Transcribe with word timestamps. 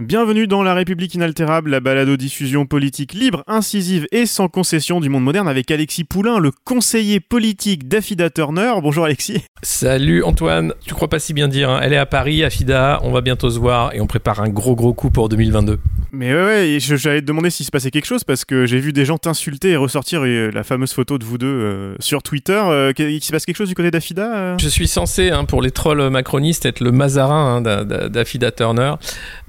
Bienvenue 0.00 0.46
dans 0.46 0.62
La 0.62 0.72
République 0.72 1.14
inaltérable, 1.16 1.68
la 1.70 1.80
balado-diffusion 1.80 2.64
politique 2.64 3.12
libre, 3.12 3.42
incisive 3.48 4.06
et 4.12 4.24
sans 4.24 4.46
concession 4.46 5.00
du 5.00 5.08
monde 5.08 5.24
moderne 5.24 5.48
avec 5.48 5.68
Alexis 5.72 6.04
Poulain, 6.04 6.38
le 6.38 6.52
conseiller 6.64 7.18
politique 7.18 7.88
d'Affida 7.88 8.30
Turner. 8.30 8.72
Bonjour 8.82 9.04
Alexis. 9.04 9.42
Salut 9.62 10.22
Antoine, 10.22 10.74
tu 10.86 10.94
crois 10.94 11.08
pas 11.08 11.18
si 11.18 11.34
bien 11.34 11.48
dire, 11.48 11.70
hein. 11.70 11.80
elle 11.82 11.92
est 11.92 11.96
à 11.98 12.06
Paris, 12.06 12.44
Affida, 12.44 13.00
on 13.02 13.10
va 13.10 13.20
bientôt 13.20 13.50
se 13.50 13.58
voir 13.58 13.92
et 13.92 14.00
on 14.00 14.06
prépare 14.06 14.40
un 14.40 14.48
gros 14.48 14.76
gros 14.76 14.94
coup 14.94 15.10
pour 15.10 15.28
2022. 15.28 15.80
Mais 16.12 16.32
ouais, 16.34 16.44
ouais 16.44 16.78
j'allais 16.80 17.20
te 17.20 17.26
demander 17.26 17.50
s'il 17.50 17.66
se 17.66 17.70
passait 17.72 17.90
quelque 17.90 18.06
chose 18.06 18.22
parce 18.22 18.44
que 18.44 18.66
j'ai 18.66 18.78
vu 18.78 18.92
des 18.92 19.04
gens 19.04 19.18
t'insulter 19.18 19.70
et 19.70 19.76
ressortir 19.76 20.22
euh, 20.24 20.50
la 20.54 20.62
fameuse 20.62 20.92
photo 20.92 21.18
de 21.18 21.24
vous 21.24 21.36
deux 21.36 21.46
euh, 21.46 21.94
sur 21.98 22.22
Twitter. 22.22 22.60
Euh, 22.64 22.92
qu'il 22.92 23.22
se 23.22 23.32
passe 23.32 23.44
quelque 23.44 23.56
chose 23.56 23.68
du 23.68 23.74
côté 23.74 23.90
d'Affida 23.90 24.34
euh? 24.36 24.56
Je 24.60 24.68
suis 24.68 24.88
censé, 24.88 25.30
hein, 25.30 25.44
pour 25.44 25.62
les 25.62 25.70
trolls 25.72 26.10
macronistes, 26.10 26.64
être 26.64 26.80
le 26.80 26.90
Mazarin 26.92 27.56
hein, 27.56 27.60
d'A- 27.60 27.84
d'A- 27.84 28.08
d'Affida 28.08 28.50
Turner. 28.52 28.94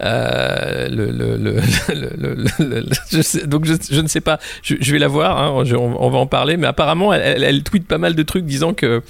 Euh, 0.01 0.30
donc 3.45 3.65
je, 3.65 4.01
ne 4.01 4.07
sais 4.07 4.21
pas, 4.21 4.39
je, 4.63 4.91
vais 4.91 4.99
la 4.99 5.07
voir, 5.07 5.37
hein, 5.37 5.63
on 5.77 6.09
va 6.09 6.17
en 6.17 6.27
parler, 6.27 6.57
mais 6.57 6.67
apparemment 6.67 7.13
elle, 7.13 7.21
elle, 7.21 7.43
elle 7.43 7.63
tweet 7.63 7.87
pas 7.87 7.97
mal 7.97 8.15
de 8.15 8.23
trucs 8.23 8.45
disant 8.45 8.73
que 8.73 9.01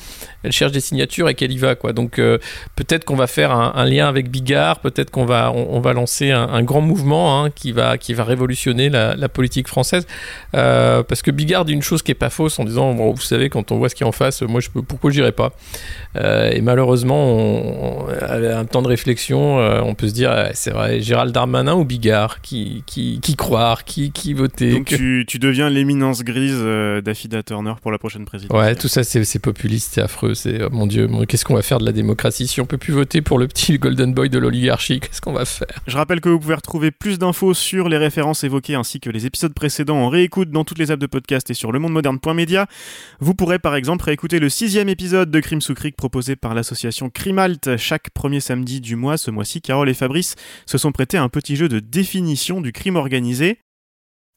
elle 0.43 0.51
cherche 0.51 0.71
des 0.71 0.79
signatures 0.81 1.29
et 1.29 1.35
qu'elle 1.35 1.51
y 1.51 1.57
va 1.57 1.75
quoi. 1.75 1.93
Donc 1.93 2.19
euh, 2.19 2.37
peut-être 2.75 3.05
qu'on 3.05 3.15
va 3.15 3.27
faire 3.27 3.51
un, 3.51 3.73
un 3.75 3.85
lien 3.85 4.07
avec 4.07 4.29
Bigard, 4.29 4.79
peut-être 4.79 5.09
qu'on 5.11 5.25
va 5.25 5.51
on, 5.51 5.75
on 5.75 5.79
va 5.79 5.93
lancer 5.93 6.31
un, 6.31 6.43
un 6.49 6.63
grand 6.63 6.81
mouvement 6.81 7.43
hein, 7.43 7.49
qui 7.49 7.71
va 7.71 7.97
qui 7.97 8.13
va 8.13 8.23
révolutionner 8.23 8.89
la, 8.89 9.15
la 9.15 9.29
politique 9.29 9.67
française. 9.67 10.05
Euh, 10.55 11.03
parce 11.03 11.21
que 11.21 11.31
Bigard 11.31 11.65
dit 11.65 11.73
une 11.73 11.81
chose 11.81 12.01
qui 12.01 12.11
est 12.11 12.15
pas 12.15 12.29
fausse 12.29 12.59
en 12.59 12.63
disant 12.65 12.93
bon, 12.93 13.11
vous 13.13 13.21
savez 13.21 13.49
quand 13.49 13.71
on 13.71 13.77
voit 13.77 13.89
ce 13.89 13.95
qui 13.95 14.03
est 14.03 14.07
en 14.07 14.11
face, 14.11 14.41
moi 14.41 14.61
je 14.61 14.69
peux 14.69 14.81
pourquoi 14.81 15.11
j'irai 15.11 15.31
pas? 15.31 15.53
Euh, 16.15 16.49
et 16.51 16.61
malheureusement, 16.61 17.23
on, 17.37 18.05
un 18.09 18.65
temps 18.65 18.81
de 18.81 18.87
réflexion, 18.87 19.57
on 19.57 19.95
peut 19.95 20.07
se 20.07 20.13
dire, 20.13 20.31
eh, 20.33 20.51
c'est 20.53 20.71
vrai, 20.71 21.01
Gérald 21.01 21.33
Darmanin 21.33 21.73
ou 21.75 21.85
Bigard, 21.85 22.41
qui, 22.41 22.83
qui, 22.85 23.19
qui 23.21 23.35
croire, 23.35 23.83
qui, 23.85 24.11
qui 24.11 24.33
voter. 24.33 24.71
Donc 24.73 24.85
que- 24.85 24.95
tu, 24.95 25.25
tu 25.27 25.39
deviens 25.39 25.69
l'éminence 25.69 26.23
grise 26.23 26.61
d'Affida 27.03 27.43
Turner 27.43 27.73
pour 27.81 27.91
la 27.91 27.97
prochaine 27.97 28.25
présidentielle. 28.25 28.67
Ouais, 28.69 28.75
tout 28.75 28.87
ça, 28.87 29.03
c'est 29.03 29.39
populiste, 29.39 29.93
c'est 29.93 30.01
affreux. 30.01 30.30
C'est 30.33 30.63
oh, 30.63 30.69
mon 30.71 30.87
Dieu, 30.87 31.09
qu'est-ce 31.27 31.45
qu'on 31.45 31.55
va 31.55 31.61
faire 31.61 31.79
de 31.79 31.85
la 31.85 31.91
démocratie? 31.91 32.47
Si 32.47 32.61
on 32.61 32.65
peut 32.65 32.77
plus 32.77 32.93
voter 32.93 33.21
pour 33.21 33.39
le 33.39 33.47
petit 33.47 33.77
Golden 33.79 34.13
Boy 34.13 34.29
de 34.29 34.39
l'oligarchie 34.39 34.99
Qu'est-ce 34.99 35.21
qu'on 35.21 35.33
va 35.33 35.45
faire? 35.45 35.81
Je 35.87 35.97
rappelle 35.97 36.21
que 36.21 36.29
vous 36.29 36.39
pouvez 36.39 36.55
retrouver 36.55 36.91
plus 36.91 37.19
d'infos 37.19 37.53
sur 37.53 37.89
les 37.89 37.97
références 37.97 38.43
évoquées 38.43 38.75
ainsi 38.75 38.99
que 38.99 39.09
les 39.09 39.25
épisodes 39.25 39.53
précédents 39.53 39.97
en 39.97 40.09
réécoute 40.09 40.51
dans 40.51 40.63
toutes 40.63 40.77
les 40.77 40.91
apps 40.91 41.01
de 41.01 41.07
podcast 41.07 41.49
et 41.49 41.53
sur 41.53 41.71
lemondemoderne.media. 41.71 42.67
Vous 43.19 43.33
pourrez 43.33 43.59
par 43.59 43.75
exemple 43.75 44.05
réécouter 44.05 44.39
le 44.39 44.49
sixième 44.49 44.89
épisode 44.89 45.31
de 45.31 45.39
Crime 45.39 45.61
sous 45.61 45.73
Cric 45.73 45.95
proposé 45.95 46.35
par 46.35 46.53
l'association 46.53 47.09
Crimalt 47.09 47.77
chaque 47.77 48.09
premier 48.11 48.39
samedi 48.39 48.81
du 48.81 48.95
mois. 48.95 49.17
Ce 49.17 49.31
mois-ci, 49.31 49.61
Carole 49.61 49.89
et 49.89 49.93
Fabrice 49.93 50.35
se 50.65 50.77
sont 50.77 50.91
prêtés 50.91 51.17
à 51.17 51.23
un 51.23 51.29
petit 51.29 51.55
jeu 51.55 51.69
de 51.69 51.79
définition 51.79 52.61
du 52.61 52.71
crime 52.71 52.95
organisé. 52.95 53.59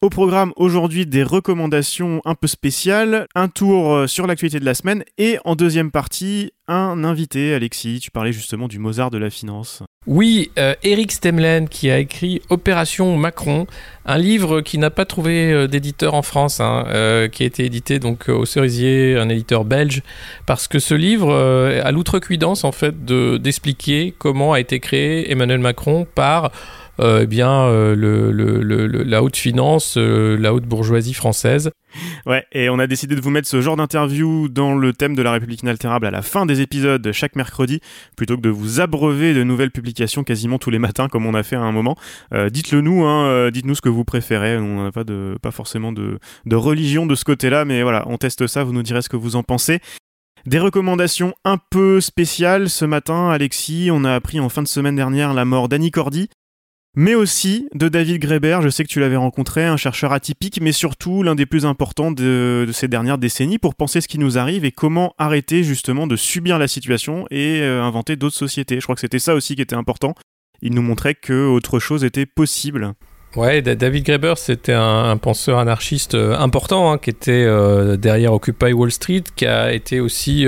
Au 0.04 0.10
programme 0.10 0.52
aujourd'hui 0.56 1.06
des 1.06 1.22
recommandations 1.22 2.20
un 2.26 2.34
peu 2.34 2.46
spéciales, 2.46 3.26
un 3.34 3.48
tour 3.48 3.94
euh, 3.94 4.06
sur 4.06 4.26
l'actualité 4.26 4.60
de 4.60 4.66
la 4.66 4.74
semaine 4.74 5.02
et 5.16 5.38
en 5.46 5.56
deuxième 5.56 5.90
partie 5.90 6.52
un 6.66 7.04
invité, 7.04 7.54
Alexis, 7.54 8.00
tu 8.00 8.10
parlais 8.10 8.32
justement 8.32 8.68
du 8.68 8.78
Mozart 8.78 9.10
de 9.10 9.18
la 9.18 9.28
finance. 9.28 9.82
Oui, 10.06 10.50
euh, 10.58 10.74
Eric 10.82 11.12
Stemlen 11.12 11.68
qui 11.68 11.90
a 11.90 11.98
écrit 11.98 12.40
Opération 12.48 13.16
Macron, 13.16 13.66
un 14.06 14.18
livre 14.18 14.60
qui 14.62 14.78
n'a 14.78 14.90
pas 14.90 15.04
trouvé 15.04 15.52
euh, 15.52 15.66
d'éditeur 15.66 16.14
en 16.14 16.22
France, 16.22 16.60
hein, 16.60 16.84
euh, 16.88 17.28
qui 17.28 17.42
a 17.42 17.46
été 17.46 17.64
édité 17.64 17.98
donc 17.98 18.28
euh, 18.28 18.34
au 18.34 18.44
Cerisier, 18.46 19.16
un 19.18 19.28
éditeur 19.28 19.64
belge, 19.64 20.02
parce 20.46 20.68
que 20.68 20.78
ce 20.78 20.94
livre 20.94 21.30
euh, 21.30 21.82
a 21.84 21.92
l'outrecuidance 21.92 22.64
en 22.64 22.72
fait 22.72 23.04
de 23.04 23.38
d'expliquer 23.38 24.14
comment 24.18 24.52
a 24.52 24.60
été 24.60 24.80
créé 24.80 25.30
Emmanuel 25.30 25.60
Macron 25.60 26.06
par 26.14 26.50
euh, 27.00 27.22
eh 27.22 27.26
bien 27.26 27.50
euh, 27.64 29.04
la 29.04 29.22
haute 29.22 29.36
finance, 29.36 29.96
euh, 29.96 30.36
la 30.38 30.54
haute 30.54 30.64
bourgeoisie 30.64 31.14
française. 31.14 31.70
Ouais, 32.26 32.44
et 32.52 32.68
on 32.68 32.78
a 32.78 32.86
décidé 32.86 33.14
de 33.14 33.20
vous 33.20 33.30
mettre 33.30 33.48
ce 33.48 33.60
genre 33.60 33.76
d'interview 33.76 34.48
dans 34.48 34.74
le 34.74 34.92
thème 34.92 35.14
de 35.14 35.22
la 35.22 35.32
République 35.32 35.62
inaltérable 35.62 36.06
à 36.06 36.10
la 36.10 36.22
fin 36.22 36.44
des 36.44 36.60
épisodes 36.60 37.12
chaque 37.12 37.36
mercredi, 37.36 37.80
plutôt 38.16 38.36
que 38.36 38.42
de 38.42 38.50
vous 38.50 38.80
abreuver 38.80 39.32
de 39.32 39.44
nouvelles 39.44 39.70
publications 39.70 40.24
quasiment 40.24 40.58
tous 40.58 40.70
les 40.70 40.80
matins 40.80 41.08
comme 41.08 41.26
on 41.26 41.34
a 41.34 41.42
fait 41.42 41.56
à 41.56 41.60
un 41.60 41.72
moment. 41.72 41.96
Dites-le 42.50 42.80
nous, 42.80 43.04
hein, 43.04 43.50
dites-nous 43.50 43.76
ce 43.76 43.80
que 43.80 43.88
vous 43.88 44.04
préférez. 44.04 44.58
On 44.58 44.84
n'a 44.84 44.92
pas 44.92 45.04
de, 45.04 45.36
pas 45.40 45.52
forcément 45.52 45.92
de, 45.92 46.18
de 46.46 46.56
religion 46.56 47.06
de 47.06 47.14
ce 47.14 47.24
côté-là, 47.24 47.64
mais 47.64 47.82
voilà, 47.82 48.04
on 48.08 48.18
teste 48.18 48.48
ça. 48.48 48.64
Vous 48.64 48.72
nous 48.72 48.82
direz 48.82 49.02
ce 49.02 49.08
que 49.08 49.16
vous 49.16 49.36
en 49.36 49.44
pensez. 49.44 49.80
Des 50.46 50.58
recommandations 50.58 51.32
un 51.44 51.56
peu 51.70 52.02
spéciales 52.02 52.68
ce 52.68 52.84
matin, 52.84 53.30
Alexis. 53.30 53.88
On 53.90 54.04
a 54.04 54.14
appris 54.14 54.40
en 54.40 54.50
fin 54.50 54.62
de 54.62 54.68
semaine 54.68 54.94
dernière 54.94 55.32
la 55.32 55.46
mort 55.46 55.70
d'Annie 55.70 55.90
Cordy, 55.90 56.28
mais 56.94 57.14
aussi 57.14 57.68
de 57.74 57.88
David 57.88 58.20
Greber. 58.20 58.60
Je 58.62 58.68
sais 58.68 58.84
que 58.84 58.88
tu 58.88 59.00
l'avais 59.00 59.16
rencontré, 59.16 59.64
un 59.64 59.76
chercheur 59.76 60.12
atypique, 60.12 60.60
mais 60.60 60.72
surtout 60.72 61.22
l'un 61.22 61.34
des 61.34 61.46
plus 61.46 61.66
importants 61.66 62.12
de, 62.12 62.68
ces 62.72 62.88
dernières 62.88 63.18
décennies 63.18 63.58
pour 63.58 63.74
penser 63.74 64.00
ce 64.00 64.08
qui 64.08 64.18
nous 64.18 64.38
arrive 64.38 64.64
et 64.64 64.72
comment 64.72 65.14
arrêter 65.18 65.62
justement 65.64 66.06
de 66.06 66.16
subir 66.16 66.58
la 66.58 66.68
situation 66.68 67.26
et 67.30 67.60
euh, 67.62 67.82
inventer 67.82 68.16
d'autres 68.16 68.36
sociétés. 68.36 68.76
Je 68.76 68.82
crois 68.82 68.94
que 68.94 69.00
c'était 69.00 69.18
ça 69.18 69.34
aussi 69.34 69.56
qui 69.56 69.62
était 69.62 69.76
important. 69.76 70.14
Il 70.62 70.74
nous 70.74 70.82
montrait 70.82 71.14
que 71.14 71.46
autre 71.46 71.78
chose 71.78 72.04
était 72.04 72.26
possible. 72.26 72.92
Ouais, 73.36 73.62
Da- 73.62 73.74
David 73.74 74.04
Graeber, 74.04 74.34
c'était 74.36 74.72
un, 74.72 75.16
penseur 75.16 75.58
anarchiste 75.58 76.14
euh, 76.14 76.38
important, 76.38 76.92
hein, 76.92 76.98
qui 76.98 77.10
était 77.10 77.32
euh, 77.32 77.96
derrière 77.96 78.32
Occupy 78.32 78.72
Wall 78.72 78.92
Street, 78.92 79.24
qui 79.34 79.44
a 79.46 79.72
été 79.72 79.98
aussi 79.98 80.46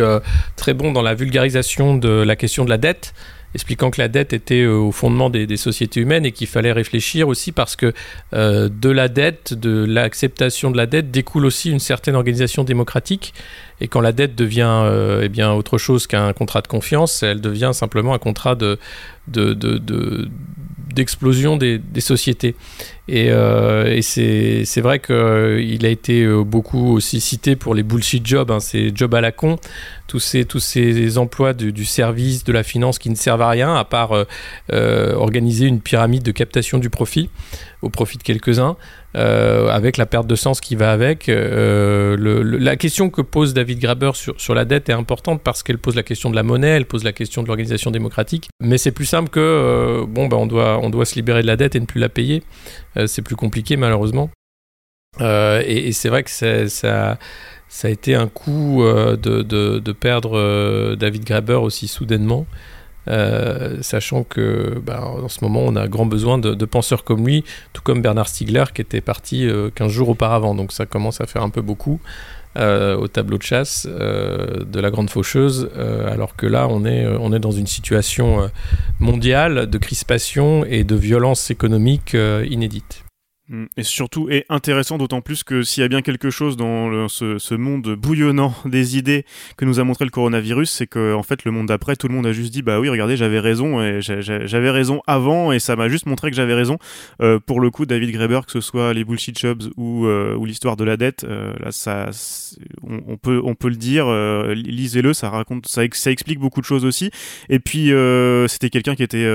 très 0.55 0.73
bon 0.73 0.93
dans 0.93 1.03
la 1.03 1.15
vulgarisation 1.15 1.97
de 1.97 2.09
la 2.09 2.37
question 2.37 2.65
de 2.65 2.71
la 2.71 2.79
dette, 2.79 3.13
expliquant 3.57 3.91
que 3.91 4.01
la 4.01 4.09
dette 4.09 4.35
était 4.35 4.63
euh, 4.63 4.77
au 4.77 4.93
fondement 4.93 5.31
des, 5.31 5.57
sociétés 5.57 6.01
humaines 6.01 6.27
et 6.27 6.33
qu'il 6.33 6.47
fallait 6.47 6.73
réfléchir 6.73 7.27
aussi 7.27 7.53
parce 7.53 7.75
que 7.75 7.93
euh, 8.35 8.69
de 8.69 8.91
la 8.91 9.09
dette, 9.09 9.55
de 9.55 9.85
l'acceptation 9.85 10.71
de 10.71 10.77
la 10.77 10.87
dette, 10.87 11.11
découle 11.11 11.47
aussi 11.47 11.71
une 11.71 11.81
certaine 11.81 12.15
organisation 12.15 12.65
démocratique. 12.65 13.33
Et 13.81 13.89
quand 13.89 14.01
la 14.01 14.13
dette 14.13 14.35
devient 14.35 14.83
euh, 14.85 15.21
eh 15.25 15.29
bien 15.29 15.53
autre 15.53 15.79
chose 15.79 16.07
qu'un 16.07 16.33
contrat 16.33 16.63
de 16.63 16.69
confiance, 16.69 17.23
elle 17.23 17.41
devient 17.41 17.71
simplement 17.73 18.15
un 18.15 18.19
contrat 18.19 18.55
de 18.55 18.79
de- 19.29 19.55
de- 19.55 19.79
de- 19.79 20.29
d'explosion 20.95 21.57
des, 21.59 21.81
sociétés. 22.01 22.55
Et, 23.07 23.27
euh, 23.31 23.93
et 23.95 24.03
c'est 24.03 24.65
c'est 24.65 24.81
vrai 24.81 24.99
qu'il 24.99 25.85
a 25.85 25.89
été 25.89 26.23
euh, 26.25 26.43
beaucoup 26.43 26.95
aussi 26.95 27.21
cité 27.21 27.55
pour 27.55 27.75
les 27.75 27.83
bullshit 27.83 28.27
jobs, 28.27 28.51
hein, 28.51 28.61
ces 28.61 28.93
jobs 28.95 29.15
à 29.15 29.21
la 29.21 29.31
con, 29.31 29.59
tous 30.09 30.21
ces, 30.21 30.45
tous 30.47 30.59
ces 30.61 31.19
emplois 31.19 31.53
du, 31.53 31.85
service, 31.85 32.45
de 32.45 32.53
la 32.53 32.63
finance 32.63 32.99
qui 32.99 33.11
ne 33.11 33.15
servent 33.15 33.43
à 33.43 33.51
rien, 33.51 33.77
à 33.77 33.85
part 33.85 34.13
euh, 34.13 34.25
euh, 34.73 35.15
organiser 35.15 35.67
une 35.67 35.81
pyramide 35.81 36.23
de 36.23 36.33
captation 36.33 36.79
du 36.79 36.89
profit, 36.91 37.29
au 37.83 37.91
profit 37.91 38.19
de 38.19 38.23
quelques-uns, 38.23 38.77
euh, 39.17 39.69
avec 39.69 39.97
la 39.97 40.07
perte 40.07 40.27
de 40.27 40.35
sens 40.35 40.61
qui 40.61 40.77
va 40.77 40.93
avec. 40.93 41.29
Euh, 41.29 42.17
la 42.59 42.77
question 42.77 43.11
que 43.11 43.21
pose 43.23 43.55
David 43.55 43.79
Graeber 43.81 44.13
sur, 44.15 44.41
sur 44.41 44.55
la 44.55 44.65
dette 44.65 44.89
est 44.89 44.93
importante 44.95 45.43
parce 45.43 45.63
qu'elle 45.63 45.79
pose 45.79 45.95
la 45.95 46.03
question 46.03 46.31
de 46.31 46.37
la 46.37 46.43
monnaie, 46.43 46.69
elle 46.71 46.87
pose 46.87 47.05
la 47.05 47.13
question 47.13 47.43
de 47.43 47.49
l'organisation 47.49 47.91
démocratique, 47.91 48.49
mais 48.61 48.79
c'est 48.79 48.93
plus 48.93 49.05
simple 49.07 49.29
que, 49.31 49.41
euh, 49.41 50.05
bon, 50.09 50.27
ben, 50.29 50.37
on, 50.39 50.47
doit, 50.47 50.79
on 50.83 50.91
doit 50.91 51.05
se 51.05 51.15
libérer 51.17 51.43
de 51.43 51.47
la 51.47 51.57
dette 51.57 51.77
et 51.77 51.81
ne 51.81 51.87
plus 51.87 52.01
la 52.01 52.09
payer. 52.09 52.43
C'est 53.07 53.23
plus 53.23 53.37
compliqué 53.37 53.77
malheureusement. 53.77 54.31
Et, 55.21 55.93
c'est 55.93 56.09
vrai 56.09 56.23
que 56.23 56.31
ça, 56.31 56.69
ça 56.69 57.19
a 57.85 57.89
été 57.91 58.15
un 58.15 58.27
coup 58.29 58.83
de, 58.83 59.17
de- 59.43 59.79
de 59.79 59.93
perdre 59.93 60.95
David 60.97 61.25
Graeber 61.25 61.55
aussi 61.63 61.89
soudainement, 61.89 62.47
euh, 63.09 63.83
sachant 63.83 64.25
que 64.25 64.81
bah, 64.85 65.05
en 65.05 65.29
ce 65.29 65.39
moment 65.43 65.61
on 65.65 65.77
a 65.77 65.89
grand 65.89 66.07
besoin 66.07 66.39
de, 66.39 66.65
penseurs 66.65 67.05
comme 67.05 67.27
lui, 67.27 67.45
tout 67.73 67.83
comme 67.83 68.03
Bernard 68.03 68.29
Stiegler 68.29 68.65
qui 68.75 68.83
était 68.83 69.01
parti 69.01 69.47
euh, 69.47 69.71
15 69.75 69.91
jours 69.91 70.09
auparavant, 70.09 70.55
donc 70.55 70.73
ça 70.73 70.87
commence 70.87 71.21
à 71.21 71.27
faire 71.27 71.43
un 71.43 71.51
peu 71.51 71.63
beaucoup. 71.63 72.01
euh, 72.59 72.97
au 72.97 73.07
tableau 73.07 73.37
de 73.37 73.43
chasse 73.43 73.87
euh, 73.87 74.65
de 74.65 74.81
la 74.81 74.91
grande 74.91 75.11
faucheuse, 75.11 75.69
alors 76.11 76.37
que 76.37 76.47
là 76.47 76.69
on 76.71 76.87
est, 76.87 77.07
on 77.07 77.31
est 77.35 77.39
dans 77.39 77.51
une 77.51 77.67
situation 77.67 78.51
mondiale 78.99 79.69
de 79.69 79.79
crispation 79.79 80.65
et 80.65 80.83
de 80.83 80.97
violence 80.97 81.51
économique 81.51 82.17
inédite. 82.49 83.06
Mm. 83.49 83.65
Et 83.77 83.83
surtout, 83.83 84.29
et 84.29 84.45
intéressant 84.49 84.99
d'autant 84.99 85.21
plus 85.21 85.45
que 85.45 85.63
s'il 85.63 85.81
y 85.81 85.85
a 85.85 85.89
bien 85.89 86.03
quelque 86.03 86.31
chose 86.31 86.57
dans 86.57 87.09
ce, 87.09 87.39
ce, 87.39 87.55
monde 87.55 87.95
bouillonnant 87.95 88.55
des 88.65 88.99
idées 88.99 89.25
que 89.57 89.65
nous 89.65 89.79
a 89.79 89.85
montré 89.85 90.05
le 90.05 90.11
coronavirus, 90.11 90.71
c'est 90.71 90.87
que 90.87 91.15
en 91.15 91.23
fait 91.23 91.45
le 91.45 91.53
monde 91.53 91.67
d'après, 91.67 91.97
tout 91.97 92.09
le 92.09 92.15
monde 92.15 92.27
a 92.27 92.33
juste 92.33 92.53
dit 92.53 92.63
bah 92.63 92.81
oui, 92.81 92.89
regardez, 92.89 93.17
j'avais 93.17 93.41
raison 93.41 93.81
et 93.83 94.01
j'avais 94.01 94.71
raison 94.71 95.01
avant 95.07 95.53
et 95.53 95.59
ça 95.59 95.77
m'a 95.77 95.89
juste 95.89 96.07
montré 96.07 96.31
que 96.31 96.37
j'avais 96.37 96.55
raison. 96.55 96.79
Euh, 97.23 97.39
pour 97.39 97.61
le 97.61 97.71
coup, 97.71 97.87
David 97.87 98.11
Graeber, 98.11 98.41
que 98.47 98.53
ce 98.53 98.61
soit 98.61 98.93
les 98.93 99.05
bullshit 99.05 99.39
jobs 99.39 99.63
ou, 99.77 100.07
euh, 100.07 100.35
ou 100.35 100.45
l'histoire 100.45 100.77
de 100.77 100.85
la 100.85 100.97
dette, 100.97 101.25
euh, 101.25 101.53
là 101.61 101.73
ça, 101.73 102.11
on, 102.83 103.17
peut 103.17 103.41
on 103.45 103.55
peut 103.55 103.69
le 103.69 103.77
dire, 103.77 104.07
euh, 104.09 104.55
lisez-le, 104.55 105.13
ça 105.13 105.31
raconte, 105.31 105.67
ça, 105.67 105.83
ça 105.93 106.11
explique 106.11 106.39
beaucoup 106.39 106.61
de 106.61 106.67
choses 106.67 106.85
aussi. 106.85 107.11
Et 107.49 107.59
puis 107.59 107.93
euh, 107.93 108.49
c'était 108.49 108.71
quelqu'un 108.71 108.95
qui 108.95 109.03
était 109.03 109.27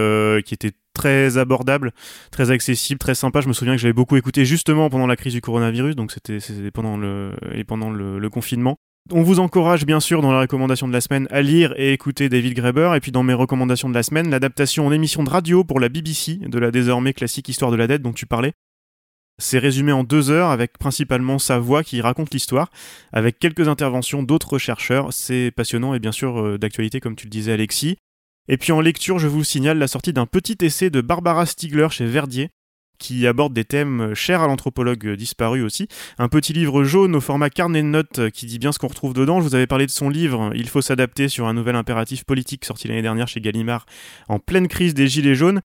qui 0.43 0.53
était 0.53 0.71
très 0.93 1.37
abordable, 1.37 1.91
très 2.31 2.51
accessible, 2.51 2.99
très 2.99 3.15
sympa. 3.15 3.41
Je 3.41 3.47
me 3.47 3.53
souviens 3.53 3.75
que 3.75 3.81
j'avais 3.81 3.93
beaucoup 4.01 4.17
écouté 4.17 4.45
justement 4.45 4.89
pendant 4.89 5.05
la 5.05 5.15
crise 5.15 5.33
du 5.33 5.41
coronavirus, 5.41 5.95
donc 5.95 6.11
c'était 6.11 6.39
pendant 6.71 6.97
le 6.97 7.33
et 7.53 7.63
pendant 7.63 7.91
le, 7.91 8.29
confinement. 8.31 8.77
On 9.11 9.21
vous 9.21 9.39
encourage 9.39 9.85
bien 9.85 9.99
sûr 9.99 10.23
dans 10.23 10.31
la 10.31 10.39
recommandation 10.39 10.87
de 10.87 10.93
la 10.93 11.01
semaine 11.01 11.27
à 11.29 11.43
lire 11.43 11.75
et 11.77 11.93
écouter 11.93 12.27
David 12.27 12.55
Graeber, 12.55 12.95
et 12.95 12.99
puis 12.99 13.11
dans 13.11 13.21
mes 13.21 13.35
recommandations 13.35 13.89
de 13.89 13.93
la 13.93 14.01
semaine, 14.01 14.31
l'adaptation 14.31 14.87
en 14.87 14.91
émission 14.91 15.23
de 15.23 15.29
radio 15.29 15.63
pour 15.63 15.79
la 15.79 15.87
BBC 15.87 16.37
de 16.37 16.57
la 16.57 16.71
désormais 16.71 17.13
classique 17.13 17.47
Histoire 17.47 17.69
de 17.69 17.75
la 17.75 17.85
dette 17.85 18.01
dont 18.01 18.11
tu 18.11 18.25
parlais. 18.25 18.53
C'est 19.37 19.59
résumé 19.59 19.91
en 19.91 20.03
deux 20.03 20.31
heures 20.31 20.49
avec 20.49 20.79
principalement 20.79 21.37
sa 21.37 21.59
voix 21.59 21.83
qui 21.83 22.01
raconte 22.01 22.33
l'histoire, 22.33 22.71
avec 23.13 23.37
quelques 23.37 23.67
interventions 23.67 24.23
d'autres 24.23 24.57
chercheurs. 24.57 25.13
C'est 25.13 25.51
passionnant 25.55 25.93
et 25.93 25.99
bien 25.99 26.11
sûr 26.11 26.41
euh, 26.41 26.57
d'actualité 26.57 26.99
comme 26.99 27.15
tu 27.15 27.27
le 27.27 27.31
disais 27.31 27.51
Alexis. 27.51 27.97
Et 28.47 28.57
puis 28.57 28.71
en 28.71 28.81
lecture, 28.81 29.19
je 29.19 29.27
vous 29.27 29.43
signale 29.43 29.77
la 29.77 29.87
sortie 29.87 30.11
d'un 30.11 30.25
petit 30.25 30.57
essai 30.61 30.89
de 30.89 31.01
Barbara 31.01 31.45
Stiegler 31.45 31.89
chez 31.91 32.07
Verdier, 32.07 32.49
qui 33.01 33.25
aborde 33.25 33.51
des 33.51 33.65
thèmes 33.65 34.13
chers 34.13 34.41
à 34.41 34.47
l'anthropologue 34.47 35.15
disparu 35.15 35.63
aussi. 35.63 35.87
Un 36.19 36.29
petit 36.29 36.53
livre 36.53 36.83
jaune 36.83 37.15
au 37.15 37.21
format 37.21 37.49
carnet 37.49 37.81
de 37.81 37.87
notes 37.87 38.29
qui 38.29 38.45
dit 38.45 38.59
bien 38.59 38.71
ce 38.71 38.77
qu'on 38.77 38.87
retrouve 38.87 39.13
dedans. 39.13 39.41
Je 39.41 39.47
vous 39.47 39.55
avais 39.55 39.67
parlé 39.67 39.87
de 39.87 39.91
son 39.91 40.07
livre 40.07 40.51
Il 40.55 40.69
faut 40.69 40.81
s'adapter 40.81 41.27
sur 41.27 41.47
un 41.47 41.53
nouvel 41.53 41.75
impératif 41.75 42.23
politique 42.23 42.63
sorti 42.63 42.87
l'année 42.87 43.01
dernière 43.01 43.27
chez 43.27 43.41
Gallimard 43.41 43.87
en 44.29 44.37
pleine 44.37 44.67
crise 44.67 44.93
des 44.93 45.07
Gilets 45.07 45.35
jaunes. 45.35 45.61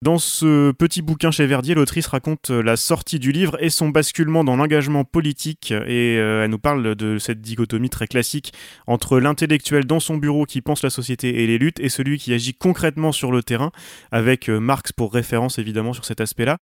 Dans 0.00 0.18
ce 0.18 0.70
petit 0.70 1.02
bouquin 1.02 1.32
chez 1.32 1.44
Verdier, 1.46 1.74
l'autrice 1.74 2.06
raconte 2.06 2.50
euh, 2.50 2.62
la 2.62 2.76
sortie 2.76 3.18
du 3.18 3.32
livre 3.32 3.60
et 3.60 3.68
son 3.68 3.88
basculement 3.88 4.44
dans 4.44 4.54
l'engagement 4.54 5.04
politique 5.04 5.72
et 5.72 6.18
euh, 6.18 6.44
elle 6.44 6.50
nous 6.50 6.58
parle 6.60 6.94
de 6.94 7.18
cette 7.18 7.40
dichotomie 7.40 7.90
très 7.90 8.06
classique 8.06 8.52
entre 8.86 9.18
l'intellectuel 9.18 9.86
dans 9.86 9.98
son 9.98 10.16
bureau 10.16 10.44
qui 10.44 10.60
pense 10.60 10.84
la 10.84 10.90
société 10.90 11.42
et 11.42 11.48
les 11.48 11.58
luttes 11.58 11.80
et 11.80 11.88
celui 11.88 12.18
qui 12.18 12.32
agit 12.32 12.54
concrètement 12.54 13.10
sur 13.10 13.32
le 13.32 13.42
terrain 13.42 13.72
avec 14.12 14.48
euh, 14.48 14.60
Marx 14.60 14.92
pour 14.92 15.12
référence 15.12 15.58
évidemment 15.58 15.92
sur 15.92 16.04
cet 16.04 16.20
aspect-là. 16.20 16.58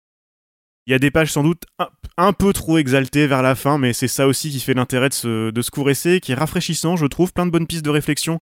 Il 0.87 0.91
y 0.91 0.95
a 0.95 0.99
des 0.99 1.11
pages 1.11 1.31
sans 1.31 1.43
doute 1.43 1.65
un, 2.17 2.33
peu 2.33 2.53
trop 2.53 2.79
exaltées 2.79 3.27
vers 3.27 3.43
la 3.43 3.53
fin, 3.53 3.77
mais 3.77 3.93
c'est 3.93 4.07
ça 4.07 4.25
aussi 4.25 4.49
qui 4.49 4.59
fait 4.59 4.73
l'intérêt 4.73 5.09
de 5.09 5.13
ce, 5.13 5.51
de 5.51 5.89
essai, 5.89 6.21
qui 6.21 6.31
est 6.31 6.35
rafraîchissant, 6.35 6.95
je 6.95 7.05
trouve, 7.05 7.33
plein 7.33 7.45
de 7.45 7.51
bonnes 7.51 7.67
pistes 7.67 7.85
de 7.85 7.89
réflexion 7.89 8.39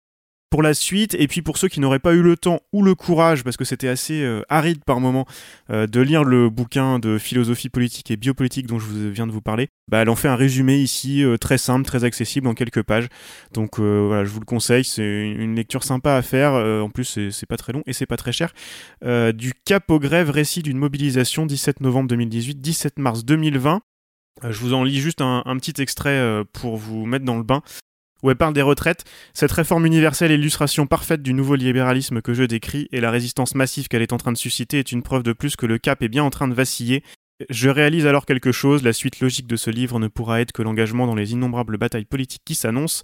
pour 0.56 0.64
la 0.64 0.74
suite. 0.74 1.18
Et 1.20 1.28
puis 1.28 1.42
pour 1.42 1.58
ceux 1.58 1.68
qui 1.68 1.82
n'auraient 1.82 2.00
pas 2.00 2.14
eu 2.14 2.22
le 2.22 2.38
temps 2.38 2.62
ou 2.72 2.82
le 2.82 2.96
courage, 2.96 3.44
parce 3.44 3.58
que 3.58 3.66
c'était 3.66 3.90
assez 3.90 4.24
euh, 4.24 4.42
aride 4.48 4.86
par 4.86 5.02
moment, 5.02 5.26
euh, 5.70 5.86
de 5.86 6.00
lire 6.00 6.24
le 6.24 6.50
bouquin 6.50 6.98
de 6.98 7.18
philosophie 7.18 7.68
politique 7.68 8.10
et 8.10 8.16
biopolitique 8.16 8.66
dont 8.66 8.80
je 8.80 9.10
viens 9.10 9.28
de 9.28 9.34
vous 9.34 9.42
parler, 9.42 9.68
bah, 9.92 10.02
elle 10.02 10.08
en 10.08 10.16
fait 10.16 10.30
un 10.30 10.38
résumé 10.38 10.78
ici 10.78 11.26
euh, 11.26 11.36
très 11.36 11.58
simple, 11.58 11.86
très 11.86 12.06
accessible 12.06 12.48
en 12.48 12.54
quelques 12.54 12.84
pages. 12.84 13.10
Donc 13.54 13.80
voilà, 13.80 14.24
je 14.24 14.30
vous 14.30 14.40
le 14.40 14.46
conseille, 14.46 14.86
c'est 14.86 15.04
une 15.04 15.56
lecture 15.56 15.84
sympa 15.84 16.16
à 16.16 16.22
faire. 16.22 16.54
en 16.54 16.90
plus, 16.90 17.20
c'est 17.32 17.46
pas 17.46 17.58
très 17.58 17.74
long 17.74 17.84
et 17.86 17.92
c'est 17.92 18.06
pas 18.06 18.16
très 18.16 18.32
cher. 18.32 18.54
du 19.34 19.52
Cap 19.66 19.92
aux 19.92 20.00
grèves, 20.00 20.30
récit 20.30 20.64
d'une 20.64 20.78
mobilisation 20.78 21.46
17 21.46 21.82
novembre 21.82 22.08
2018, 22.08 22.62
17 22.62 23.00
mars 23.00 23.26
2020. 23.26 23.82
Je 24.50 24.60
vous 24.60 24.74
en 24.74 24.86
lis 24.86 25.00
juste 25.00 25.20
un 25.22 25.58
petit 25.58 25.82
extrait 25.82 26.44
pour 26.54 26.78
vous 26.78 27.06
mettre 27.06 27.26
dans 27.26 27.38
le 27.38 27.44
bain 27.44 27.62
où 28.26 28.32
elle 28.32 28.36
parle 28.36 28.56
des 28.56 28.64
retraites. 28.64 29.04
Cette 29.34 29.52
réforme 29.52 29.86
universelle 29.86 30.32
est 30.32 30.38
l'illustration 30.38 30.88
parfaite 30.88 31.22
du 31.22 31.34
nouveau 31.34 31.54
libéralisme 31.54 32.22
que 32.22 32.34
je 32.34 32.44
décris, 32.44 32.88
et 32.92 33.00
la 33.00 33.12
résistance 33.12 33.54
massive 33.54 33.88
qu'elle 33.88 34.02
est 34.02 34.14
en 34.14 34.18
train 34.18 34.32
de 34.32 34.38
susciter 34.38 34.80
est 34.80 34.92
une 34.92 35.04
preuve 35.04 35.22
de 35.22 35.32
plus 35.32 35.56
que 35.56 35.68
le 35.68 35.78
cap 35.78 36.02
est 36.02 36.10
bien 36.10 36.24
en 36.24 36.32
train 36.32 36.48
de 36.48 36.56
vaciller. 36.56 37.04
Je 37.52 37.70
réalise 37.70 38.08
alors 38.08 38.26
quelque 38.26 38.52
chose, 38.52 38.82
la 38.82 38.94
suite 38.94 39.20
logique 39.20 39.46
de 39.46 39.56
ce 39.56 39.70
livre 39.70 40.00
ne 40.00 40.08
pourra 40.08 40.42
être 40.42 40.54
que 40.54 40.64
l'engagement 40.64 41.06
dans 41.06 41.14
les 41.14 41.34
innombrables 41.34 41.78
batailles 41.78 42.06
politiques 42.06 42.44
qui 42.46 42.56
s'annoncent. 42.56 43.04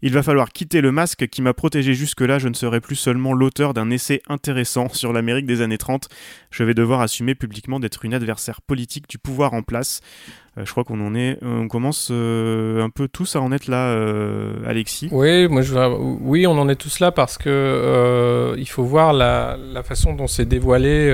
Il 0.00 0.12
va 0.12 0.22
falloir 0.22 0.52
quitter 0.52 0.80
le 0.80 0.92
masque 0.92 1.26
qui 1.26 1.42
m'a 1.42 1.54
protégé 1.54 1.92
jusque-là, 1.92 2.38
je 2.38 2.46
ne 2.48 2.54
serai 2.54 2.80
plus 2.80 2.94
seulement 2.94 3.32
l'auteur 3.32 3.74
d'un 3.74 3.90
essai 3.90 4.22
intéressant 4.28 4.88
sur 4.90 5.12
l'Amérique 5.12 5.46
des 5.46 5.60
années 5.60 5.76
30, 5.76 6.08
je 6.52 6.62
vais 6.62 6.74
devoir 6.74 7.00
assumer 7.00 7.34
publiquement 7.34 7.80
d'être 7.80 8.04
une 8.04 8.14
adversaire 8.14 8.60
politique 8.62 9.08
du 9.08 9.18
pouvoir 9.18 9.54
en 9.54 9.62
place. 9.62 10.00
Euh, 10.56 10.64
je 10.64 10.70
crois 10.70 10.84
qu'on 10.84 11.04
en 11.04 11.16
est, 11.16 11.38
euh, 11.42 11.62
on 11.62 11.66
commence 11.66 12.10
euh, 12.12 12.80
un 12.80 12.90
peu 12.90 13.08
tous 13.08 13.34
à 13.34 13.40
en 13.40 13.50
être 13.50 13.66
là, 13.66 13.92
Alexis. 14.66 15.08
Oui, 15.10 15.48
moi 15.48 15.62
je, 15.62 15.74
oui, 16.22 16.46
on 16.46 16.56
en 16.58 16.68
est 16.68 16.76
tous 16.76 17.00
là 17.00 17.10
parce 17.10 17.36
que 17.36 18.54
il 18.56 18.68
faut 18.68 18.84
voir 18.84 19.12
la, 19.12 19.56
la 19.72 19.82
façon 19.82 20.14
dont 20.14 20.28
c'est 20.28 20.46
dévoilé 20.46 21.12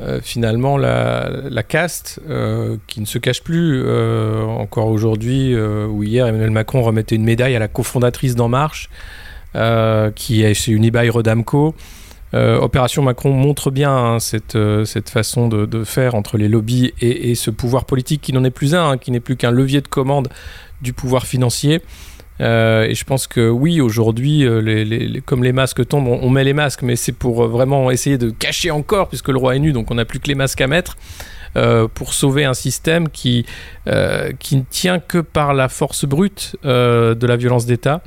euh, 0.00 0.20
finalement 0.22 0.76
la, 0.76 1.62
caste 1.62 2.20
euh, 2.28 2.76
qui 2.86 3.00
ne 3.00 3.06
se 3.06 3.18
cache 3.18 3.42
plus 3.42 3.82
euh, 3.84 4.42
encore 4.42 4.88
aujourd'hui 4.88 5.56
ou 5.56 6.02
hier 6.02 6.26
Emmanuel 6.26 6.50
Macron 6.50 6.82
remettait 6.82 7.14
une 7.16 7.24
médaille 7.24 7.54
à 7.54 7.58
la 7.58 7.68
cofondatrice 7.68 8.34
d'En 8.34 8.48
Marche 8.48 8.90
qui 10.16 10.42
est 10.42 10.54
chez 10.54 10.72
Unibail 10.72 11.10
Rodamco 11.10 11.74
Opération 12.32 13.02
Macron 13.02 13.30
montre 13.30 13.70
bien 13.70 13.96
hein, 13.96 14.18
cette, 14.18 14.58
cette 14.84 15.08
façon 15.08 15.46
de, 15.46 15.84
faire 15.84 16.16
entre 16.16 16.36
les 16.36 16.48
lobbies 16.48 16.92
et, 17.00 17.30
et 17.30 17.34
ce 17.36 17.52
pouvoir 17.52 17.84
politique 17.84 18.20
qui 18.20 18.32
n'en 18.32 18.42
est 18.42 18.50
plus 18.50 18.74
un, 18.74 18.90
hein, 18.90 18.98
qui 18.98 19.12
n'est 19.12 19.20
plus 19.20 19.36
qu'un 19.36 19.52
levier 19.52 19.80
de 19.80 19.86
commande 19.86 20.28
du 20.82 20.92
pouvoir 20.92 21.24
financier. 21.26 21.80
Euh, 22.40 22.84
et 22.84 22.94
je 22.94 23.04
pense 23.04 23.26
que 23.26 23.48
oui, 23.48 23.80
aujourd'hui, 23.80 24.44
euh, 24.44 25.20
comme 25.24 25.44
les 25.44 25.52
masques 25.52 25.86
tombent, 25.86 26.08
on, 26.08 26.30
met 26.30 26.44
les 26.44 26.52
masques, 26.52 26.82
mais 26.82 26.96
c'est 26.96 27.12
pour 27.12 27.44
euh, 27.44 27.48
vraiment 27.48 27.90
essayer 27.90 28.18
de 28.18 28.30
cacher 28.30 28.70
encore, 28.70 29.08
puisque 29.08 29.28
le 29.28 29.38
roi 29.38 29.56
est 29.56 29.60
nu, 29.60 29.72
donc 29.72 29.90
on 29.90 29.94
n'a 29.94 30.04
plus 30.04 30.20
que 30.20 30.28
les 30.28 30.34
masques 30.34 30.60
à 30.60 30.66
mettre. 30.66 30.96
Pour 31.94 32.14
sauver 32.14 32.44
un 32.44 32.52
système 32.52 33.08
qui, 33.08 33.46
ne 33.86 34.62
tient 34.70 34.98
que 34.98 35.18
par 35.18 35.54
la 35.54 35.68
force 35.68 36.04
brute 36.04 36.56
de 36.64 37.26
la 37.26 37.36
violence 37.36 37.64
d'État 37.64 38.02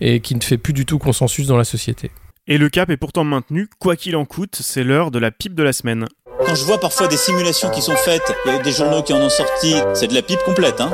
et 0.00 0.20
qui 0.20 0.36
ne 0.36 0.40
fait 0.40 0.56
plus 0.56 0.72
du 0.72 0.86
tout 0.86 1.00
consensus 1.00 1.48
dans 1.48 1.56
la 1.56 1.64
société. 1.64 2.12
Et 2.46 2.58
le 2.58 2.68
cap 2.68 2.90
est 2.90 2.96
pourtant 2.96 3.24
maintenu, 3.24 3.68
quoi 3.80 3.96
qu'il 3.96 4.14
en 4.14 4.24
coûte, 4.24 4.54
c'est 4.60 4.84
l'heure 4.84 5.10
de 5.10 5.18
la 5.18 5.32
pipe 5.32 5.54
de 5.54 5.64
la 5.64 5.72
semaine. 5.72 6.06
Quand 6.46 6.54
je 6.54 6.64
vois 6.64 6.78
parfois 6.78 7.08
des 7.08 7.16
simulations 7.16 7.70
qui 7.70 7.82
sont 7.82 7.96
faites, 7.96 8.34
il 8.46 8.62
des 8.62 8.72
journaux 8.72 9.02
qui 9.02 9.12
en 9.12 9.20
ont 9.20 9.28
sorti, 9.28 9.74
c'est 9.94 10.08
de 10.08 10.14
la 10.14 10.22
pipe 10.22 10.42
complète, 10.44 10.80
hein 10.80 10.90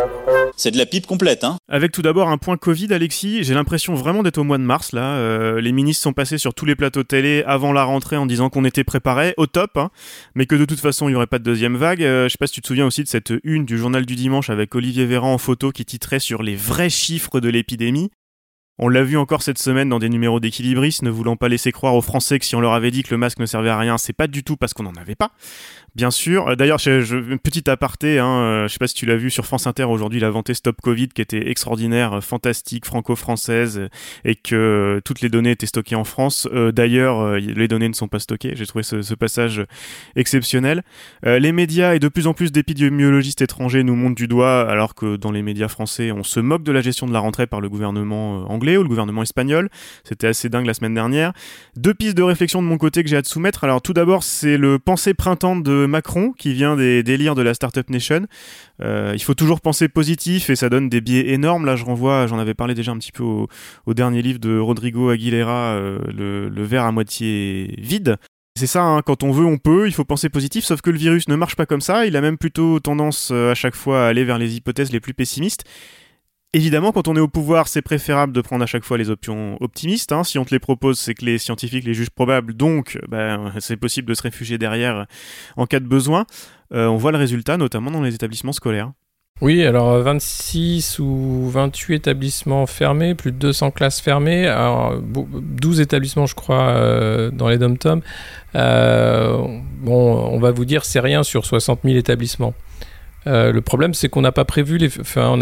c'est 0.56 0.72
de 0.72 0.78
la 0.78 0.86
pipe 0.86 1.06
complète, 1.06 1.44
hein 1.44 1.56
Avec 1.68 1.92
tout 1.92 2.02
d'abord 2.02 2.28
un 2.28 2.36
point 2.36 2.56
Covid, 2.56 2.92
Alexis, 2.92 3.44
j'ai 3.44 3.54
l'impression 3.54 3.94
vraiment 3.94 4.24
d'être 4.24 4.38
au 4.38 4.44
mois 4.44 4.58
de 4.58 4.64
mars, 4.64 4.92
là. 4.92 5.14
Euh, 5.14 5.60
les 5.60 5.70
ministres 5.70 6.02
sont 6.02 6.12
passés 6.12 6.36
sur 6.36 6.52
tous 6.52 6.64
les 6.64 6.74
plateaux 6.74 7.04
télé 7.04 7.44
avant 7.46 7.72
la 7.72 7.84
rentrée 7.84 8.16
en 8.16 8.26
disant 8.26 8.50
qu'on 8.50 8.64
était 8.64 8.82
préparés, 8.82 9.34
au 9.36 9.46
top, 9.46 9.76
hein, 9.76 9.90
mais 10.34 10.46
que 10.46 10.56
de 10.56 10.64
toute 10.64 10.80
façon, 10.80 11.08
il 11.08 11.12
n'y 11.12 11.16
aurait 11.16 11.28
pas 11.28 11.38
de 11.38 11.44
deuxième 11.44 11.76
vague. 11.76 12.02
Euh, 12.02 12.24
je 12.24 12.30
sais 12.30 12.38
pas 12.38 12.48
si 12.48 12.54
tu 12.54 12.60
te 12.60 12.66
souviens 12.66 12.86
aussi 12.86 13.04
de 13.04 13.08
cette 13.08 13.32
une 13.44 13.64
du 13.64 13.78
journal 13.78 14.04
du 14.04 14.16
dimanche 14.16 14.50
avec 14.50 14.74
Olivier 14.74 15.06
Véran 15.06 15.32
en 15.32 15.38
photo 15.38 15.70
qui 15.70 15.84
titrait 15.84 16.18
sur 16.18 16.42
les 16.42 16.56
vrais 16.56 16.90
chiffres 16.90 17.38
de 17.38 17.48
l'épidémie. 17.48 18.10
On 18.80 18.88
l'a 18.88 19.02
vu 19.02 19.16
encore 19.16 19.42
cette 19.42 19.58
semaine 19.58 19.88
dans 19.88 19.98
des 19.98 20.08
numéros 20.08 20.38
d'équilibristes, 20.38 21.02
ne 21.02 21.10
voulant 21.10 21.34
pas 21.34 21.48
laisser 21.48 21.72
croire 21.72 21.96
aux 21.96 22.00
Français 22.00 22.38
que 22.38 22.44
si 22.44 22.54
on 22.54 22.60
leur 22.60 22.74
avait 22.74 22.92
dit 22.92 23.02
que 23.02 23.10
le 23.10 23.18
masque 23.18 23.40
ne 23.40 23.46
servait 23.46 23.70
à 23.70 23.76
rien, 23.76 23.98
c'est 23.98 24.12
pas 24.12 24.28
du 24.28 24.44
tout 24.44 24.56
parce 24.56 24.72
qu'on 24.72 24.84
n'en 24.84 24.92
avait 24.92 25.16
pas. 25.16 25.32
Bien 25.96 26.12
sûr. 26.12 26.50
Euh, 26.50 26.54
d'ailleurs, 26.54 26.78
je, 26.78 27.36
petite 27.38 27.68
aparté, 27.68 28.20
hein, 28.20 28.28
euh, 28.28 28.68
je 28.68 28.72
sais 28.72 28.78
pas 28.78 28.86
si 28.86 28.94
tu 28.94 29.04
l'as 29.04 29.16
vu 29.16 29.30
sur 29.30 29.46
France 29.46 29.66
Inter 29.66 29.82
aujourd'hui, 29.82 30.20
il 30.20 30.24
a 30.24 30.30
vanté 30.30 30.54
Stop 30.54 30.80
Covid 30.80 31.08
qui 31.08 31.20
était 31.20 31.50
extraordinaire, 31.50 32.12
euh, 32.12 32.20
fantastique, 32.20 32.86
franco-française, 32.86 33.88
et 34.24 34.36
que 34.36 35.00
toutes 35.04 35.22
les 35.22 35.28
données 35.28 35.50
étaient 35.50 35.66
stockées 35.66 35.96
en 35.96 36.04
France. 36.04 36.46
D'ailleurs, 36.72 37.36
les 37.36 37.66
données 37.66 37.88
ne 37.88 37.94
sont 37.94 38.06
pas 38.06 38.20
stockées. 38.20 38.52
J'ai 38.54 38.66
trouvé 38.66 38.84
ce, 38.84 39.02
ce, 39.02 39.14
passage 39.14 39.64
exceptionnel. 40.14 40.82
les 41.24 41.52
médias 41.52 41.94
et 41.94 41.98
de 41.98 42.08
plus 42.08 42.26
en 42.26 42.34
plus 42.34 42.52
d'épidémiologistes 42.52 43.42
étrangers 43.42 43.82
nous 43.82 43.96
montrent 43.96 44.14
du 44.14 44.28
doigt, 44.28 44.68
alors 44.68 44.94
que 44.94 45.16
dans 45.16 45.32
les 45.32 45.42
médias 45.42 45.68
français, 45.68 46.12
on 46.12 46.22
se 46.22 46.38
moque 46.38 46.62
de 46.62 46.72
la 46.72 46.80
gestion 46.80 47.06
de 47.06 47.12
la 47.12 47.18
rentrée 47.18 47.46
par 47.46 47.60
le 47.60 47.68
gouvernement 47.68 48.48
anglais 48.50 48.67
ou 48.76 48.82
le 48.82 48.88
gouvernement 48.88 49.22
espagnol. 49.22 49.68
C'était 50.04 50.26
assez 50.26 50.48
dingue 50.48 50.66
la 50.66 50.74
semaine 50.74 50.94
dernière. 50.94 51.32
Deux 51.76 51.94
pistes 51.94 52.16
de 52.16 52.22
réflexion 52.22 52.62
de 52.62 52.66
mon 52.66 52.78
côté 52.78 53.02
que 53.02 53.08
j'ai 53.08 53.16
à 53.16 53.22
te 53.22 53.28
soumettre. 53.28 53.64
Alors 53.64 53.80
tout 53.80 53.92
d'abord, 53.92 54.22
c'est 54.22 54.56
le 54.56 54.78
pensée 54.78 55.14
printemps 55.14 55.56
de 55.56 55.86
Macron 55.86 56.32
qui 56.32 56.52
vient 56.52 56.76
des 56.76 57.02
délires 57.02 57.34
de 57.34 57.42
la 57.42 57.54
Startup 57.54 57.88
Nation. 57.90 58.26
Euh, 58.82 59.12
il 59.14 59.22
faut 59.22 59.34
toujours 59.34 59.60
penser 59.60 59.88
positif 59.88 60.50
et 60.50 60.56
ça 60.56 60.68
donne 60.68 60.88
des 60.88 61.00
biais 61.00 61.30
énormes. 61.30 61.64
Là, 61.64 61.76
je 61.76 61.84
renvoie, 61.84 62.26
j'en 62.26 62.38
avais 62.38 62.54
parlé 62.54 62.74
déjà 62.74 62.92
un 62.92 62.98
petit 62.98 63.12
peu 63.12 63.22
au, 63.22 63.48
au 63.86 63.94
dernier 63.94 64.22
livre 64.22 64.38
de 64.38 64.58
Rodrigo 64.58 65.10
Aguilera, 65.10 65.74
euh, 65.74 65.98
le, 66.14 66.48
le 66.48 66.62
verre 66.62 66.84
à 66.84 66.92
moitié 66.92 67.74
vide. 67.78 68.16
C'est 68.58 68.66
ça, 68.66 68.82
hein, 68.82 69.02
quand 69.02 69.22
on 69.22 69.30
veut, 69.30 69.44
on 69.44 69.56
peut, 69.56 69.86
il 69.86 69.92
faut 69.92 70.04
penser 70.04 70.28
positif, 70.28 70.64
sauf 70.64 70.80
que 70.80 70.90
le 70.90 70.98
virus 70.98 71.28
ne 71.28 71.36
marche 71.36 71.54
pas 71.54 71.64
comme 71.64 71.80
ça, 71.80 72.06
il 72.06 72.16
a 72.16 72.20
même 72.20 72.36
plutôt 72.36 72.80
tendance 72.80 73.30
euh, 73.30 73.52
à 73.52 73.54
chaque 73.54 73.76
fois 73.76 74.04
à 74.04 74.08
aller 74.08 74.24
vers 74.24 74.36
les 74.36 74.56
hypothèses 74.56 74.90
les 74.90 74.98
plus 74.98 75.14
pessimistes. 75.14 75.62
Évidemment, 76.54 76.92
quand 76.92 77.08
on 77.08 77.16
est 77.16 77.20
au 77.20 77.28
pouvoir, 77.28 77.68
c'est 77.68 77.82
préférable 77.82 78.32
de 78.32 78.40
prendre 78.40 78.64
à 78.64 78.66
chaque 78.66 78.84
fois 78.84 78.96
les 78.96 79.10
options 79.10 79.58
optimistes. 79.60 80.12
Hein. 80.12 80.24
Si 80.24 80.38
on 80.38 80.46
te 80.46 80.50
les 80.50 80.58
propose, 80.58 80.98
c'est 80.98 81.12
que 81.12 81.26
les 81.26 81.36
scientifiques 81.36 81.84
les 81.84 81.92
jugent 81.92 82.08
probables, 82.08 82.54
donc 82.54 82.98
ben, 83.06 83.52
c'est 83.60 83.76
possible 83.76 84.08
de 84.08 84.14
se 84.14 84.22
réfugier 84.22 84.56
derrière 84.56 85.06
en 85.58 85.66
cas 85.66 85.78
de 85.78 85.86
besoin. 85.86 86.24
Euh, 86.72 86.86
on 86.86 86.96
voit 86.96 87.12
le 87.12 87.18
résultat, 87.18 87.58
notamment 87.58 87.90
dans 87.90 88.00
les 88.00 88.14
établissements 88.14 88.52
scolaires. 88.52 88.92
Oui, 89.42 89.62
alors 89.62 89.98
26 89.98 90.98
ou 91.00 91.48
28 91.50 91.94
établissements 91.94 92.66
fermés, 92.66 93.14
plus 93.14 93.30
de 93.30 93.36
200 93.36 93.70
classes 93.70 94.00
fermées, 94.00 94.48
alors, 94.48 94.98
12 95.00 95.80
établissements 95.80 96.26
je 96.26 96.34
crois 96.34 96.70
euh, 96.70 97.30
dans 97.30 97.48
les 97.48 97.58
dom-toms. 97.58 98.00
Euh, 98.56 99.36
bon, 99.80 100.16
on 100.32 100.40
va 100.40 100.50
vous 100.50 100.64
dire 100.64 100.84
c'est 100.84 100.98
rien 100.98 101.22
sur 101.22 101.44
60 101.44 101.80
000 101.84 101.96
établissements. 101.96 102.54
Euh, 103.26 103.52
le 103.52 103.60
problème, 103.60 103.94
c'est 103.94 104.08
qu'on 104.08 104.22
n'a 104.22 104.32
pas 104.32 104.44
prévu, 104.44 104.78
les, 104.78 104.88
enfin, 105.00 105.38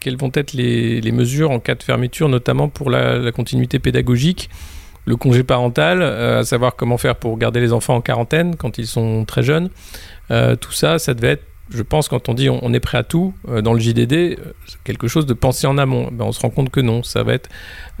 quelles 0.00 0.16
vont 0.16 0.30
être 0.34 0.52
les, 0.52 1.12
mesures 1.12 1.50
en 1.50 1.60
cas 1.60 1.74
de 1.74 1.82
fermeture, 1.82 2.28
notamment 2.28 2.68
pour 2.68 2.90
la, 2.90 3.30
continuité 3.32 3.78
pédagogique, 3.78 4.48
le 5.04 5.16
congé 5.16 5.44
parental, 5.44 6.02
euh, 6.02 6.40
à 6.40 6.44
savoir 6.44 6.74
comment 6.74 6.98
faire 6.98 7.16
pour 7.16 7.38
garder 7.38 7.60
les 7.60 7.72
enfants 7.72 7.94
en 7.94 8.00
quarantaine 8.00 8.56
quand 8.56 8.78
ils 8.78 8.86
sont 8.86 9.24
très 9.24 9.42
jeunes. 9.42 9.70
Euh, 10.30 10.56
tout 10.56 10.72
ça, 10.72 10.98
ça 10.98 11.14
devait 11.14 11.32
être 11.32 11.44
je 11.70 11.82
pense, 11.82 12.08
quand 12.08 12.28
on 12.28 12.34
dit 12.34 12.48
on, 12.48 12.72
est 12.72 12.80
prêt 12.80 12.98
à 12.98 13.02
tout 13.02 13.34
euh, 13.48 13.60
dans 13.60 13.72
le 13.72 13.80
JDD, 13.80 14.12
euh, 14.12 14.36
quelque 14.84 15.08
chose 15.08 15.26
de 15.26 15.34
penser 15.34 15.66
en 15.66 15.78
amont. 15.78 16.08
Ben, 16.12 16.24
on 16.24 16.32
se 16.32 16.40
rend 16.40 16.50
compte 16.50 16.70
que 16.70 16.80
non, 16.80 17.02
ça 17.02 17.22
va 17.22 17.34
être 17.34 17.48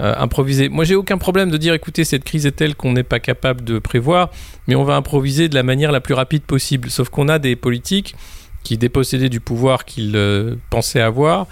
euh, 0.00 0.14
improvisé. 0.18 0.68
Moi, 0.68 0.84
j'ai 0.84 0.94
aucun 0.94 1.18
problème 1.18 1.50
de 1.50 1.56
dire 1.56 1.74
écoutez, 1.74 2.04
cette 2.04 2.24
crise 2.24 2.46
est 2.46 2.52
telle 2.52 2.76
qu'on 2.76 2.92
n'est 2.92 3.02
pas 3.02 3.18
capable 3.18 3.64
de 3.64 3.78
prévoir, 3.78 4.30
mais 4.68 4.76
on 4.76 4.84
va 4.84 4.94
improviser 4.94 5.48
de 5.48 5.54
la 5.54 5.62
manière 5.62 5.90
la 5.90 6.00
plus 6.00 6.14
rapide 6.14 6.42
possible. 6.42 6.90
Sauf 6.90 7.08
qu'on 7.08 7.28
a 7.28 7.38
des 7.38 7.56
politiques 7.56 8.14
qui, 8.62 8.78
dépossédés 8.78 9.28
du 9.28 9.38
pouvoir 9.38 9.84
qu'ils 9.84 10.18
pensaient 10.70 11.00
avoir, 11.00 11.46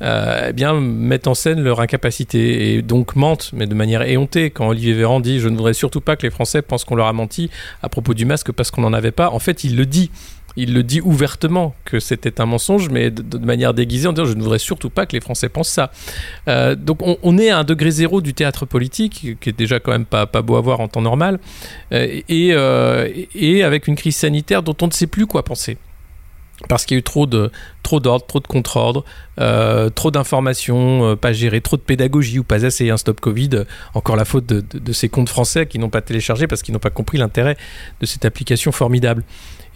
eh 0.00 0.52
bien, 0.52 0.72
mettent 0.74 1.26
en 1.26 1.34
scène 1.34 1.60
leur 1.64 1.80
incapacité 1.80 2.74
et 2.74 2.82
donc 2.82 3.16
mentent, 3.16 3.50
mais 3.52 3.66
de 3.66 3.74
manière 3.74 4.02
éhontée. 4.02 4.50
Quand 4.50 4.68
Olivier 4.68 4.92
Véran 4.92 5.18
dit 5.18 5.40
Je 5.40 5.48
ne 5.48 5.56
voudrais 5.56 5.74
surtout 5.74 6.00
pas 6.00 6.14
que 6.14 6.22
les 6.22 6.30
Français 6.30 6.62
pensent 6.62 6.84
qu'on 6.84 6.94
leur 6.94 7.08
a 7.08 7.12
menti 7.12 7.50
à 7.82 7.88
propos 7.88 8.14
du 8.14 8.24
masque 8.24 8.52
parce 8.52 8.70
qu'on 8.70 8.82
n'en 8.82 8.92
avait 8.92 9.10
pas, 9.10 9.30
en 9.30 9.40
fait, 9.40 9.64
il 9.64 9.74
le 9.74 9.84
dit 9.84 10.12
il 10.56 10.74
le 10.74 10.82
dit 10.82 11.00
ouvertement 11.00 11.74
que 11.84 12.00
c'était 12.00 12.40
un 12.40 12.46
mensonge, 12.46 12.88
mais 12.90 13.10
de, 13.10 13.38
manière 13.38 13.74
déguisée 13.74 14.08
en 14.08 14.12
disant 14.12 14.26
je 14.26 14.34
ne 14.34 14.42
voudrais 14.42 14.58
surtout 14.58 14.90
pas 14.90 15.06
que 15.06 15.12
les 15.12 15.20
Français 15.20 15.48
pensent 15.48 15.68
ça. 15.68 15.90
Euh, 16.48 16.74
donc 16.74 16.98
on, 17.02 17.38
est 17.38 17.50
à 17.50 17.58
un 17.58 17.64
degré 17.64 17.90
zéro 17.90 18.20
du 18.20 18.34
théâtre 18.34 18.66
politique, 18.66 19.38
qui 19.40 19.48
est 19.48 19.56
déjà 19.56 19.80
quand 19.80 19.92
même 19.92 20.04
pas, 20.04 20.26
beau 20.26 20.56
à 20.56 20.60
voir 20.60 20.80
en 20.80 20.88
temps 20.88 21.02
normal, 21.02 21.38
euh, 21.92 22.20
euh, 22.30 23.08
et 23.34 23.62
avec 23.62 23.86
une 23.86 23.96
crise 23.96 24.16
sanitaire 24.16 24.62
dont 24.62 24.76
on 24.82 24.86
ne 24.86 24.92
sait 24.92 25.06
plus 25.06 25.26
quoi 25.26 25.44
penser 25.44 25.78
parce 26.68 26.84
qu'il 26.84 26.96
y 26.96 26.98
a 26.98 27.00
eu 27.00 27.02
trop 27.02 27.26
de 27.26 27.50
trop 27.82 28.00
trop 28.00 28.40
de 28.40 28.46
contre-ordre, 28.46 29.04
trop 29.94 30.10
d'informations 30.10 31.16
pas 31.16 31.32
gérées, 31.32 31.60
trop 31.60 31.76
de 31.76 31.82
pédagogie 31.82 32.38
ou 32.38 32.44
pas 32.44 32.64
assez. 32.64 32.90
Un 32.90 32.96
stop 32.96 33.20
Covid, 33.20 33.64
encore 33.94 34.16
la 34.16 34.24
faute 34.24 34.46
de, 34.46 34.92
ces 34.92 35.08
comptes 35.08 35.28
français 35.28 35.66
qui 35.66 35.78
n'ont 35.78 35.88
pas 35.88 36.02
téléchargé 36.02 36.46
parce 36.46 36.62
qu'ils 36.62 36.74
n'ont 36.74 36.80
pas 36.80 36.90
compris 36.90 37.18
l'intérêt 37.18 37.56
de 38.00 38.06
cette 38.06 38.24
application 38.24 38.72
formidable. 38.72 39.24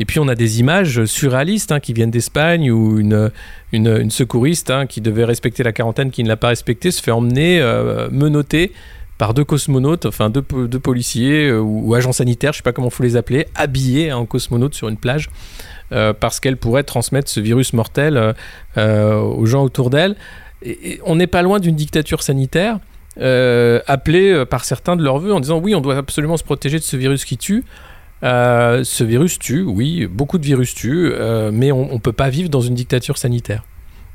Et 0.00 0.04
puis 0.04 0.18
on 0.18 0.28
a 0.28 0.34
des 0.34 0.60
images 0.60 1.04
surréalistes 1.04 1.72
hein, 1.72 1.80
qui 1.80 1.92
viennent 1.92 2.10
d'Espagne 2.10 2.70
où 2.70 2.98
une, 2.98 3.30
une, 3.72 4.10
secouriste 4.10 4.70
hein, 4.70 4.86
qui 4.86 5.00
devait 5.00 5.24
respecter 5.24 5.62
la 5.62 5.72
quarantaine, 5.72 6.10
qui 6.10 6.22
ne 6.24 6.28
l'a 6.28 6.36
pas 6.36 6.48
respectée, 6.48 6.90
se 6.90 7.02
fait 7.02 7.12
emmener, 7.12 7.60
euh, 7.60 8.08
menottée 8.10 8.72
par 9.18 9.32
deux 9.34 9.44
cosmonautes, 9.44 10.06
enfin 10.06 10.30
deux, 10.30 10.44
deux 10.66 10.80
policiers 10.80 11.48
euh, 11.48 11.60
ou, 11.60 11.94
agents 11.94 12.12
sanitaires, 12.12 12.52
je 12.52 12.56
ne 12.56 12.60
sais 12.60 12.64
pas 12.64 12.72
comment 12.72 12.88
il 12.88 12.94
faut 12.94 13.04
les 13.04 13.16
appeler, 13.16 13.46
habillés 13.54 14.12
en 14.12 14.26
cosmonautes 14.26 14.74
sur 14.74 14.88
une 14.88 14.96
plage, 14.96 15.28
euh, 15.28 15.73
parce 16.20 16.40
qu'elle 16.40 16.56
pourrait 16.56 16.82
transmettre 16.82 17.30
ce 17.30 17.40
virus 17.40 17.72
mortel 17.72 18.34
aux 18.76 19.46
gens 19.46 19.62
autour 19.62 19.90
d'elle. 19.90 20.16
On 21.04 21.16
n'est 21.16 21.26
pas 21.26 21.42
loin 21.42 21.60
d'une 21.60 21.76
dictature 21.76 22.22
sanitaire. 22.22 22.78
appelée 23.16 24.44
par 24.48 24.64
certains 24.64 24.96
de 24.96 25.02
leur 25.02 25.18
vœu 25.18 25.32
en 25.32 25.40
disant 25.40 25.58
oui, 25.58 25.74
on 25.74 25.80
doit 25.80 25.96
absolument 25.96 26.36
se 26.36 26.44
protéger 26.44 26.78
de 26.78 26.84
ce 26.84 26.96
virus 26.96 27.24
qui 27.24 27.36
tue. 27.36 27.64
Euh, 28.24 28.84
ce 28.84 29.04
virus 29.04 29.38
tue, 29.38 29.62
oui, 29.62 30.06
beaucoup 30.06 30.38
de 30.38 30.44
virus 30.44 30.74
tuent, 30.74 31.12
euh, 31.12 31.50
mais 31.52 31.72
on 31.72 31.92
ne 31.92 31.98
peut 31.98 32.12
pas 32.12 32.30
vivre 32.30 32.48
dans 32.48 32.62
une 32.62 32.74
dictature 32.74 33.18
sanitaire. 33.18 33.64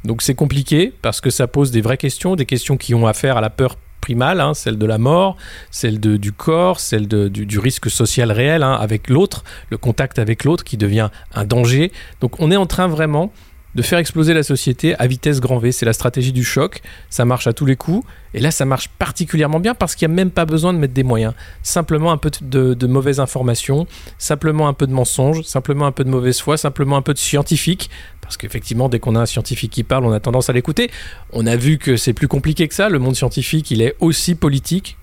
Donc 0.03 0.21
c'est 0.21 0.33
compliqué 0.33 0.93
parce 1.01 1.21
que 1.21 1.29
ça 1.29 1.47
pose 1.47 1.71
des 1.71 1.81
vraies 1.81 1.97
questions, 1.97 2.35
des 2.35 2.45
questions 2.45 2.77
qui 2.77 2.95
ont 2.95 3.05
affaire 3.05 3.37
à 3.37 3.41
la 3.41 3.49
peur 3.49 3.75
primale, 3.99 4.39
hein, 4.41 4.53
celle 4.53 4.77
de 4.77 4.85
la 4.85 4.97
mort, 4.97 5.37
celle 5.71 5.99
de, 5.99 6.17
du 6.17 6.31
corps, 6.31 6.79
celle 6.79 7.07
de, 7.07 7.27
du, 7.27 7.59
risque 7.59 7.89
social 7.89 8.31
réel 8.31 8.63
hein, 8.63 8.73
avec 8.73 9.09
l'autre, 9.09 9.43
le 9.69 9.77
contact 9.77 10.19
avec 10.19 10.43
l'autre 10.43 10.63
qui 10.63 10.77
devient 10.77 11.09
un 11.33 11.45
danger. 11.45 11.91
Donc 12.21 12.39
on 12.39 12.51
est 12.51 12.57
en 12.57 12.65
train 12.65 12.87
vraiment 12.87 13.31
de 13.75 13.81
faire 13.81 13.99
exploser 13.99 14.33
la 14.33 14.43
société 14.43 14.95
à 14.95 15.07
vitesse 15.07 15.39
grand 15.39 15.57
V. 15.59 15.71
C'est 15.71 15.85
la 15.85 15.93
stratégie 15.93 16.31
du 16.31 16.43
choc. 16.43 16.81
Ça 17.09 17.25
marche 17.25 17.47
à 17.47 17.53
tous 17.53 17.65
les 17.65 17.75
coups. 17.75 18.05
Et 18.33 18.39
là, 18.39 18.51
ça 18.51 18.65
marche 18.65 18.89
particulièrement 18.89 19.59
bien 19.59 19.75
parce 19.75 19.95
qu'il 19.95 20.07
n'y 20.07 20.13
a 20.13 20.15
même 20.15 20.31
pas 20.31 20.45
besoin 20.45 20.73
de 20.73 20.79
mettre 20.79 20.93
des 20.93 21.03
moyens. 21.03 21.33
Simplement 21.63 22.11
un 22.11 22.17
peu 22.17 22.31
de, 22.41 22.73
de 22.73 22.87
mauvaise 22.87 23.19
information, 23.19 23.87
simplement 24.17 24.67
un 24.67 24.73
peu 24.73 24.87
de 24.87 24.93
mensonge, 24.93 25.43
simplement 25.43 25.85
un 25.85 25.91
peu 25.91 26.03
de 26.03 26.09
mauvaise 26.09 26.39
foi, 26.39 26.57
simplement 26.57 26.97
un 26.97 27.01
peu 27.01 27.13
de 27.13 27.19
scientifique. 27.19 27.89
Parce 28.21 28.37
qu'effectivement, 28.37 28.89
dès 28.89 28.99
qu'on 28.99 29.15
a 29.15 29.19
un 29.21 29.25
scientifique 29.25 29.71
qui 29.71 29.83
parle, 29.83 30.05
on 30.05 30.11
a 30.11 30.19
tendance 30.19 30.49
à 30.49 30.53
l'écouter. 30.53 30.91
On 31.33 31.47
a 31.47 31.55
vu 31.55 31.77
que 31.77 31.97
c'est 31.97 32.13
plus 32.13 32.27
compliqué 32.27 32.67
que 32.67 32.75
ça. 32.75 32.89
Le 32.89 32.99
monde 32.99 33.15
scientifique, 33.15 33.71
il 33.71 33.81
est 33.81 33.95
aussi 33.99 34.35
politique 34.35 34.97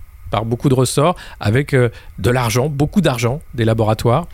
beaucoup 0.45 0.69
de 0.69 0.75
ressorts, 0.75 1.17
avec 1.41 1.75
euh, 1.75 1.89
de 2.19 2.31
l'argent, 2.31 2.69
beaucoup 2.69 3.01
d'argent 3.01 3.41
des 3.55 3.65
laboratoires. 3.65 4.27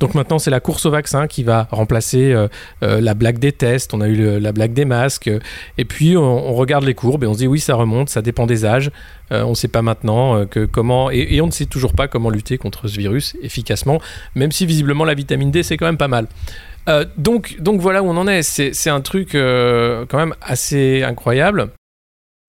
Donc 0.00 0.14
maintenant, 0.14 0.38
c'est 0.38 0.50
la 0.50 0.60
course 0.60 0.86
au 0.86 0.90
vaccin 0.90 1.26
qui 1.26 1.42
va 1.44 1.68
remplacer 1.70 2.32
euh, 2.32 2.48
euh, 2.82 3.00
la 3.00 3.14
blague 3.14 3.38
des 3.38 3.52
tests, 3.52 3.94
on 3.94 4.00
a 4.00 4.08
eu 4.08 4.40
la 4.40 4.52
blague 4.52 4.72
des 4.72 4.84
masques, 4.84 5.30
et 5.78 5.84
puis 5.84 6.16
on, 6.16 6.54
regarde 6.54 6.84
les 6.84 6.94
courbes 6.94 7.24
et 7.24 7.26
on 7.26 7.34
se 7.34 7.38
dit 7.38 7.46
oui, 7.46 7.60
ça 7.60 7.74
remonte, 7.74 8.08
ça 8.08 8.22
dépend 8.22 8.46
des 8.46 8.64
âges, 8.64 8.90
on 9.30 9.50
ne 9.50 9.54
sait 9.54 9.68
pas 9.68 9.82
maintenant 9.82 10.46
que 10.46 10.64
comment, 10.64 11.10
et, 11.10 11.40
on 11.40 11.46
ne 11.46 11.52
sait 11.52 11.66
toujours 11.66 11.94
pas 11.94 12.06
comment 12.06 12.30
lutter 12.30 12.58
contre 12.58 12.86
ce 12.86 12.96
virus 12.98 13.36
efficacement, 13.42 14.00
même 14.34 14.52
si 14.52 14.66
visiblement 14.66 15.04
la 15.04 15.14
vitamine 15.14 15.50
D, 15.50 15.62
c'est 15.62 15.76
quand 15.76 15.86
même 15.86 15.96
pas 15.96 16.08
mal. 16.08 16.26
donc, 17.16 17.56
donc 17.60 17.80
voilà 17.80 18.02
où 18.02 18.06
on 18.06 18.16
en 18.16 18.28
est, 18.28 18.42
c'est 18.42 18.90
un 18.90 19.00
truc 19.00 19.30
quand 19.32 20.18
même 20.18 20.34
assez 20.42 21.02
incroyable 21.02 21.70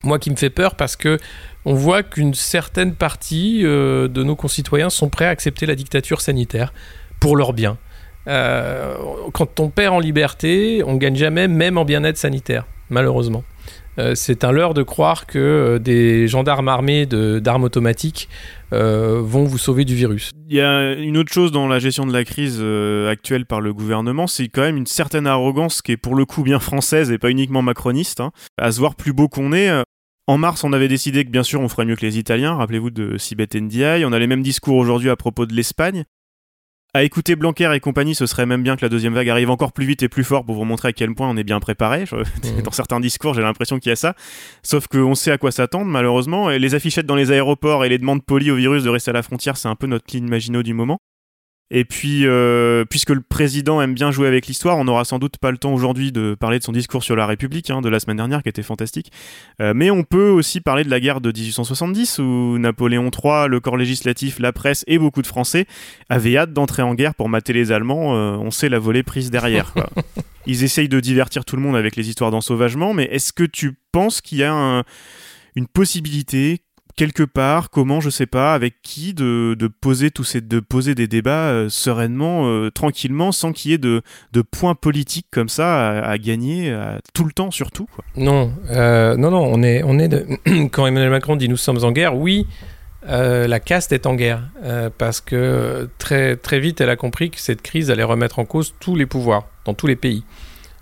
moi 0.06 0.20
qui 0.20 0.30
me 0.32 0.36
fait 0.36 0.50
peur 0.50 0.76
parce 0.76 0.96
que 0.96 1.20
on 1.66 1.74
voit 1.74 2.04
qu'une 2.04 2.34
certaine 2.34 2.94
partie 2.94 3.62
euh, 3.64 4.08
de 4.08 4.24
nos 4.24 4.36
concitoyens 4.36 4.90
sont 4.90 5.10
prêts 5.10 5.26
à 5.26 5.30
accepter 5.30 5.66
la 5.66 5.76
dictature 5.76 6.22
sanitaire 6.22 6.74
pour 7.20 7.36
leur 7.36 7.54
bien. 7.54 7.78
Euh, 8.28 8.96
quand 9.34 9.60
on 9.60 9.70
perd 9.70 9.96
en 9.96 10.00
liberté, 10.00 10.84
on 10.86 10.96
gagne 10.96 11.16
jamais, 11.16 11.48
même 11.48 11.78
en 11.78 11.86
bien-être 11.86 12.18
sanitaire, 12.18 12.66
malheureusement. 12.90 13.44
Euh, 13.98 14.14
c'est 14.14 14.44
un 14.44 14.52
leurre 14.52 14.74
de 14.74 14.84
croire 14.84 15.26
que 15.26 15.80
des 15.82 16.28
gendarmes 16.28 16.68
armés 16.68 17.06
d'armes 17.06 17.64
automatiques 17.64 18.30
vont 18.72 19.46
vous 19.46 19.58
sauver 19.58 19.86
du 19.86 19.96
virus. 19.96 20.32
Il 20.50 20.58
y 20.58 20.60
a 20.60 20.96
une 20.96 21.16
autre 21.16 21.32
chose 21.32 21.54
dans 21.54 21.66
la 21.66 21.80
gestion 21.80 22.06
de 22.06 22.12
la 22.12 22.26
crise 22.26 22.62
actuelle 23.10 23.46
par 23.46 23.62
le 23.62 23.74
gouvernement, 23.74 24.28
c'est 24.28 24.50
quand 24.50 24.64
même 24.64 24.76
une 24.76 24.86
certaine 24.86 25.28
arrogance 25.28 25.82
qui 25.82 25.94
est 25.94 25.98
pour 25.98 26.14
le 26.14 26.26
coup 26.26 26.44
bien 26.44 26.60
française 26.60 27.10
et 27.10 27.18
pas 27.18 27.30
uniquement 27.30 27.62
macroniste. 27.62 28.20
Hein. 28.20 28.32
À 28.58 28.74
se 28.74 28.80
voir 28.80 28.96
plus 28.96 29.14
beau 29.14 29.30
qu'on 29.30 29.54
est, 29.54 29.72
en 30.28 30.38
mars, 30.38 30.64
on 30.64 30.74
avait 30.74 30.88
décidé 30.88 31.24
que 31.24 31.30
bien 31.30 31.44
sûr 31.44 31.62
on 31.62 31.70
ferait 31.70 31.86
mieux 31.86 31.96
que 31.96 32.06
les 32.06 32.18
Italiens, 32.18 32.56
rappelez-vous 32.56 32.90
de 32.90 33.18
Sibet 33.18 33.48
Ndiaye. 33.54 34.06
On 34.06 34.12
a 34.12 34.20
les 34.20 34.28
mêmes 34.28 34.42
discours 34.42 34.76
aujourd'hui 34.76 35.10
à 35.10 35.16
propos 35.16 35.46
de 35.46 35.54
l'Espagne. 35.54 36.06
À 36.96 37.04
écouter 37.04 37.36
Blanquer 37.36 37.70
et 37.76 37.82
compagnie, 37.82 38.16
ce 38.16 38.26
serait 38.26 38.46
même 38.46 38.64
bien 38.64 38.78
que 38.78 38.82
la 38.82 38.88
deuxième 38.88 39.14
vague 39.14 39.28
arrive 39.28 39.50
encore 39.50 39.74
plus 39.74 39.86
vite 39.86 40.02
et 40.02 40.08
plus 40.08 40.24
fort 40.24 40.46
pour 40.46 40.56
vous 40.56 40.64
montrer 40.64 40.88
à 40.88 40.94
quel 40.94 41.14
point 41.14 41.30
on 41.30 41.36
est 41.36 41.44
bien 41.44 41.60
préparé. 41.60 42.06
Mmh. 42.06 42.62
Dans 42.64 42.72
certains 42.72 43.02
discours, 43.02 43.34
j'ai 43.34 43.42
l'impression 43.42 43.80
qu'il 43.80 43.90
y 43.90 43.92
a 43.92 43.98
ça. 43.98 44.16
Sauf 44.64 44.88
qu'on 44.88 45.14
sait 45.14 45.32
à 45.32 45.38
quoi 45.38 45.52
s'attendre, 45.52 45.88
malheureusement. 45.88 46.50
Et 46.50 46.58
les 46.58 46.74
affichettes 46.74 47.06
dans 47.06 47.18
les 47.18 47.32
aéroports 47.32 47.84
et 47.84 47.90
les 47.90 47.98
demandes 47.98 48.24
polies 48.24 48.50
au 48.50 48.56
virus 48.56 48.84
de 48.84 48.90
rester 48.90 49.10
à 49.10 49.14
la 49.14 49.24
frontière, 49.24 49.58
c'est 49.58 49.68
un 49.68 49.76
peu 49.76 49.88
notre 49.88 50.06
ligne 50.16 50.30
Maginot 50.30 50.64
du 50.64 50.74
moment. 50.74 51.00
Et 51.72 51.84
puis, 51.84 52.28
euh, 52.28 52.86
puisque 52.86 53.10
le 53.10 53.22
président 53.22 53.82
aime 53.82 53.96
bien 53.96 54.12
jouer 54.12 54.28
avec 54.28 54.46
l'histoire, 54.46 54.78
on 54.78 54.84
n'aura 54.84 55.04
sans 55.04 55.18
doute 55.18 55.38
pas 55.38 55.50
le 55.50 55.58
temps 55.58 55.74
aujourd'hui 55.74 56.12
de 56.12 56.36
parler 56.40 56.60
de 56.60 56.64
son 56.64 56.72
discours 56.72 57.04
sur 57.04 57.16
la 57.16 57.26
République 57.26 57.72
hein, 57.72 57.82
de 57.82 57.90
la 57.90 58.00
semaine 58.00 58.18
dernière, 58.18 58.44
qui 58.44 58.50
était 58.50 58.62
fantastique. 58.62 59.12
Euh, 59.62 59.74
mais 59.76 59.90
on 59.90 60.04
peut 60.04 60.30
aussi 60.30 60.62
parler 60.62 60.84
de 60.84 60.92
la 60.92 61.00
guerre 61.00 61.22
de 61.22 61.32
1870, 61.32 62.20
où 62.20 62.60
Napoléon 62.60 63.10
III, 63.10 63.48
le 63.50 63.60
corps 63.60 63.78
législatif, 63.78 64.38
la 64.40 64.54
presse 64.54 64.84
et 64.88 65.00
beaucoup 65.00 65.24
de 65.24 65.28
Français 65.28 65.66
avaient 66.08 66.38
hâte 66.38 66.54
d'entrer 66.54 66.84
en 66.84 66.94
guerre 66.94 67.16
pour 67.16 67.30
mater 67.30 67.52
les 67.52 67.72
Allemands. 67.72 68.16
Euh, 68.16 68.38
on 68.38 68.52
sait 68.52 68.70
la 68.70 68.78
volée 68.78 69.02
prise 69.02 69.32
derrière. 69.32 69.74
Ils 70.46 70.64
essayent 70.64 70.90
de 70.90 71.00
divertir 71.00 71.46
tout 71.46 71.56
le 71.56 71.64
monde 71.64 71.76
avec 71.76 71.96
les 71.96 72.08
histoires 72.08 72.30
d'ensauvagement, 72.30 72.94
mais 72.94 73.06
est-ce 73.06 73.34
que 73.34 73.44
tu 73.44 73.80
penses 73.92 74.22
qu'il 74.22 74.38
y 74.38 74.44
a 74.44 74.84
une 75.56 75.68
possibilité 75.68 76.62
quelque 76.96 77.24
part, 77.24 77.70
comment, 77.70 78.00
je 78.00 78.10
sais 78.10 78.26
pas, 78.26 78.54
avec 78.54 78.76
qui, 78.82 79.14
de, 79.14 79.56
poser 79.82 80.12
tous 80.12 80.24
ces, 80.24 80.42
de 80.42 80.60
poser 80.60 80.96
des 80.96 81.08
débats 81.08 81.50
euh, 81.50 81.70
sereinement, 81.70 82.48
euh, 82.48 82.72
tranquillement, 82.72 83.32
sans 83.32 83.52
qu'il 83.52 83.72
y 83.72 83.74
ait 83.74 83.78
de, 83.78 84.02
points 84.52 84.76
politiques 84.76 85.28
comme 85.32 85.50
ça 85.50 86.02
à, 86.02 86.18
gagner 86.18 86.76
tout 87.14 87.26
le 87.26 87.32
temps, 87.32 87.52
surtout. 87.52 87.88
Non, 88.16 88.54
euh, 88.70 89.18
non, 89.18 89.32
non, 89.32 89.44
on 89.44 89.64
est, 89.64 89.84
on 89.84 90.00
est 90.00 90.08
de... 90.08 90.26
quand 90.72 90.86
Emmanuel 90.86 91.10
Macron 91.10 91.36
dit 91.36 91.50
nous 91.50 91.58
sommes 91.58 91.84
en 91.84 91.92
guerre, 91.92 92.16
oui. 92.16 92.48
la 93.08 93.60
caste 93.60 93.92
est 93.92 94.06
en 94.06 94.16
guerre 94.16 94.44
parce 94.98 95.20
que 95.22 95.90
très, 95.98 96.38
très 96.38 96.60
vite 96.60 96.80
elle 96.82 96.90
a 96.90 96.96
compris 96.96 97.30
que 97.30 97.40
cette 97.40 97.62
crise 97.62 97.92
allait 97.92 98.04
remettre 98.04 98.40
en 98.40 98.46
cause 98.46 98.74
tous 98.80 98.96
les 98.96 99.06
pouvoirs 99.06 99.48
dans 99.66 99.74
tous 99.74 99.88
les 99.88 99.96
pays. 99.96 100.24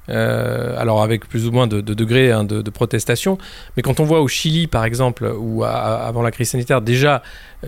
Euh, 0.09 0.75
alors 0.77 1.01
avec 1.01 1.27
plus 1.27 1.47
ou 1.47 1.51
moins 1.51 1.67
de, 1.67 1.81
degrés 1.81 2.31
hein, 2.31 2.43
de, 2.43 2.69
protestation. 2.69 3.37
Mais 3.77 3.83
quand 3.83 3.99
on 3.99 4.03
voit 4.03 4.21
au 4.21 4.27
Chili, 4.27 4.67
par 4.67 4.85
exemple, 4.85 5.31
où 5.37 5.63
avant 5.63 6.21
la 6.21 6.31
crise 6.31 6.49
sanitaire, 6.49 6.81
déjà 6.81 7.21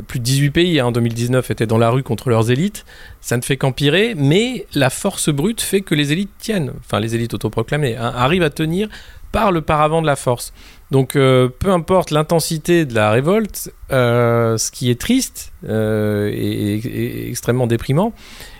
plus 0.07 0.19
de 0.19 0.25
18 0.25 0.49
pays 0.51 0.79
hein, 0.79 0.87
en 0.87 0.91
2019 0.91 1.51
étaient 1.51 1.67
dans 1.67 1.77
la 1.77 1.89
rue 1.89 2.03
contre 2.03 2.29
leurs 2.29 2.51
élites, 2.51 2.85
ça 3.21 3.37
ne 3.37 3.41
fait 3.41 3.57
qu'empirer, 3.57 4.13
mais 4.15 4.65
la 4.73 4.89
force 4.89 5.29
brute 5.29 5.61
fait 5.61 5.81
que 5.81 5.95
les 5.95 6.11
élites 6.11 6.31
tiennent, 6.37 6.73
enfin 6.79 6.99
les 6.99 7.15
élites 7.15 7.33
autoproclamées, 7.33 7.95
hein, 7.95 8.11
arrivent 8.15 8.43
à 8.43 8.49
tenir 8.49 8.89
par 9.31 9.51
le 9.51 9.61
paravent 9.61 10.01
de 10.01 10.07
la 10.07 10.15
force. 10.15 10.53
Donc 10.91 11.15
euh, 11.15 11.49
peu 11.49 11.71
importe 11.71 12.11
l'intensité 12.11 12.85
de 12.85 12.93
la 12.93 13.11
révolte, 13.11 13.73
euh, 13.91 14.57
ce 14.57 14.71
qui 14.71 14.89
est 14.89 14.99
triste 14.99 15.51
et, 15.67 17.29
extrêmement 17.29 17.67
déprimant, 17.67 18.13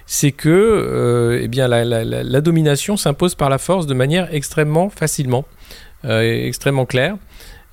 c'est 0.05 0.31
que 0.31 0.49
euh, 0.49 1.39
eh 1.41 1.47
bien, 1.47 1.67
la, 1.67 2.41
domination 2.41 2.97
s'impose 2.97 3.35
par 3.35 3.49
la 3.49 3.57
force 3.57 3.87
de 3.87 3.93
manière 3.93 4.33
extrêmement 4.33 4.89
facilement, 4.89 5.45
euh, 6.05 6.45
extrêmement 6.45 6.85
claire. 6.85 7.17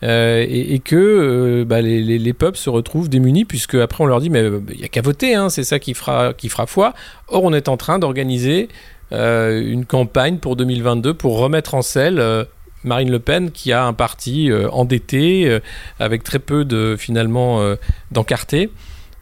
Euh, 0.04 0.44
et, 0.48 0.80
que 0.80 1.62
bah, 1.62 1.80
les, 1.80 2.32
peuples 2.32 2.58
se 2.58 2.68
retrouvent 2.68 3.08
démunis 3.08 3.44
puisque 3.44 3.76
après 3.76 4.02
on 4.02 4.06
leur 4.08 4.20
dit 4.20 4.30
mais 4.30 4.42
il 4.70 4.78
n'y 4.78 4.84
a 4.84 4.88
qu'à 4.88 5.00
voter, 5.00 5.36
hein, 5.36 5.48
c'est 5.48 5.62
ça 5.62 5.78
qui 5.78 5.94
fera, 5.94 6.32
qui 6.32 6.48
fera 6.48 6.66
foi. 6.66 6.92
Or 7.28 7.44
on 7.44 7.52
est 7.52 7.68
en 7.68 7.76
train 7.76 8.00
d'organiser 8.00 8.68
une 9.12 9.84
campagne 9.84 10.38
pour 10.38 10.56
2022 10.56 11.14
pour 11.14 11.38
remettre 11.38 11.74
en 11.74 11.82
selle 11.82 12.46
Marine 12.82 13.12
Le 13.12 13.20
Pen 13.20 13.52
qui 13.52 13.72
a 13.72 13.84
un 13.84 13.92
parti 13.92 14.50
endetté 14.72 15.60
avec 16.00 16.24
très 16.24 16.40
peu 16.40 16.64
de 16.64 16.96
finalement 16.98 17.62
d'encartés. 18.10 18.70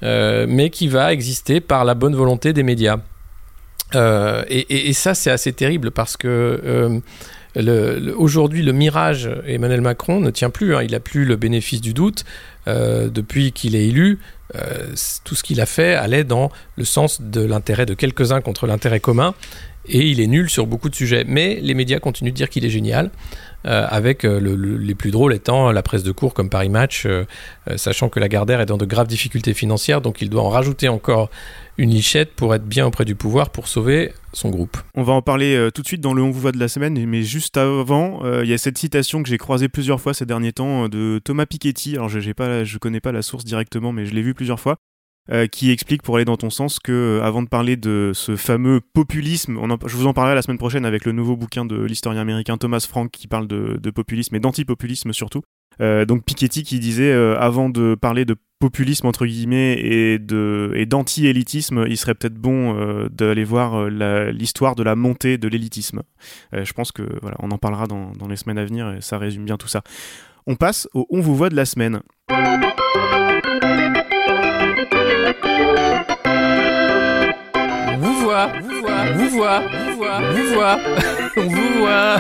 Euh, 0.02 0.46
mais 0.48 0.70
qui 0.70 0.88
va 0.88 1.12
exister 1.12 1.60
par 1.60 1.84
la 1.84 1.94
bonne 1.94 2.14
volonté 2.14 2.52
des 2.52 2.62
médias. 2.62 2.98
Euh, 3.94 4.44
et, 4.48 4.92
ça, 4.92 5.14
c'est 5.14 5.30
assez 5.30 5.52
terrible 5.52 5.90
parce 5.90 6.16
que 6.16 7.00
euh, 7.56 8.12
aujourd'hui, 8.16 8.62
le 8.62 8.72
mirage 8.72 9.28
Emmanuel 9.46 9.80
Macron 9.80 10.20
ne 10.20 10.30
tient 10.30 10.50
plus. 10.50 10.74
Hein. 10.74 10.82
il 10.82 10.92
n'a 10.92 11.00
plus 11.00 11.24
le 11.24 11.36
bénéfice 11.36 11.80
du 11.80 11.92
doute. 11.92 12.24
depuis 12.66 13.52
qu'il 13.52 13.74
est 13.74 13.86
élu, 13.88 14.20
tout 15.24 15.34
ce 15.34 15.42
qu'il 15.42 15.60
a 15.60 15.66
fait 15.66 15.94
allait 15.94 16.24
dans 16.24 16.50
le 16.76 16.84
sens 16.84 17.20
de 17.20 17.42
l'intérêt 17.42 17.84
de 17.84 17.94
quelques-uns 17.94 18.40
contre 18.40 18.66
l'intérêt 18.66 19.00
commun. 19.00 19.34
Et 19.86 20.06
il 20.06 20.20
est 20.20 20.26
nul 20.28 20.48
sur 20.48 20.66
beaucoup 20.66 20.88
de 20.88 20.94
sujets. 20.94 21.24
Mais 21.26 21.58
les 21.60 21.74
médias 21.74 21.98
continuent 21.98 22.30
de 22.30 22.36
dire 22.36 22.48
qu'il 22.48 22.64
est 22.64 22.70
génial. 22.70 23.10
Euh, 23.66 23.86
avec 23.90 24.24
euh, 24.24 24.38
les 24.80 24.94
plus 24.94 25.10
drôles 25.10 25.34
étant 25.34 25.70
la 25.70 25.82
presse 25.82 26.02
de 26.02 26.12
cours 26.12 26.32
comme 26.32 26.48
Paris 26.48 26.70
Match, 26.70 27.04
euh, 27.04 27.24
sachant 27.76 28.08
que 28.08 28.18
Lagardère 28.18 28.60
est 28.62 28.66
dans 28.66 28.78
de 28.78 28.86
graves 28.86 29.06
difficultés 29.06 29.52
financières, 29.52 30.00
donc 30.00 30.22
il 30.22 30.30
doit 30.30 30.42
en 30.42 30.48
rajouter 30.48 30.88
encore 30.88 31.28
une 31.76 31.90
lichette 31.90 32.32
pour 32.32 32.54
être 32.54 32.64
bien 32.64 32.86
auprès 32.86 33.04
du 33.04 33.14
pouvoir 33.14 33.50
pour 33.50 33.68
sauver 33.68 34.12
son 34.32 34.48
groupe. 34.48 34.78
On 34.94 35.02
va 35.02 35.12
en 35.12 35.20
parler 35.22 35.68
tout 35.74 35.82
de 35.82 35.86
suite 35.86 36.00
dans 36.00 36.14
le 36.14 36.22
On 36.22 36.30
vous 36.30 36.40
voit 36.40 36.52
de 36.52 36.58
la 36.58 36.68
semaine, 36.68 37.04
mais 37.06 37.22
juste 37.22 37.56
avant, 37.56 38.20
il 38.42 38.48
y 38.48 38.52
a 38.52 38.58
cette 38.58 38.76
citation 38.76 39.22
que 39.22 39.28
j'ai 39.28 39.38
croisée 39.38 39.68
plusieurs 39.68 40.00
fois 40.00 40.12
ces 40.12 40.26
derniers 40.26 40.52
temps 40.52 40.88
de 40.88 41.20
Thomas 41.24 41.46
Piketty. 41.46 41.94
Alors 41.94 42.10
je 42.10 42.18
ne 42.18 42.78
connais 42.78 43.00
pas 43.00 43.12
la 43.12 43.22
source 43.22 43.44
directement, 43.44 43.92
mais 43.92 44.04
je 44.04 44.14
l'ai 44.14 44.22
vu 44.22 44.34
plusieurs 44.34 44.60
fois. 44.60 44.76
Euh, 45.32 45.46
qui 45.46 45.70
explique, 45.70 46.02
pour 46.02 46.16
aller 46.16 46.24
dans 46.24 46.36
ton 46.36 46.50
sens, 46.50 46.80
que 46.80 46.90
euh, 46.90 47.22
avant 47.24 47.40
de 47.42 47.48
parler 47.48 47.76
de 47.76 48.10
ce 48.14 48.34
fameux 48.34 48.80
populisme, 48.80 49.60
je 49.86 49.96
vous 49.96 50.08
en 50.08 50.12
parlerai 50.12 50.34
la 50.34 50.42
semaine 50.42 50.58
prochaine 50.58 50.84
avec 50.84 51.04
le 51.04 51.12
nouveau 51.12 51.36
bouquin 51.36 51.64
de 51.64 51.80
l'historien 51.80 52.22
américain 52.22 52.56
Thomas 52.56 52.84
Frank 52.88 53.12
qui 53.12 53.28
parle 53.28 53.46
de, 53.46 53.90
populisme 53.90 54.34
et 54.34 54.40
d'antipopulisme 54.40 55.12
surtout. 55.12 55.42
Euh, 55.80 56.04
donc 56.04 56.24
Piketty 56.24 56.64
qui 56.64 56.80
disait, 56.80 57.12
avant 57.12 57.68
de 57.68 57.94
parler 57.94 58.24
de 58.24 58.34
populisme 58.58 59.06
entre 59.06 59.24
guillemets 59.24 59.74
et 59.78 60.18
de 60.18 60.84
d'anti-élitisme, 60.88 61.84
il 61.88 61.96
serait 61.96 62.14
peut-être 62.14 62.34
bon 62.34 63.06
d'aller 63.10 63.44
voir 63.44 63.88
l'histoire 63.88 64.74
de 64.74 64.82
la 64.82 64.96
montée 64.96 65.38
de 65.38 65.46
l'élitisme. 65.46 66.02
je 66.52 66.72
pense 66.72 66.90
que 66.90 67.02
voilà, 67.22 67.36
on 67.38 67.52
en 67.52 67.58
parlera 67.58 67.86
dans 67.86 68.28
les 68.28 68.36
semaines 68.36 68.58
à 68.58 68.64
venir 68.64 68.92
et 68.94 69.00
ça 69.00 69.16
résume 69.16 69.44
bien 69.44 69.56
tout 69.56 69.68
ça. 69.68 69.82
On 70.48 70.56
passe 70.56 70.88
au 70.92 71.06
On 71.10 71.20
vous 71.20 71.36
voit 71.36 71.50
de 71.50 71.56
la 71.56 71.64
semaine. 71.64 72.00
Vous 77.98 78.14
voit, 78.20 78.52
vous 78.60 78.80
voit, 78.80 79.12
vous 79.14 79.28
voit, 79.30 79.60
vous 79.60 79.96
voit, 79.96 80.20
vous 80.20 80.54
voit, 80.54 80.78
on 81.36 81.46
vous 81.48 81.78
voit. 81.78 82.16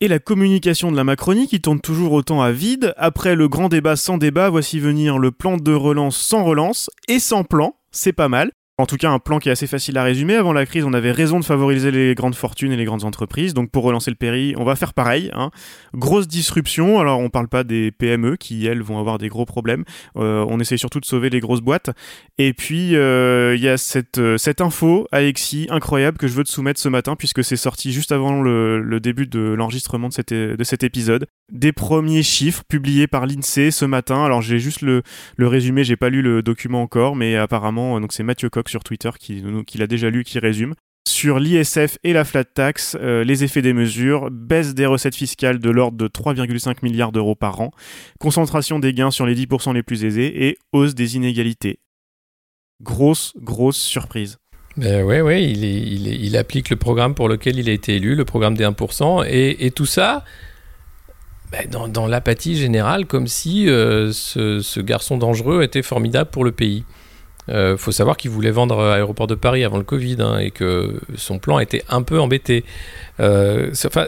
Et 0.00 0.08
la 0.08 0.18
communication 0.18 0.90
de 0.90 0.96
la 0.96 1.04
Macronie 1.04 1.46
qui 1.46 1.60
tourne 1.60 1.80
toujours 1.80 2.12
autant 2.12 2.42
à 2.42 2.50
vide. 2.50 2.92
Après 2.96 3.36
le 3.36 3.48
grand 3.48 3.68
débat 3.68 3.94
sans 3.94 4.18
débat, 4.18 4.50
voici 4.50 4.80
venir 4.80 5.18
le 5.18 5.30
plan 5.30 5.56
de 5.56 5.72
relance 5.72 6.16
sans 6.16 6.42
relance 6.42 6.90
et 7.06 7.20
sans 7.20 7.44
plan. 7.44 7.76
C'est 7.92 8.12
pas 8.12 8.28
mal. 8.28 8.50
En 8.82 8.86
tout 8.86 8.96
cas, 8.96 9.10
un 9.10 9.20
plan 9.20 9.38
qui 9.38 9.48
est 9.48 9.52
assez 9.52 9.68
facile 9.68 9.96
à 9.96 10.02
résumer. 10.02 10.34
Avant 10.34 10.52
la 10.52 10.66
crise, 10.66 10.84
on 10.84 10.92
avait 10.92 11.12
raison 11.12 11.38
de 11.38 11.44
favoriser 11.44 11.92
les 11.92 12.16
grandes 12.16 12.34
fortunes 12.34 12.72
et 12.72 12.76
les 12.76 12.84
grandes 12.84 13.04
entreprises. 13.04 13.54
Donc, 13.54 13.70
pour 13.70 13.84
relancer 13.84 14.10
le 14.10 14.16
péri, 14.16 14.54
on 14.58 14.64
va 14.64 14.74
faire 14.74 14.92
pareil. 14.92 15.30
Hein. 15.34 15.52
Grosse 15.94 16.26
disruption. 16.26 16.98
Alors, 16.98 17.20
on 17.20 17.30
parle 17.30 17.46
pas 17.46 17.62
des 17.62 17.92
PME 17.92 18.34
qui, 18.34 18.66
elles, 18.66 18.82
vont 18.82 18.98
avoir 18.98 19.18
des 19.18 19.28
gros 19.28 19.44
problèmes. 19.44 19.84
Euh, 20.16 20.44
on 20.48 20.58
essaie 20.58 20.78
surtout 20.78 20.98
de 20.98 21.04
sauver 21.04 21.30
les 21.30 21.38
grosses 21.38 21.60
boîtes. 21.60 21.90
Et 22.38 22.54
puis, 22.54 22.96
euh, 22.96 23.54
il 23.54 23.62
y 23.62 23.68
a 23.68 23.76
cette, 23.76 24.18
euh, 24.18 24.36
cette 24.36 24.60
info, 24.60 25.06
Alexis, 25.12 25.68
incroyable, 25.70 26.18
que 26.18 26.26
je 26.26 26.34
veux 26.34 26.42
te 26.42 26.50
soumettre 26.50 26.80
ce 26.80 26.88
matin, 26.88 27.14
puisque 27.14 27.44
c'est 27.44 27.54
sorti 27.54 27.92
juste 27.92 28.10
avant 28.10 28.42
le, 28.42 28.98
début 28.98 29.28
de 29.28 29.38
l'enregistrement 29.38 30.08
de 30.08 30.12
cet, 30.12 30.34
de 30.34 30.64
cet 30.64 30.82
épisode. 30.82 31.28
Des 31.52 31.70
premiers 31.70 32.24
chiffres 32.24 32.64
publiés 32.66 33.06
par 33.06 33.26
l'INSEE 33.26 33.70
ce 33.70 33.84
matin. 33.84 34.24
Alors, 34.24 34.42
j'ai 34.42 34.58
juste 34.58 34.80
le, 34.80 35.04
le 35.36 35.46
résumé, 35.46 35.84
j'ai 35.84 35.94
pas 35.94 36.08
lu 36.08 36.20
le 36.20 36.42
document 36.42 36.82
encore, 36.82 37.14
mais 37.14 37.36
apparemment, 37.36 38.00
c'est 38.10 38.24
Mathieu 38.24 38.50
Coq 38.50 38.71
sur 38.72 38.82
Twitter 38.82 39.10
qui, 39.18 39.42
qui 39.66 39.78
l'a 39.78 39.86
déjà 39.86 40.10
lu, 40.10 40.24
qui 40.24 40.38
résume. 40.40 40.74
Sur 41.06 41.38
l'ISF 41.40 41.98
et 42.04 42.12
la 42.12 42.24
flat 42.24 42.44
tax, 42.44 42.96
euh, 43.00 43.24
les 43.24 43.42
effets 43.44 43.62
des 43.62 43.72
mesures, 43.72 44.30
baisse 44.30 44.74
des 44.74 44.86
recettes 44.86 45.16
fiscales 45.16 45.58
de 45.58 45.70
l'ordre 45.70 45.98
de 45.98 46.08
3,5 46.08 46.76
milliards 46.82 47.12
d'euros 47.12 47.34
par 47.34 47.60
an, 47.60 47.70
concentration 48.20 48.78
des 48.78 48.94
gains 48.94 49.10
sur 49.10 49.26
les 49.26 49.34
10% 49.34 49.74
les 49.74 49.82
plus 49.82 50.04
aisés 50.04 50.46
et 50.46 50.58
hausse 50.72 50.94
des 50.94 51.16
inégalités. 51.16 51.80
Grosse, 52.82 53.32
grosse 53.36 53.78
surprise. 53.78 54.38
Ben 54.76 55.04
ouais, 55.04 55.20
ouais, 55.20 55.44
il, 55.44 55.64
il, 55.64 56.36
applique 56.36 56.70
le 56.70 56.76
programme 56.76 57.14
pour 57.14 57.28
lequel 57.28 57.58
il 57.58 57.68
a 57.68 57.72
été 57.72 57.96
élu, 57.96 58.14
le 58.14 58.24
programme 58.24 58.56
des 58.56 58.64
1%, 58.64 59.26
et, 59.28 59.70
tout 59.70 59.86
ça 59.86 60.24
ben 61.50 61.68
dans, 61.68 62.06
l'apathie 62.06 62.56
générale, 62.56 63.04
comme 63.04 63.26
si 63.26 63.68
euh, 63.68 64.10
ce, 64.12 64.80
garçon 64.80 65.18
dangereux 65.18 65.62
était 65.62 65.82
formidable 65.82 66.30
pour 66.30 66.44
le 66.44 66.52
pays. 66.52 66.84
Il 67.48 67.54
euh, 67.54 67.76
faut 67.76 67.90
savoir 67.90 68.16
qu'il 68.16 68.30
voulait 68.30 68.52
vendre 68.52 68.80
Aéroport 68.80 69.26
de 69.26 69.34
Paris 69.34 69.64
avant 69.64 69.76
le 69.76 69.82
Covid 69.82 70.16
hein, 70.20 70.38
et 70.38 70.52
que 70.52 71.00
son 71.16 71.40
plan 71.40 71.58
était 71.58 71.82
un 71.88 72.02
peu 72.02 72.20
embêté. 72.20 72.64
Euh, 73.18 73.72
enfin, 73.84 74.06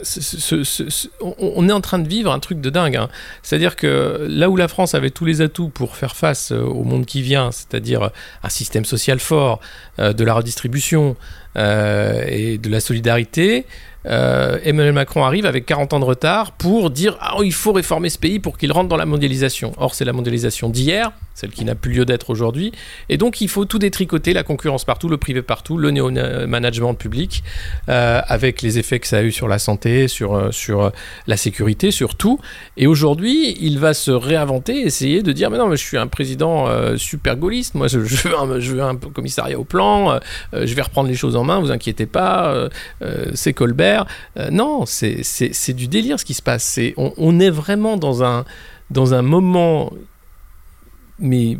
on 1.20 1.68
est 1.68 1.72
en 1.72 1.80
train 1.80 1.98
de 1.98 2.06
vivre 2.06 2.30
un 2.30 2.38
truc 2.38 2.60
de 2.60 2.70
dingue. 2.70 2.96
Hein. 2.96 3.08
C'est-à-dire 3.42 3.74
que 3.74 4.24
là 4.28 4.48
où 4.50 4.56
la 4.56 4.68
France 4.68 4.94
avait 4.94 5.10
tous 5.10 5.24
les 5.24 5.40
atouts 5.40 5.68
pour 5.68 5.96
faire 5.96 6.14
face 6.14 6.52
euh, 6.52 6.60
au 6.60 6.84
monde 6.84 7.06
qui 7.06 7.22
vient, 7.22 7.50
c'est-à-dire 7.50 8.10
un 8.44 8.48
système 8.48 8.84
social 8.84 9.18
fort, 9.18 9.60
de 9.98 10.24
la 10.24 10.34
redistribution 10.34 11.16
et 11.56 12.58
de 12.58 12.68
la 12.68 12.80
solidarité, 12.80 13.64
Emmanuel 14.04 14.92
Macron 14.92 15.24
arrive 15.24 15.46
avec 15.46 15.66
40 15.66 15.92
ans 15.92 16.00
de 16.00 16.04
retard 16.04 16.52
pour 16.52 16.90
dire 16.90 17.16
ah, 17.20 17.36
il 17.42 17.52
faut 17.52 17.72
réformer 17.72 18.10
ce 18.10 18.18
pays 18.18 18.38
pour 18.38 18.58
qu'il 18.58 18.72
rentre 18.72 18.88
dans 18.88 18.96
la 18.96 19.06
mondialisation. 19.06 19.72
Or, 19.76 19.94
c'est 19.94 20.04
la 20.04 20.12
mondialisation 20.12 20.68
d'hier, 20.68 21.12
celle 21.34 21.50
qui 21.50 21.64
n'a 21.64 21.74
plus 21.74 21.92
lieu 21.92 22.04
d'être 22.04 22.30
aujourd'hui. 22.30 22.72
Et 23.08 23.16
donc, 23.16 23.40
il 23.40 23.48
faut 23.48 23.64
tout 23.64 23.78
détricoter, 23.78 24.32
la 24.32 24.44
concurrence 24.44 24.84
partout, 24.84 25.08
le 25.08 25.16
privé 25.16 25.42
partout, 25.42 25.76
le 25.76 25.90
néo-management 25.90 26.94
public, 26.94 27.42
euh, 27.88 28.20
avec 28.26 28.62
les 28.62 28.78
effets 28.78 29.00
que 29.00 29.06
ça 29.06 29.18
a 29.18 29.22
eu 29.22 29.32
sur 29.32 29.48
la 29.48 29.58
santé, 29.58 30.06
sur, 30.08 30.34
euh, 30.34 30.52
sur 30.52 30.82
euh, 30.84 30.90
la 31.26 31.36
sécurité, 31.36 31.90
sur 31.90 32.14
tout. 32.14 32.38
Et 32.76 32.86
aujourd'hui, 32.86 33.56
il 33.60 33.78
va 33.80 33.94
se 33.94 34.12
réinventer, 34.12 34.80
essayer 34.80 35.22
de 35.22 35.32
dire, 35.32 35.50
mais 35.50 35.58
non, 35.58 35.70
je 35.70 35.76
suis 35.76 35.98
un 35.98 36.06
président 36.06 36.68
super 36.96 37.36
gaulliste, 37.36 37.74
moi, 37.74 37.88
je, 37.88 37.98
veux 37.98 38.38
un, 38.38 38.60
je, 38.60 38.72
veux 38.72 38.82
un, 38.82 38.94
commissariat 38.96 39.58
au 39.58 39.64
plan, 39.64 40.20
je 40.52 40.74
vais 40.74 40.82
reprendre 40.82 41.08
les 41.08 41.16
choses 41.16 41.36
en 41.36 41.42
main, 41.42 41.58
vous 41.58 41.70
inquiétez 41.70 42.06
pas, 42.06 42.68
c'est 43.34 43.52
Colbert. 43.52 44.06
non, 44.50 44.84
c'est 44.86 45.72
du 45.72 45.88
délire 45.88 46.20
ce 46.20 46.24
qui 46.24 46.34
se 46.34 46.42
passe. 46.42 46.78
On, 46.96 47.12
on 47.16 47.40
est 47.40 47.50
vraiment 47.50 47.96
dans 47.96 48.22
un, 48.22 48.44
dans 48.90 49.14
un 49.14 49.22
moment 49.22 49.92
mais 51.18 51.58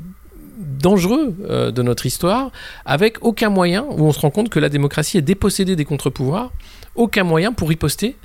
dangereux 0.59 1.37
euh, 1.49 1.71
de 1.71 1.83
notre 1.83 2.07
histoire, 2.07 2.51
avec 2.85 3.19
aucun 3.23 3.51
moyen, 3.51 3.85
où 3.85 4.05
on 4.05 4.13
se 4.13 4.21
rend 4.21 4.31
compte 4.31 4.49
que 4.49 4.61
la 4.61 4.69
démocratie 4.69 5.19
est 5.19 5.23
dépossédée 5.23 5.77
des 5.77 5.85
contre-pouvoirs, 5.85 6.53
aucun 6.95 7.25
moyen 7.25 7.53
pour 7.53 7.69
riposter 7.69 8.17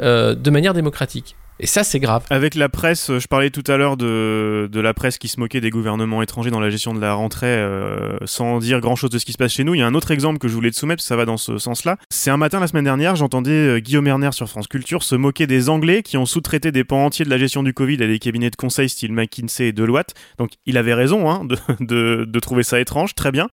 euh, 0.00 0.34
de 0.34 0.50
manière 0.50 0.74
démocratique. 0.74 1.36
Et 1.58 1.66
ça, 1.66 1.84
c'est 1.84 2.00
grave. 2.00 2.24
Avec 2.28 2.54
la 2.54 2.68
presse, 2.68 3.10
je 3.18 3.26
parlais 3.28 3.48
tout 3.48 3.64
à 3.66 3.78
l'heure 3.78 3.96
de, 3.96 4.68
la 4.74 4.92
presse 4.92 5.16
qui 5.16 5.28
se 5.28 5.40
moquait 5.40 5.62
des 5.62 5.70
gouvernements 5.70 6.20
étrangers 6.20 6.50
dans 6.50 6.60
la 6.60 6.68
gestion 6.68 6.92
de 6.92 7.00
la 7.00 7.14
rentrée 7.14 7.46
euh, 7.46 8.18
sans 8.26 8.58
dire 8.58 8.80
grand 8.80 8.94
chose 8.94 9.08
de 9.08 9.18
ce 9.18 9.24
qui 9.24 9.32
se 9.32 9.38
passe 9.38 9.52
chez 9.52 9.64
nous. 9.64 9.74
Il 9.74 9.78
y 9.78 9.82
a 9.82 9.86
un 9.86 9.94
autre 9.94 10.10
exemple 10.10 10.38
que 10.38 10.48
je 10.48 10.54
voulais 10.54 10.70
te 10.70 10.76
soumettre, 10.76 11.02
ça 11.02 11.16
va 11.16 11.24
dans 11.24 11.38
ce 11.38 11.56
sens-là. 11.56 11.96
C'est 12.10 12.30
un 12.30 12.36
matin 12.36 12.60
la 12.60 12.66
semaine 12.66 12.84
dernière, 12.84 13.16
j'entendais 13.16 13.50
euh, 13.50 13.78
Guillaume 13.78 14.06
Erner 14.06 14.32
sur 14.32 14.48
France 14.48 14.68
Culture 14.68 15.02
se 15.02 15.14
moquer 15.14 15.46
des 15.46 15.70
Anglais 15.70 16.02
qui 16.02 16.18
ont 16.18 16.26
sous-traité 16.26 16.72
des 16.72 16.84
pans 16.84 17.06
entiers 17.06 17.24
de 17.24 17.30
la 17.30 17.38
gestion 17.38 17.62
du 17.62 17.72
Covid 17.72 18.02
à 18.02 18.06
des 18.06 18.18
cabinets 18.18 18.50
de 18.50 18.56
conseil 18.56 18.90
style 18.90 19.12
McKinsey 19.12 19.68
et 19.68 19.72
Deloitte. 19.72 20.12
Donc 20.36 20.50
il 20.66 20.76
avait 20.76 20.94
raison 20.94 21.30
hein, 21.30 21.46
de, 21.46 21.56
de, 21.80 22.24
de 22.26 22.40
trouver 22.40 22.64
ça 22.64 22.80
étrange, 22.80 23.14
très 23.14 23.32
bien. 23.32 23.48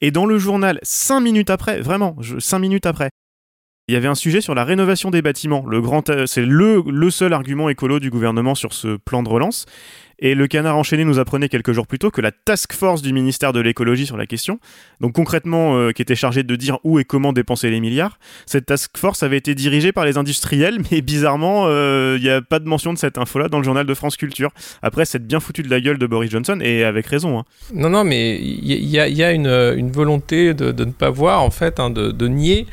Et 0.00 0.10
dans 0.10 0.26
le 0.26 0.38
journal, 0.38 0.78
cinq 0.82 1.20
minutes 1.20 1.50
après, 1.50 1.80
vraiment, 1.80 2.16
cinq 2.38 2.58
minutes 2.58 2.86
après, 2.86 3.10
Il 3.86 3.92
y 3.92 3.98
avait 3.98 4.08
un 4.08 4.14
sujet 4.14 4.40
sur 4.40 4.54
la 4.54 4.64
rénovation 4.64 5.10
des 5.10 5.20
bâtiments. 5.20 5.62
Le 5.66 5.82
grand, 5.82 6.10
c'est 6.24 6.46
le, 6.46 7.10
seul 7.10 7.34
argument 7.34 7.68
écolo 7.68 8.00
du 8.00 8.08
gouvernement 8.08 8.54
sur 8.54 8.72
ce 8.72 8.96
plan 8.96 9.22
de 9.22 9.28
relance. 9.28 9.66
Et 10.18 10.34
le 10.34 10.46
canard 10.46 10.78
enchaîné 10.78 11.04
nous 11.04 11.18
apprenait 11.18 11.50
quelques 11.50 11.72
jours 11.72 11.86
plus 11.86 11.98
tôt 11.98 12.10
que 12.10 12.22
la 12.22 12.32
task 12.32 12.72
force 12.72 13.02
du 13.02 13.12
ministère 13.12 13.52
de 13.52 13.60
l'écologie 13.60 14.06
sur 14.06 14.16
la 14.16 14.24
question, 14.24 14.58
donc 15.00 15.12
concrètement 15.12 15.76
euh, 15.76 15.90
qui 15.90 16.00
était 16.00 16.14
chargée 16.14 16.44
de 16.44 16.56
dire 16.56 16.78
où 16.84 17.00
et 17.00 17.04
comment 17.04 17.32
dépenser 17.32 17.68
les 17.68 17.80
milliards, 17.80 18.18
cette 18.46 18.66
task 18.66 18.96
force 18.96 19.24
avait 19.24 19.36
été 19.36 19.56
dirigée 19.56 19.90
par 19.90 20.04
les 20.06 20.16
industriels, 20.16 20.78
mais 20.90 21.02
bizarrement, 21.02 21.66
il 21.66 21.72
euh, 21.72 22.18
n'y 22.20 22.30
a 22.30 22.40
pas 22.40 22.60
de 22.60 22.68
mention 22.68 22.92
de 22.92 22.98
cette 22.98 23.18
info-là 23.18 23.48
dans 23.48 23.58
le 23.58 23.64
journal 23.64 23.86
de 23.86 23.94
France 23.94 24.16
Culture. 24.16 24.50
Après, 24.82 25.04
c'est 25.04 25.26
bien 25.26 25.40
foutu 25.40 25.62
de 25.62 25.68
la 25.68 25.80
gueule 25.80 25.98
de 25.98 26.06
Boris 26.06 26.30
Johnson, 26.30 26.58
et 26.62 26.84
avec 26.84 27.06
raison. 27.06 27.40
Hein. 27.40 27.44
Non, 27.74 27.90
non, 27.90 28.04
mais 28.04 28.38
il 28.40 28.86
y, 28.86 28.98
a, 28.98 29.32
une, 29.32 29.90
volonté 29.90 30.54
de, 30.54 30.84
ne 30.84 30.92
pas 30.92 31.10
voir, 31.10 31.42
en 31.42 31.50
fait, 31.50 31.80
hein, 31.80 31.90
de 31.90 32.28
nier 32.28 32.66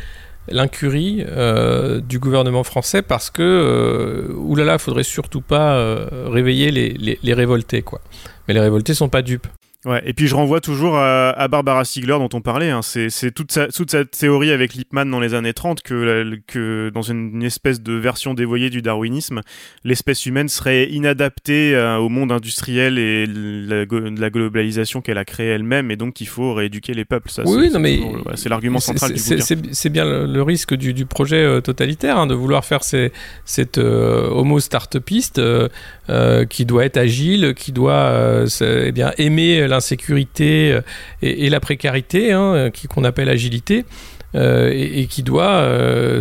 l'incurie 0.47 1.23
euh, 1.27 2.01
du 2.01 2.19
gouvernement 2.19 2.63
français 2.63 3.01
parce 3.01 3.29
que, 3.29 3.41
euh, 3.41 4.33
oulala, 4.35 4.77
faudrait 4.77 5.03
surtout 5.03 5.41
pas 5.41 5.75
euh, 5.75 6.27
réveiller 6.27 6.71
les, 6.71 6.89
les, 6.89 7.19
les, 7.21 7.33
révoltés, 7.33 7.81
quoi. 7.81 8.01
Mais 8.47 8.53
les 8.53 8.59
révoltés 8.59 8.93
sont 8.93 9.09
pas 9.09 9.21
dupes. 9.21 9.47
Ouais, 9.83 10.01
et 10.05 10.13
puis 10.13 10.27
je 10.27 10.35
renvoie 10.35 10.61
toujours 10.61 10.95
à, 10.95 11.47
Barbara 11.47 11.83
Stiegler 11.85 12.17
dont 12.19 12.29
on 12.33 12.41
parlait. 12.41 12.69
Hein. 12.69 12.81
C'est 12.83 13.31
toute, 13.31 13.57
toute 13.73 13.89
cette 13.89 14.11
théorie 14.11 14.51
avec 14.51 14.75
Lippmann 14.75 15.09
dans 15.09 15.19
les 15.19 15.33
années 15.33 15.53
30 15.53 15.81
que, 15.81 16.39
que 16.45 16.91
dans 16.93 17.01
une, 17.01 17.41
espèce 17.41 17.81
de 17.81 17.93
version 17.93 18.35
dévoyée 18.35 18.69
du 18.69 18.83
darwinisme, 18.83 19.41
l'espèce 19.83 20.27
humaine 20.27 20.49
serait 20.49 20.87
inadaptée 20.91 21.75
euh, 21.75 21.97
au 21.97 22.09
monde 22.09 22.31
industriel 22.31 22.99
et 22.99 23.25
la, 23.25 23.85
la 23.85 24.29
globalisation 24.29 25.01
qu'elle 25.01 25.17
a 25.17 25.25
créée 25.25 25.47
elle-même, 25.47 25.89
et 25.89 25.95
donc 25.95 26.21
il 26.21 26.27
faut 26.27 26.53
rééduquer 26.53 26.93
les 26.93 27.05
peuples. 27.05 27.31
Ça, 27.31 27.43
oui, 27.45 27.71
non, 27.71 27.79
mais 27.79 27.99
c'est 28.35 28.49
l'argument 28.49 28.79
central 28.79 29.13
du 29.13 29.19
C'est 29.19 29.89
bien 29.89 30.05
le, 30.05 30.41
risque 30.43 30.75
du, 30.75 30.93
du 30.93 31.05
projet 31.07 31.43
euh, 31.43 31.61
totalitaire 31.61 32.17
hein, 32.17 32.27
de 32.27 32.35
vouloir 32.35 32.65
faire 32.65 32.83
ces, 32.83 33.11
cette 33.45 33.79
euh, 33.79 34.29
homo 34.29 34.59
startupiste 34.59 35.41
qui 36.49 36.65
doit 36.65 36.85
être 36.85 36.97
agile, 36.97 37.53
qui 37.55 37.71
doit 37.71 38.45
eh 38.61 38.91
bien 38.91 39.11
aimer 39.17 39.67
l'insécurité 39.67 40.71
euh, 40.71 40.81
et, 41.21 41.49
la 41.49 41.59
précarité, 41.59 42.31
hein, 42.31 42.53
euh, 42.53 42.69
qu'on 42.89 43.03
appelle 43.03 43.29
agilité. 43.29 43.85
Euh, 44.33 44.71
et, 44.73 45.07
qui 45.07 45.23
doit 45.23 45.61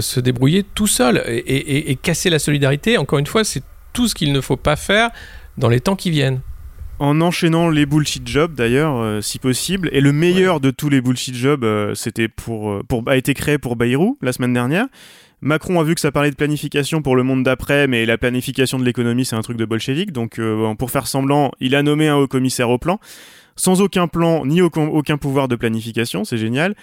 se 0.00 0.18
débrouiller 0.18 0.64
tout 0.64 0.88
seul 0.88 1.22
et, 1.28 1.96
casser 2.02 2.28
la 2.28 2.40
solidarité. 2.40 2.98
Encore 2.98 3.20
une 3.20 3.26
fois, 3.26 3.44
c'est 3.44 3.62
tout 3.92 4.08
ce 4.08 4.16
qu'il 4.16 4.32
ne 4.32 4.40
faut 4.40 4.56
pas 4.56 4.74
faire 4.74 5.10
dans 5.58 5.68
les 5.68 5.78
temps 5.78 5.94
qui 5.94 6.10
viennent. 6.10 6.40
En 6.98 7.20
enchaînant 7.20 7.70
les 7.70 7.86
bullshit 7.86 8.26
jobs 8.26 8.52
d'ailleurs, 8.56 9.22
si 9.22 9.38
possible, 9.38 9.90
et 9.92 10.00
le 10.00 10.12
meilleur 10.12 10.58
de 10.58 10.72
tous 10.72 10.88
les 10.88 11.00
bullshit 11.00 11.36
jobs, 11.36 11.64
c'était 11.94 12.26
pour, 12.26 12.82
pour, 12.88 13.08
a 13.08 13.16
été 13.16 13.32
créé 13.32 13.58
pour 13.58 13.76
Bayrou 13.76 14.18
la 14.22 14.32
semaine 14.32 14.54
dernière. 14.54 14.86
Macron 15.42 15.80
a 15.80 15.84
vu 15.84 15.94
que 15.94 16.00
ça 16.00 16.12
parlait 16.12 16.30
de 16.30 16.36
planification 16.36 17.02
pour 17.02 17.16
le 17.16 17.22
monde 17.22 17.42
d'après, 17.42 17.86
mais 17.86 18.06
la 18.06 18.18
planification 18.18 18.78
de 18.78 18.84
l'économie, 18.84 19.24
c'est 19.24 19.36
un 19.36 19.42
truc 19.42 19.56
de 19.56 19.64
bolchevique. 19.64 20.12
Donc, 20.12 20.40
pour 20.78 20.90
faire 20.90 21.06
semblant, 21.06 21.50
il 21.60 21.74
a 21.74 21.82
nommé 21.82 22.08
un 22.08 22.16
haut 22.16 22.28
commissaire 22.28 22.70
au 22.70 22.78
plan 22.78 23.00
sans 23.60 23.82
aucun 23.82 24.08
plan 24.08 24.46
ni 24.46 24.62
aucun, 24.62 25.18
pouvoir 25.18 25.46
de 25.46 25.54
planification, 25.54 26.24
c'est 26.24 26.38
génial. 26.38 26.74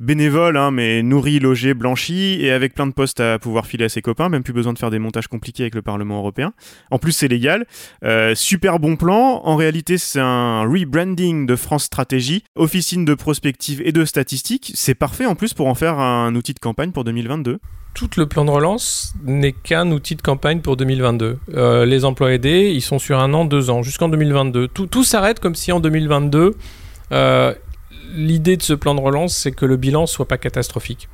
Bénévole, 0.00 0.58
hein, 0.58 0.70
mais 0.70 1.02
nourri, 1.02 1.38
logé, 1.38 1.72
blanchi, 1.72 2.36
et 2.42 2.50
avec 2.52 2.74
plein 2.74 2.86
de 2.86 2.92
postes 2.92 3.20
à 3.20 3.38
pouvoir 3.38 3.66
filer 3.66 3.86
à 3.86 3.88
ses 3.88 4.02
copains, 4.02 4.28
même 4.28 4.42
plus 4.42 4.52
besoin 4.52 4.74
de 4.74 4.78
faire 4.78 4.90
des 4.90 4.98
montages 4.98 5.28
compliqués 5.28 5.62
avec 5.62 5.74
le 5.74 5.80
Parlement 5.80 6.18
européen. 6.18 6.52
En 6.90 6.98
plus, 6.98 7.12
c'est 7.12 7.28
légal. 7.28 7.66
Euh, 8.04 8.34
super 8.34 8.78
bon 8.78 8.96
plan. 8.96 9.40
En 9.44 9.56
réalité, 9.56 9.96
c'est 9.96 10.20
un 10.20 10.62
rebranding 10.64 11.46
de 11.46 11.56
France 11.56 11.84
Stratégie, 11.84 12.44
officine 12.54 13.06
de 13.06 13.14
prospective 13.14 13.80
et 13.86 13.92
de 13.92 14.04
statistiques. 14.04 14.72
C'est 14.74 14.94
parfait 14.94 15.24
en 15.24 15.36
plus 15.36 15.54
pour 15.54 15.68
en 15.68 15.74
faire 15.74 15.98
un 15.98 16.34
outil 16.34 16.52
de 16.52 16.58
campagne 16.58 16.92
pour 16.92 17.04
2022 17.04 17.58
tout 17.96 18.05
le 18.14 18.26
plan 18.26 18.44
de 18.44 18.50
relance 18.50 19.14
n'est 19.24 19.52
qu'un 19.52 19.90
outil 19.90 20.14
de 20.14 20.22
campagne 20.22 20.60
pour 20.60 20.76
2022. 20.76 21.38
Euh, 21.54 21.84
les 21.84 22.04
emplois 22.04 22.32
aidés, 22.32 22.70
ils 22.72 22.82
sont 22.82 22.98
sur 22.98 23.18
un 23.18 23.34
an, 23.34 23.44
deux 23.44 23.70
ans, 23.70 23.82
jusqu'en 23.82 24.08
2022. 24.08 24.68
Tout, 24.68 24.86
tout 24.86 25.02
s'arrête 25.02 25.40
comme 25.40 25.56
si 25.56 25.72
en 25.72 25.80
2022, 25.80 26.54
euh, 27.12 27.54
l'idée 28.14 28.56
de 28.56 28.62
ce 28.62 28.72
plan 28.74 28.94
de 28.94 29.00
relance, 29.00 29.36
c'est 29.36 29.52
que 29.52 29.66
le 29.66 29.76
bilan 29.76 30.06
soit 30.06 30.28
pas 30.28 30.38
catastrophique. 30.38 31.08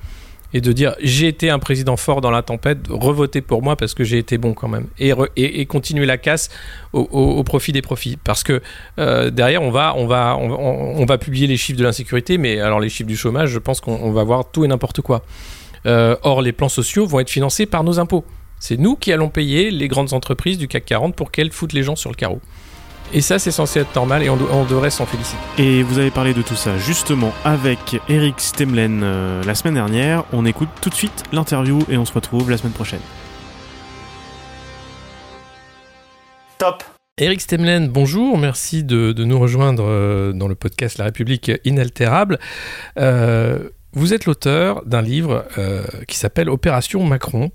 Et 0.54 0.60
de 0.60 0.70
dire 0.72 0.94
j'ai 1.00 1.28
été 1.28 1.48
un 1.48 1.58
président 1.58 1.96
fort 1.96 2.20
dans 2.20 2.30
la 2.30 2.42
tempête, 2.42 2.80
revotez 2.90 3.40
pour 3.40 3.62
moi 3.62 3.74
parce 3.74 3.94
que 3.94 4.04
j'ai 4.04 4.18
été 4.18 4.36
bon 4.36 4.52
quand 4.52 4.68
même. 4.68 4.86
Et, 4.98 5.14
et, 5.36 5.64
continuer 5.64 6.04
la 6.04 6.18
casse 6.18 6.50
au, 6.92 7.42
profit 7.42 7.72
des 7.72 7.80
profits. 7.80 8.18
Parce 8.22 8.42
que 8.42 8.60
euh, 8.98 9.30
derrière, 9.30 9.62
on 9.62 9.70
va, 9.70 9.94
on, 9.96 10.06
va, 10.06 10.36
on 10.36 11.06
va 11.06 11.16
publier 11.16 11.46
les 11.46 11.56
chiffres 11.56 11.78
de 11.78 11.84
l'insécurité, 11.84 12.36
mais 12.36 12.60
alors 12.60 12.80
les 12.80 12.90
chiffres 12.90 13.08
du 13.08 13.16
chômage, 13.16 13.48
je 13.48 13.58
pense 13.58 13.80
qu'on 13.80 14.12
va 14.12 14.24
voir 14.24 14.50
tout 14.50 14.66
et 14.66 14.68
n'importe 14.68 15.00
quoi. 15.00 15.24
Euh, 15.86 16.16
or, 16.22 16.42
les 16.42 16.52
plans 16.52 16.68
sociaux 16.68 17.06
vont 17.06 17.20
être 17.20 17.30
financés 17.30 17.66
par 17.66 17.84
nos 17.84 17.98
impôts. 17.98 18.24
C'est 18.58 18.76
nous 18.76 18.94
qui 18.94 19.12
allons 19.12 19.28
payer 19.28 19.70
les 19.70 19.88
grandes 19.88 20.12
entreprises 20.12 20.58
du 20.58 20.68
CAC 20.68 20.84
40 20.84 21.16
pour 21.16 21.30
qu'elles 21.30 21.50
foutent 21.50 21.72
les 21.72 21.82
gens 21.82 21.96
sur 21.96 22.10
le 22.10 22.16
carreau. 22.16 22.40
Et 23.14 23.20
ça, 23.20 23.38
c'est 23.38 23.50
censé 23.50 23.80
être 23.80 23.94
normal 23.94 24.22
et 24.22 24.30
on, 24.30 24.64
devrait 24.64 24.88
s'en 24.90 25.04
féliciter. 25.04 25.38
Et 25.58 25.82
vous 25.82 25.98
avez 25.98 26.10
parlé 26.10 26.32
de 26.32 26.40
tout 26.40 26.54
ça 26.54 26.78
justement 26.78 27.32
avec 27.44 27.96
Eric 28.08 28.40
Stemlen 28.40 29.02
euh, 29.02 29.42
la 29.44 29.54
semaine 29.54 29.74
dernière. 29.74 30.24
On 30.32 30.46
écoute 30.46 30.70
tout 30.80 30.88
de 30.88 30.94
suite 30.94 31.24
l'interview 31.30 31.80
et 31.90 31.98
on 31.98 32.06
se 32.06 32.12
retrouve 32.12 32.50
la 32.50 32.56
semaine 32.56 32.72
prochaine. 32.72 33.00
Top 36.58 36.84
Eric 37.18 37.42
Stemlen, 37.42 37.88
bonjour, 37.88 38.38
merci 38.38 38.84
de, 38.84 39.12
nous 39.12 39.38
rejoindre 39.38 39.84
euh, 39.86 40.32
dans 40.32 40.48
le 40.48 40.54
podcast 40.54 40.96
La 40.96 41.04
République 41.04 41.52
inaltérable. 41.64 42.38
Vous 43.94 44.14
êtes 44.14 44.24
l'auteur 44.24 44.84
d'un 44.86 45.02
livre 45.02 45.44
euh, 45.58 45.84
qui 46.08 46.16
s'appelle 46.16 46.48
Opération 46.48 47.04
Macron 47.04 47.50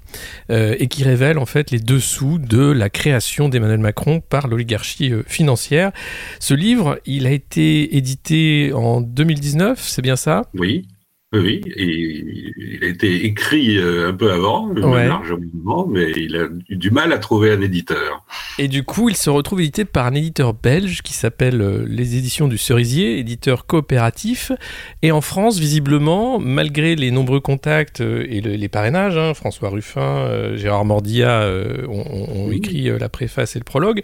euh, 0.52 0.76
et 0.78 0.88
qui 0.88 1.04
révèle 1.04 1.40
en 1.40 1.48
fait 1.48 1.72
les 1.72 1.80
dessous 1.80 2.38
de 2.38 2.72
la 2.72 2.92
création 2.92 3.50
d'Emmanuel 3.50 3.80
Macron 3.80 4.22
par 4.22 4.48
l'oligarchie 4.48 5.12
euh, 5.12 5.24
financière. 5.26 5.92
Ce 6.40 6.54
livre, 6.54 7.00
il 7.08 7.26
a 7.26 7.32
été 7.32 7.98
édité 7.98 8.72
en 8.74 9.02
2019, 9.02 9.80
c'est 9.82 10.04
bien 10.04 10.16
ça? 10.16 10.44
Oui. 10.54 10.88
Oui, 11.34 11.60
et 11.76 11.84
il 11.84 12.80
a 12.86 12.88
été 12.88 13.26
écrit 13.26 13.78
euh, 13.78 14.08
un 14.08 14.14
peu 14.14 14.32
avant, 14.32 14.72
largement, 14.74 15.86
mais 15.86 16.10
il 16.16 16.38
a 16.38 16.48
eu 16.70 16.78
du 16.78 16.90
mal 16.90 17.12
à 17.12 17.18
trouver 17.18 17.52
un 17.52 17.60
éditeur. 17.60 18.24
Et 18.60 18.70
du 18.70 18.84
coup, 18.84 19.10
il 19.10 19.18
se 19.18 19.30
retrouve 19.30 19.60
édité 19.60 19.84
par 19.84 20.06
un 20.06 20.14
éditeur 20.14 20.54
belge 20.54 21.02
qui 21.02 21.12
s'appelle 21.12 21.62
euh, 21.62 21.86
Les 21.86 22.16
Éditions 22.16 22.48
du 22.48 22.58
Cerisier, 22.58 23.20
éditeur 23.20 23.66
coopératif. 23.66 24.54
Et 25.02 25.12
en 25.12 25.20
France, 25.20 25.60
visiblement, 25.60 26.40
malgré 26.40 26.96
les 26.96 27.12
nombreux 27.12 27.42
contacts 27.42 28.00
euh, 28.00 28.26
et 28.30 28.40
les 28.40 28.70
parrainages, 28.70 29.18
hein, 29.18 29.34
François 29.34 29.68
Ruffin, 29.68 30.56
Gérard 30.56 30.86
Mordilla 30.86 31.46
ont, 31.90 32.52
écrit 32.54 32.90
la 32.98 33.10
préface 33.10 33.58
et 33.58 33.60
le 33.60 33.66
prologue, 33.66 34.02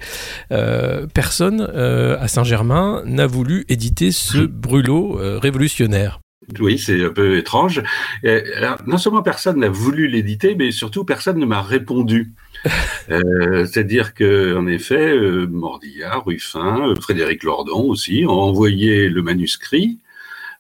personne 1.14 1.62
à 1.62 2.28
Saint-Germain 2.28 3.02
n'a 3.06 3.28
voulu 3.28 3.64
éditer 3.70 4.12
ce 4.12 4.38
brûlot 4.46 5.18
révolutionnaire. 5.40 6.20
Oui, 6.60 6.78
c'est 6.78 7.04
un 7.04 7.10
peu 7.10 7.38
étrange. 7.38 7.82
alors, 8.24 8.78
non 8.86 8.98
seulement 8.98 9.24
personne 9.24 9.60
n'a 9.60 9.70
voulu 9.70 10.08
l'éditer, 10.08 10.56
mais 10.56 10.72
surtout 10.72 11.04
personne 11.04 11.38
ne 11.38 11.46
m'a 11.46 11.62
répondu. 11.62 12.34
euh, 13.10 13.66
C'est-à-dire 13.66 14.14
que, 14.14 14.56
en 14.58 14.68
effet, 14.68 15.16
euh, 15.16 15.48
Mordillard, 15.48 16.26
Ruffin, 16.26 16.90
euh, 16.90 16.96
Frédéric 16.96 17.44
Lordon 17.44 17.90
aussi 17.90 18.26
ont 18.28 18.40
envoyé 18.40 19.10
le 19.10 19.22
manuscrit 19.22 20.00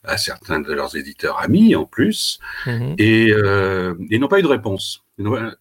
à 0.03 0.17
certains 0.17 0.59
de 0.59 0.73
leurs 0.73 0.97
éditeurs 0.97 1.39
amis 1.41 1.75
en 1.75 1.85
plus, 1.85 2.39
mm-hmm. 2.65 2.95
et 2.97 3.31
euh, 3.31 3.93
ils 4.09 4.19
n'ont 4.19 4.27
pas 4.27 4.39
eu 4.39 4.43
de 4.43 4.47
réponse. 4.47 5.02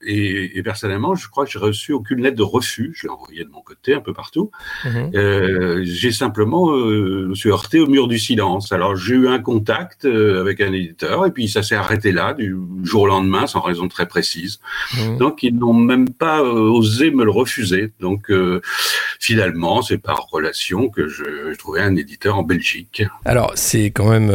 Et, 0.07 0.63
personnellement, 0.63 1.15
je 1.15 1.29
crois 1.29 1.45
que 1.45 1.51
j'ai 1.51 1.59
reçu 1.59 1.93
aucune 1.93 2.23
lettre 2.23 2.37
de 2.37 2.43
refus. 2.43 2.93
Je 2.95 3.07
l'ai 3.07 3.13
envoyé 3.13 3.45
de 3.45 3.51
mon 3.51 3.61
côté 3.61 3.95
un 3.95 4.01
peu 4.01 4.15
partout. 4.15 4.51
Mhm. 4.85 5.11
Euh, 5.15 5.83
j'ai 5.85 6.11
simplement 6.11 6.73
euh, 6.73 7.27
me 7.29 7.35
suis 7.35 7.51
heurté 7.51 7.79
au 7.79 7.87
mur 7.87 8.09
du 8.09 8.19
silence. 8.19 8.73
Alors 8.73 8.97
j'ai 8.97 9.15
eu 9.15 9.29
un 9.29 9.39
contact 9.39 10.07
euh, 10.07 10.41
avec 10.41 10.63
un 10.63 10.73
éditeur 10.73 11.27
et 11.27 11.31
puis 11.33 11.49
ça 11.49 11.63
s'est 11.63 11.75
arrêté 11.75 12.13
là 12.13 12.33
du 12.33 12.57
jour 12.83 13.03
au 13.03 13.07
lendemain 13.07 13.47
sans 13.47 13.61
raison 13.61 13.89
très 13.89 14.07
précise. 14.07 14.59
Mhm. 14.97 15.19
Donc 15.19 15.43
ils 15.43 15.55
n'ont 15.55 15.75
même 15.75 16.09
pas 16.09 16.41
euh, 16.41 16.71
osé 16.71 17.11
me 17.11 17.25
le 17.25 17.31
refuser. 17.31 17.93
Donc 18.01 18.31
euh, 18.31 18.63
finalement, 19.23 19.83
c'est 19.83 19.99
par 19.99 20.27
relation 20.31 20.89
que 20.89 21.07
je, 21.07 21.25
je, 21.51 21.57
trouvais 21.57 21.81
un 21.81 21.97
éditeur 21.97 22.39
en 22.39 22.43
Belgique. 22.43 23.05
Alors 23.25 23.53
c'est 23.55 23.87
quand 23.87 24.11
même 24.11 24.33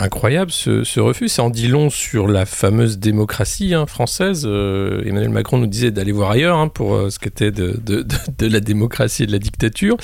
incroyable 0.00 0.50
ce, 0.50 0.84
ce 0.84 1.00
refus. 1.00 1.28
Ça 1.28 1.42
en 1.42 1.50
dit 1.50 1.68
long 1.68 1.90
sur 1.90 2.28
la 2.28 2.46
fameuse 2.46 2.98
démocratie 2.98 3.74
hein, 3.74 3.86
française 3.86 4.32
euh, 4.44 5.02
Emmanuel 5.04 5.30
Macron 5.30 5.58
nous 5.58 5.66
disait 5.66 5.90
d'aller 5.90 6.12
voir 6.12 6.30
ailleurs 6.30 6.56
hein, 6.56 6.68
pour 6.68 6.94
euh, 6.94 7.10
ce 7.10 7.18
qu'était 7.18 7.50
de, 7.50 7.78
de, 7.84 8.02
de, 8.02 8.46
la 8.46 8.60
démocratie 8.60 9.24
et 9.24 9.26
de 9.26 9.32
la 9.32 9.38
dictature. 9.38 9.96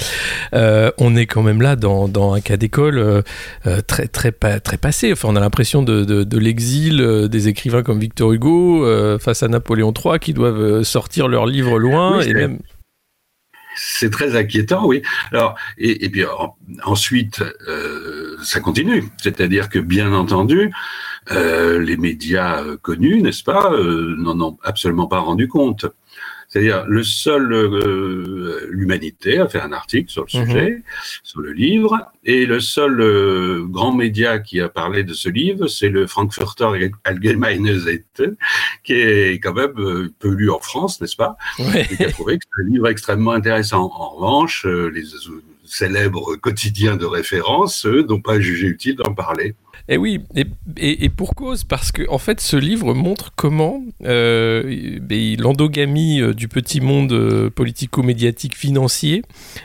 Euh, 0.55 0.91
on 0.99 1.17
est 1.17 1.27
quand 1.27 1.43
même 1.43 1.63
là 1.63 1.77
dans, 1.77 2.09
dans 2.09 2.33
un 2.33 2.41
cas 2.41 2.57
d'école 2.57 3.23
très, 3.87 4.09
très, 4.09 4.33
très 4.33 4.77
passé. 4.77 5.13
Enfin, 5.13 5.29
on 5.31 5.37
a 5.37 5.41
l'impression 5.41 5.83
de, 5.83 6.05
de 6.05 6.39
l'exil 6.39 7.29
des 7.31 7.49
écrivains 7.49 7.83
comme 7.83 7.99
Victor 7.99 8.33
Hugo 8.33 9.19
face 9.19 9.43
à 9.43 9.49
Napoléon 9.49 9.93
III 9.93 10.19
qui 10.19 10.33
doivent 10.33 10.83
sortir 10.83 11.29
leurs 11.29 11.47
livres 11.47 11.79
loin 11.79 12.21
et 12.21 12.35
même 12.35 12.59
c'est 13.79 14.11
très 14.11 14.37
inquiétant, 14.37 14.87
oui. 14.87 15.03
Alors, 15.33 15.55
et, 15.79 16.09
puis 16.09 16.25
ensuite, 16.85 17.43
euh, 17.69 18.37
ça 18.43 18.61
continue. 18.61 19.05
C'est-à-dire 19.23 19.69
que, 19.69 19.79
bien 19.79 20.13
entendu, 20.13 20.73
euh, 21.31 21.79
les 21.79 21.97
médias 21.97 22.65
connus, 22.83 23.23
n'est-ce 23.23 23.45
pas, 23.45 23.71
n'en 23.71 24.41
ont 24.41 24.59
absolument 24.65 25.07
pas 25.07 25.21
rendu 25.21 25.49
compte. 25.49 25.87
C'est-à-dire, 26.49 26.87
le 26.87 27.05
seul, 27.05 27.53
euh, 27.53 28.67
l'humanité 28.71 29.39
a 29.39 29.49
fait 29.49 29.61
un 29.61 29.73
article 29.73 30.11
sur 30.11 30.25
le 30.33 30.41
mhm. 30.41 30.47
sujet, 30.47 30.83
sur 31.23 31.41
le 31.41 31.53
livre, 31.53 32.11
et 32.25 32.47
le 32.47 32.59
seul 32.61 33.01
euh, 33.01 33.67
grand 33.67 33.95
média 33.95 34.39
qui 34.39 34.61
a 34.61 34.71
parlé 34.71 35.05
de 35.05 35.13
ce 35.13 35.29
livre, 35.29 35.67
c'est 35.67 35.91
le 35.91 36.07
Frankfurter 36.07 36.91
Allgemeine 37.05 37.79
Zeitung, 37.79 38.37
qui 38.83 38.95
est 38.95 39.41
quand 39.41 39.53
même 39.53 39.79
euh, 39.79 40.13
peu 40.19 40.31
lu 40.31 40.51
en 40.51 40.61
France, 40.61 41.01
n'est-ce 41.03 41.17
pas? 41.17 41.37
Et 41.59 41.97
qui 41.97 42.05
a 42.05 42.11
trouvé 42.11 42.39
que 42.39 42.45
c'est 42.45 42.63
un 42.63 42.67
livre 42.67 42.89
extrêmement 42.89 43.33
intéressant. 43.33 43.93
En 43.95 44.11
revanche, 44.11 44.65
les 44.65 45.15
célèbres 45.71 46.37
quotidiens 46.37 46.97
de 46.97 47.07
référence, 47.07 47.87
eux, 47.87 48.05
n'ont 48.09 48.21
pas 48.21 48.41
jugé 48.41 48.67
utile 48.67 48.97
d'en 48.97 49.15
parler. 49.15 49.55
Et 49.91 49.95
eh 49.95 49.97
oui, 49.97 50.21
et, 50.77 51.09
pour 51.09 51.35
cause, 51.35 51.65
parce 51.65 51.93
que 51.93 52.03
en 52.11 52.19
fait, 52.19 52.43
ce 52.43 52.57
livre 52.57 52.93
montre 52.93 53.33
comment 53.37 53.83
euh, 54.05 54.99
l'endogamie 55.39 56.21
euh, 56.21 56.35
du 56.35 56.47
petit 56.47 56.83
monde 56.83 57.13
euh, 57.13 57.49
politico-médiatique 57.49 58.55
financier 58.55 59.23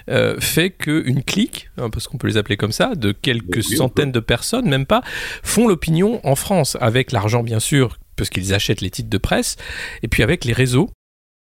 euh, 0.09 0.39
fait 0.39 0.69
qu'une 0.69 1.23
clique, 1.23 1.69
hein, 1.77 1.89
parce 1.89 2.07
qu'on 2.07 2.17
peut 2.17 2.27
les 2.27 2.37
appeler 2.37 2.55
comme 2.55 2.71
ça, 2.71 2.95
de 2.95 3.11
quelques 3.11 3.63
centaines 3.63 4.13
de 4.13 4.21
personnes, 4.21 4.69
même 4.69 4.85
pas, 4.85 5.01
font 5.43 5.67
l'opinion 5.67 6.21
en 6.25 6.35
France, 6.35 6.77
avec 6.79 7.11
l'argent 7.11 7.43
bien 7.43 7.59
sûr, 7.59 7.97
parce 8.15 8.29
qu'ils 8.29 8.53
achètent 8.53 8.81
les 8.81 8.91
titres 8.91 9.09
de 9.09 9.17
presse, 9.17 9.57
et 10.03 10.07
puis 10.07 10.23
avec 10.23 10.45
les 10.45 10.53
réseaux 10.53 10.89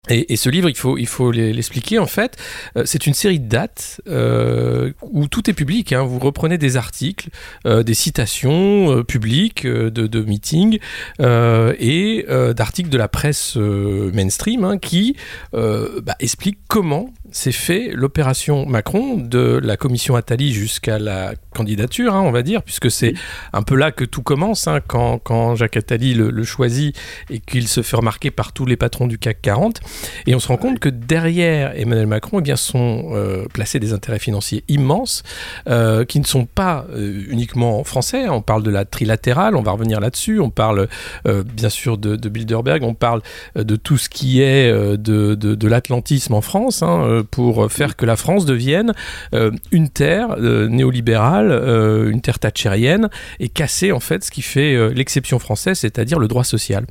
et, 0.09 0.35
ce 0.35 0.49
livre, 0.49 0.69
il 0.69 0.77
faut, 0.77 0.97
il 0.97 1.07
faut 1.07 1.31
l'expliquer 1.31 1.99
en 1.99 2.05
fait. 2.05 2.37
Euh, 2.77 2.83
c'est 2.85 3.07
une 3.07 3.13
série 3.13 3.39
de 3.39 3.47
dates 3.47 4.01
euh, 4.07 4.91
où 5.01 5.27
tout 5.27 5.49
est 5.49 5.53
public. 5.53 5.93
Hein. 5.93 6.03
Vous 6.03 6.19
reprenez 6.19 6.57
des 6.57 6.77
articles, 6.77 7.29
euh, 7.65 7.83
des 7.83 7.93
citations 7.93 9.03
publiques 9.03 9.65
de, 9.65 10.21
meetings 10.21 10.79
et 11.19 12.25
d'articles 12.55 12.89
de 12.89 12.97
la 12.97 13.07
presse 13.07 13.55
mainstream 13.55 14.63
hein, 14.63 14.77
qui 14.77 15.15
bah, 15.53 16.15
expliquent 16.19 16.59
comment 16.67 17.13
s'est 17.31 17.51
fait 17.51 17.89
l'opération 17.93 18.65
Macron 18.65 19.17
de 19.17 19.59
la 19.61 19.77
commission 19.77 20.15
Attali 20.15 20.53
jusqu'à 20.53 20.99
la 20.99 21.33
candidature, 21.53 22.15
hein, 22.15 22.21
on 22.21 22.31
va 22.31 22.43
dire, 22.43 22.63
puisque 22.63 22.89
c'est 22.89 23.13
un 23.53 23.63
peu 23.63 23.75
là 23.75 23.91
que 23.91 24.05
tout 24.05 24.21
commence, 24.21 24.67
hein, 24.67 24.79
quand, 24.85 25.17
quand, 25.17 25.55
Jacques 25.55 25.77
Attali 25.77 26.13
le, 26.13 26.43
choisit 26.43 26.95
et 27.29 27.39
qu'il 27.39 27.67
se 27.67 27.81
fait 27.81 27.97
remarquer 27.97 28.31
par 28.31 28.53
tous 28.53 28.65
les 28.65 28.77
patrons 28.77 29.07
du 29.07 29.17
CAC 29.17 29.41
40. 29.41 29.81
Et 30.27 30.35
on 30.35 30.39
se 30.39 30.47
rend 30.47 30.57
compte 30.57 30.79
que 30.79 30.89
derrière 30.89 31.77
Emmanuel 31.77 32.07
Macron, 32.07 32.39
eh 32.39 32.41
bien, 32.41 32.55
sont 32.55 33.09
euh, 33.11 33.45
placés 33.53 33.79
des 33.79 33.93
intérêts 33.93 34.19
financiers 34.19 34.63
immenses, 34.67 35.23
euh, 35.67 36.05
qui 36.05 36.19
ne 36.19 36.25
sont 36.25 36.45
pas 36.45 36.85
euh, 36.91 37.23
uniquement 37.27 37.83
français. 37.83 38.29
On 38.29 38.41
parle 38.41 38.63
de 38.63 38.69
la 38.69 38.85
trilatérale, 38.85 39.55
on 39.55 39.63
va 39.63 39.71
revenir 39.71 39.99
là-dessus. 39.99 40.39
On 40.39 40.49
parle 40.49 40.87
bien 41.25 41.69
sûr 41.69 41.97
de, 41.97 42.15
Bilderberg, 42.29 42.83
on 42.83 42.93
parle 42.93 43.21
de 43.55 43.75
tout 43.75 43.97
ce 43.97 44.09
qui 44.09 44.41
est 44.41 44.71
de, 44.71 45.35
de, 45.35 45.67
l'atlantisme 45.67 46.33
en 46.33 46.41
France. 46.41 46.83
Hein, 46.83 47.16
pour 47.23 47.71
faire 47.71 47.95
que 47.95 48.05
la 48.05 48.15
France 48.15 48.45
devienne 48.45 48.93
euh, 49.33 49.51
une 49.71 49.89
terre 49.89 50.35
euh, 50.37 50.67
néolibérale, 50.67 51.51
euh, 51.51 52.09
une 52.09 52.21
terre 52.21 52.39
thatchérienne, 52.39 53.09
et 53.39 53.49
casser 53.49 53.91
en 53.91 53.99
fait 53.99 54.23
ce 54.23 54.31
qui 54.31 54.41
fait 54.41 54.93
l'exception 54.93 55.39
française, 55.39 55.79
c'est-à-dire 55.79 56.19
le 56.19 56.27
droit 56.27 56.43
social. 56.43 56.85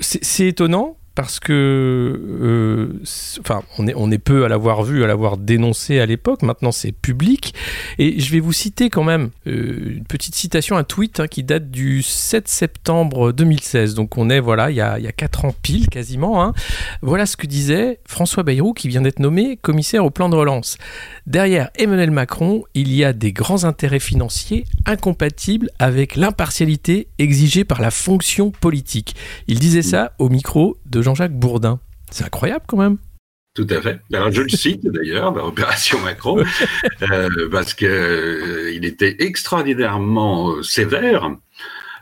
c'est 0.00 0.46
étonnant 0.46 0.96
parce 1.16 1.40
que, 1.40 2.20
euh, 2.42 3.00
enfin, 3.40 3.62
on 3.78 4.10
est, 4.10 4.18
peu 4.18 4.44
à 4.44 4.48
l'avoir 4.48 4.82
vu, 4.82 5.02
à 5.02 5.06
l'avoir 5.06 5.38
dénoncé 5.38 5.98
à 5.98 6.04
l'époque. 6.04 6.42
Maintenant, 6.42 6.72
c'est 6.72 6.92
public. 6.92 7.54
Et 7.98 8.20
je 8.20 8.30
vais 8.30 8.38
vous 8.38 8.52
citer 8.52 8.90
quand 8.90 9.02
même 9.02 9.30
euh, 9.46 9.94
une 9.96 10.04
petite 10.04 10.34
citation, 10.34 10.76
un 10.76 10.84
tweet 10.84 11.20
hein, 11.20 11.26
qui 11.26 11.42
date 11.42 11.70
du 11.70 12.02
7 12.02 12.48
septembre 12.48 13.32
2016. 13.32 13.94
Donc, 13.94 14.18
on 14.18 14.28
est, 14.28 14.40
voilà, 14.40 14.70
il 14.70 14.76
y 14.76 14.82
a, 14.82 14.98
il 14.98 15.06
y 15.06 15.08
a 15.08 15.12
4 15.12 15.46
ans 15.46 15.54
pile 15.62 15.88
quasiment. 15.88 16.44
Hein. 16.44 16.52
Voilà 17.00 17.24
ce 17.24 17.38
que 17.38 17.46
disait 17.46 17.98
François 18.06 18.42
Bayrou, 18.42 18.74
qui 18.74 18.88
vient 18.88 19.00
d'être 19.00 19.18
nommé 19.18 19.56
commissaire 19.56 20.04
au 20.04 20.10
plan 20.10 20.28
de 20.28 20.36
relance. 20.36 20.76
Derrière 21.26 21.70
Emmanuel 21.74 22.12
Macron, 22.12 22.62
il 22.74 22.92
y 22.94 23.02
a 23.02 23.12
des 23.12 23.32
grands 23.32 23.64
intérêts 23.64 23.98
financiers 23.98 24.64
incompatibles 24.86 25.70
avec 25.80 26.14
l'impartialité 26.14 27.08
exigée 27.18 27.64
par 27.64 27.80
la 27.80 27.90
fonction 27.90 28.52
politique. 28.52 29.16
Il 29.48 29.58
disait 29.58 29.82
ça 29.82 30.12
au 30.20 30.28
micro 30.28 30.76
de 30.86 31.02
Jean-Jacques 31.02 31.34
Bourdin. 31.36 31.80
C'est 32.12 32.22
incroyable 32.22 32.64
quand 32.68 32.76
même. 32.76 32.98
Tout 33.54 33.66
à 33.70 33.80
fait. 33.80 33.98
Alors 34.12 34.30
je 34.30 34.42
le 34.42 34.48
cite 34.48 34.86
d'ailleurs 34.86 35.32
dans 35.32 35.46
l'opération 35.46 35.98
Macron 35.98 36.44
euh, 37.10 37.48
parce 37.50 37.74
que 37.74 37.86
euh, 37.86 38.72
il 38.72 38.84
était 38.84 39.16
extraordinairement 39.18 40.52
euh, 40.52 40.62
sévère. 40.62 41.28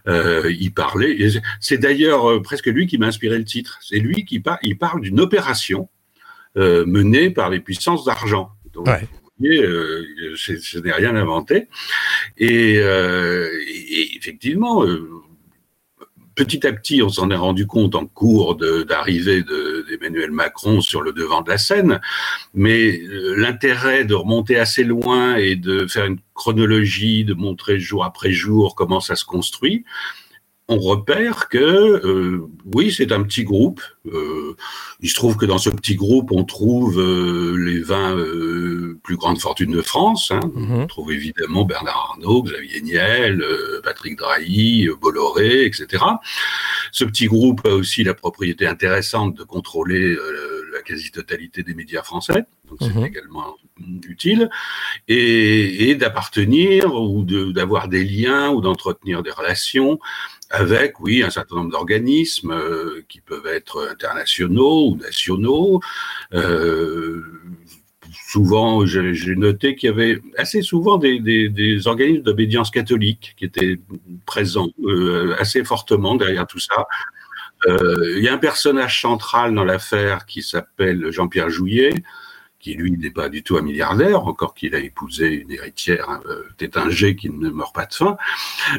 il 0.06 0.70
parlait. 0.74 1.16
C'est 1.60 1.78
d'ailleurs 1.78 2.42
presque 2.42 2.66
lui 2.66 2.87
qui 2.87 2.98
m'a 2.98 3.06
inspiré 3.06 3.38
le 3.38 3.44
titre. 3.46 3.78
C'est 3.80 4.00
lui 4.00 4.26
qui. 4.26 4.42
Il 4.62 4.76
parle 4.76 5.00
d'une 5.00 5.18
opération 5.18 5.88
menée 6.56 7.30
par 7.30 7.48
les 7.48 7.60
puissances 7.60 8.04
d'argent. 8.04 8.54
Donc, 8.74 8.88
Vous 8.88 9.46
voyez, 9.46 9.62
je 10.37 10.78
n'ai 10.78 10.92
rien 10.92 11.16
inventé. 11.16 11.68
Et, 12.38 12.74
et 12.74 14.16
effectivement, 14.16 14.84
petit 16.34 16.66
à 16.66 16.72
petit, 16.72 17.02
on 17.02 17.08
s'en 17.08 17.30
est 17.30 17.37
rendu 17.37 17.66
compte 17.66 17.94
en 17.94 18.06
cours 18.06 18.56
d'arrivée 18.56 19.42
d'Emmanuel 19.42 20.30
Macron 20.30 20.80
sur 20.80 21.00
le 21.00 21.12
devant 21.12 21.42
de 21.42 21.50
la 21.50 21.58
scène, 21.58 22.00
mais 22.54 23.00
euh, 23.00 23.34
l'intérêt 23.37 24.04
de 24.04 24.14
remonter 24.14 24.58
assez 24.58 24.84
loin 24.84 25.37
et 25.37 25.56
de 25.56 25.87
faire 25.87 26.06
une 26.06 26.18
chronologie, 26.34 27.24
de 27.24 27.34
montrer 27.34 27.78
jour 27.78 28.04
après 28.04 28.32
jour 28.32 28.74
comment 28.74 29.00
ça 29.00 29.16
se 29.16 29.24
construit, 29.24 29.84
on 30.68 30.79
repère 30.79 31.48
que 31.50 31.59
euh, 31.59 32.48
oui, 32.74 32.90
c'est 32.90 33.12
un 33.12 33.22
petit 33.22 33.44
groupe. 33.44 33.83
Euh, 34.07 34.57
il 35.00 35.11
se 35.11 35.14
trouve 35.14 35.37
que 35.37 35.44
dans 35.44 35.59
ce 35.59 35.68
petit 35.68 35.94
groupe, 35.94 36.33
on 36.33 36.44
trouve 36.44 36.98
euh, 36.98 37.55
les 37.59 37.81
20 37.81 38.96
plus 39.03 39.16
grandes 39.16 39.40
fortunes 39.40 39.72
de 39.72 39.83
France. 39.83 40.31
Hein. 40.31 40.40
Mhm. 40.55 40.72
On 40.72 40.87
trouve 40.87 41.12
évidemment 41.12 41.64
Bernard 41.64 42.12
Arnault, 42.12 42.42
Xavier 42.44 42.81
Niel, 42.81 43.44
Patrick 43.83 44.16
Drahi, 44.16 44.88
Bolloré, 45.00 45.66
etc. 45.66 46.03
Ce 46.92 47.05
petit 47.05 47.27
groupe 47.27 47.61
a 47.66 47.74
aussi 47.74 48.03
la 48.03 48.14
propriété 48.14 48.66
intéressante 48.66 49.37
de 49.37 49.44
contrôler 49.44 50.16
la 50.72 50.81
quasi-totalité 50.81 51.62
des 51.62 51.74
médias 51.74 52.03
français. 52.03 52.46
Donc 52.68 52.79
c'est 52.81 52.94
mhm. 52.94 53.05
également 53.05 53.55
utile. 54.09 54.48
Et, 55.09 55.90
et 55.90 55.94
d'appartenir 55.94 56.94
ou 56.94 57.24
d'avoir 57.53 57.88
des 57.88 58.05
liens 58.05 58.50
ou 58.50 58.62
d'entretenir 58.62 59.22
des 59.22 59.31
relations 59.31 59.98
avec, 60.50 61.00
oui, 61.00 61.22
un 61.22 61.30
certain 61.30 61.57
nombre 61.57 61.70
d'organismes 61.70 62.52
euh, 62.52 63.04
qui 63.09 63.20
peuvent 63.20 63.46
être 63.46 63.88
internationaux 63.90 64.90
ou 64.90 64.96
nationaux. 64.96 65.80
Euh, 66.33 67.22
souvent, 68.28 68.87
j'ai 68.87 69.37
noté 69.37 69.74
qu'il 69.74 69.88
y 69.88 69.92
avait 69.92 70.20
assez 70.37 70.62
souvent 70.62 70.98
des, 70.98 71.87
organismes 71.87 72.22
d'obédience 72.22 72.70
catholique 72.70 73.35
qui 73.37 73.44
étaient 73.44 73.80
présents 74.26 74.68
euh, 74.85 75.35
assez 75.38 75.64
fortement 75.64 76.14
derrière 76.14 76.46
tout 76.46 76.61
ça. 76.61 76.87
Il 77.66 78.22
y 78.22 78.28
a 78.28 78.35
un 78.35 78.38
personnage 78.38 79.00
central 79.00 79.54
dans 79.54 79.64
l'affaire 79.64 80.26
qui 80.26 80.42
s'appelle 80.42 81.11
Jean-Pierre 81.11 81.48
Jouillet, 81.48 81.94
qui 82.64 82.72
lui 82.72 82.90
n'est 82.92 83.11
pas 83.11 83.29
du 83.29 83.42
tout 83.42 83.59
un 83.59 83.61
milliardaire, 83.61 84.27
encore 84.27 84.55
qu'il 84.55 84.74
a 84.74 84.79
épousé 84.79 85.27
une 85.29 85.53
héritière 85.53 86.09
hein, 86.09 86.22
euh, 86.31 86.44
tétingée 86.57 87.14
qui 87.14 87.29
ne 87.29 87.50
meurt 87.50 87.74
pas 87.74 87.85
de 87.85 87.92
faim, 87.92 88.16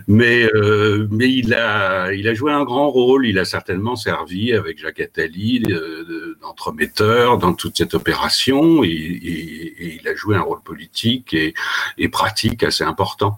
mais 0.08 0.50
euh, 0.56 1.08
mais 1.12 1.32
il 1.32 1.54
a 1.54 2.12
il 2.12 2.28
a 2.28 2.34
joué 2.34 2.52
un 2.52 2.64
grand 2.64 2.90
rôle, 2.90 3.28
il 3.28 3.38
a 3.38 3.46
certainement 3.46 3.96
servi 3.96 4.54
avec 4.54 4.80
Jacques 4.80 5.02
Attali 5.02 5.62
euh, 5.70 6.36
d'entremetteur 6.42 7.38
dans 7.38 7.54
toute 7.54 7.78
cette 7.78 7.94
opération. 7.94 8.84
Et, 8.84 8.88
et, 8.88 10.00
il 10.02 10.08
a 10.08 10.16
joué 10.16 10.36
un 10.36 10.42
rôle 10.42 10.62
politique 10.64 11.36
et, 11.36 11.54
et 12.00 12.10
pratique 12.10 12.64
assez 12.64 12.84
important. 12.84 13.38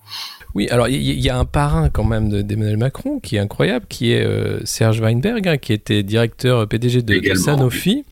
Oui, 0.55 0.69
alors 0.69 0.87
il 0.87 1.01
y, 1.01 1.29
a 1.29 1.37
un 1.37 1.45
parrain 1.45 1.89
quand 1.89 2.05
même 2.05 2.41
d'Emmanuel 2.41 2.77
Macron 2.77 3.19
qui 3.19 3.35
est 3.35 3.39
incroyable, 3.39 3.85
qui 3.89 4.13
est 4.13 4.25
Serge 4.65 5.01
Weinberg, 5.01 5.45
hein, 5.47 5.57
qui 5.57 5.73
était 5.73 6.03
directeur 6.03 6.67
PDG 6.67 7.01
de, 7.01 7.19
de 7.19 7.35
Sanofi 7.35 8.05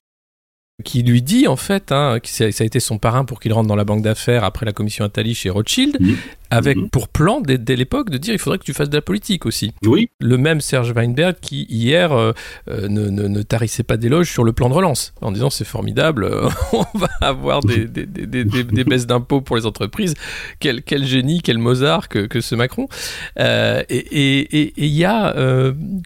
qui 0.83 1.03
lui 1.03 1.21
dit 1.21 1.47
en 1.47 1.55
fait, 1.55 1.91
hein, 1.91 2.19
que 2.21 2.27
ça 2.27 2.45
a 2.45 2.65
été 2.65 2.79
son 2.79 2.97
parrain 2.97 3.23
pour 3.23 3.39
qu'il 3.39 3.53
rentre 3.53 3.67
dans 3.67 3.77
la 3.77 3.85
banque 3.85 4.01
d'affaires 4.01 4.43
après 4.43 4.65
la 4.65 4.73
commission 4.73 5.05
Attali 5.05 5.33
chez 5.33 5.49
Rothschild, 5.49 5.97
avec 6.49 6.77
mhm. 6.77 6.89
pour 6.89 7.07
plan 7.07 7.41
dès, 7.41 7.75
l'époque 7.75 8.09
de 8.09 8.17
dire 8.17 8.33
il 8.33 8.39
faudrait 8.39 8.59
que 8.59 8.63
tu 8.65 8.73
fasses 8.73 8.89
de 8.89 8.95
la 8.95 9.01
politique 9.01 9.45
aussi. 9.45 9.73
Oui. 9.85 10.09
Le 10.19 10.37
même 10.37 10.59
Serge 10.61 10.91
Weinberg 10.91 11.35
qui 11.41 11.65
hier 11.69 12.11
euh, 12.11 12.33
euh, 12.69 12.87
ne, 12.89 13.09
ne, 13.09 13.41
tarissait 13.41 13.83
pas 13.83 13.97
d'éloges 13.97 14.29
sur 14.29 14.43
le 14.43 14.51
plan 14.51 14.69
de 14.69 14.73
relance 14.73 15.13
en 15.21 15.31
disant 15.31 15.49
c'est 15.49 15.65
formidable, 15.65 16.25
euh, 16.25 16.49
on 16.73 16.85
va 16.97 17.09
avoir 17.21 17.61
des, 17.61 17.85
des, 17.85 18.05
des, 18.05 18.43
des 18.43 18.83
baisses 18.83 19.07
d'impôts 19.07 19.41
pour 19.41 19.55
les 19.55 19.65
entreprises. 19.65 20.13
Quel, 20.59 20.83
quel, 20.83 21.05
génie, 21.05 21.41
quel 21.41 21.57
Mozart 21.57 22.09
que, 22.09 22.25
que 22.25 22.41
ce 22.41 22.55
Macron. 22.55 22.87
et 23.37 24.73
il 24.77 24.93
y 24.93 25.05
a 25.05 25.33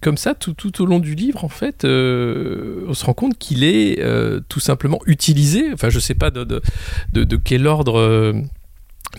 comme 0.02 0.18
ça 0.18 0.36
tout, 0.36 0.54
tout, 0.54 0.82
au 0.82 0.86
long 0.86 1.00
du 1.00 1.16
livre 1.16 1.44
en 1.44 1.50
fait, 1.50 1.86
on 1.86 2.94
se 2.94 3.06
rend 3.06 3.14
compte 3.14 3.38
qu'il 3.38 3.64
est 3.64 4.04
tout 4.48 4.59
simplement 4.60 5.00
utilisé. 5.06 5.72
Enfin 5.74 5.90
je 5.90 6.00
sais 6.00 6.16
pas 6.16 6.32
de, 6.32 6.44
de, 6.44 7.36
quel 7.38 7.68
ordre 7.68 8.34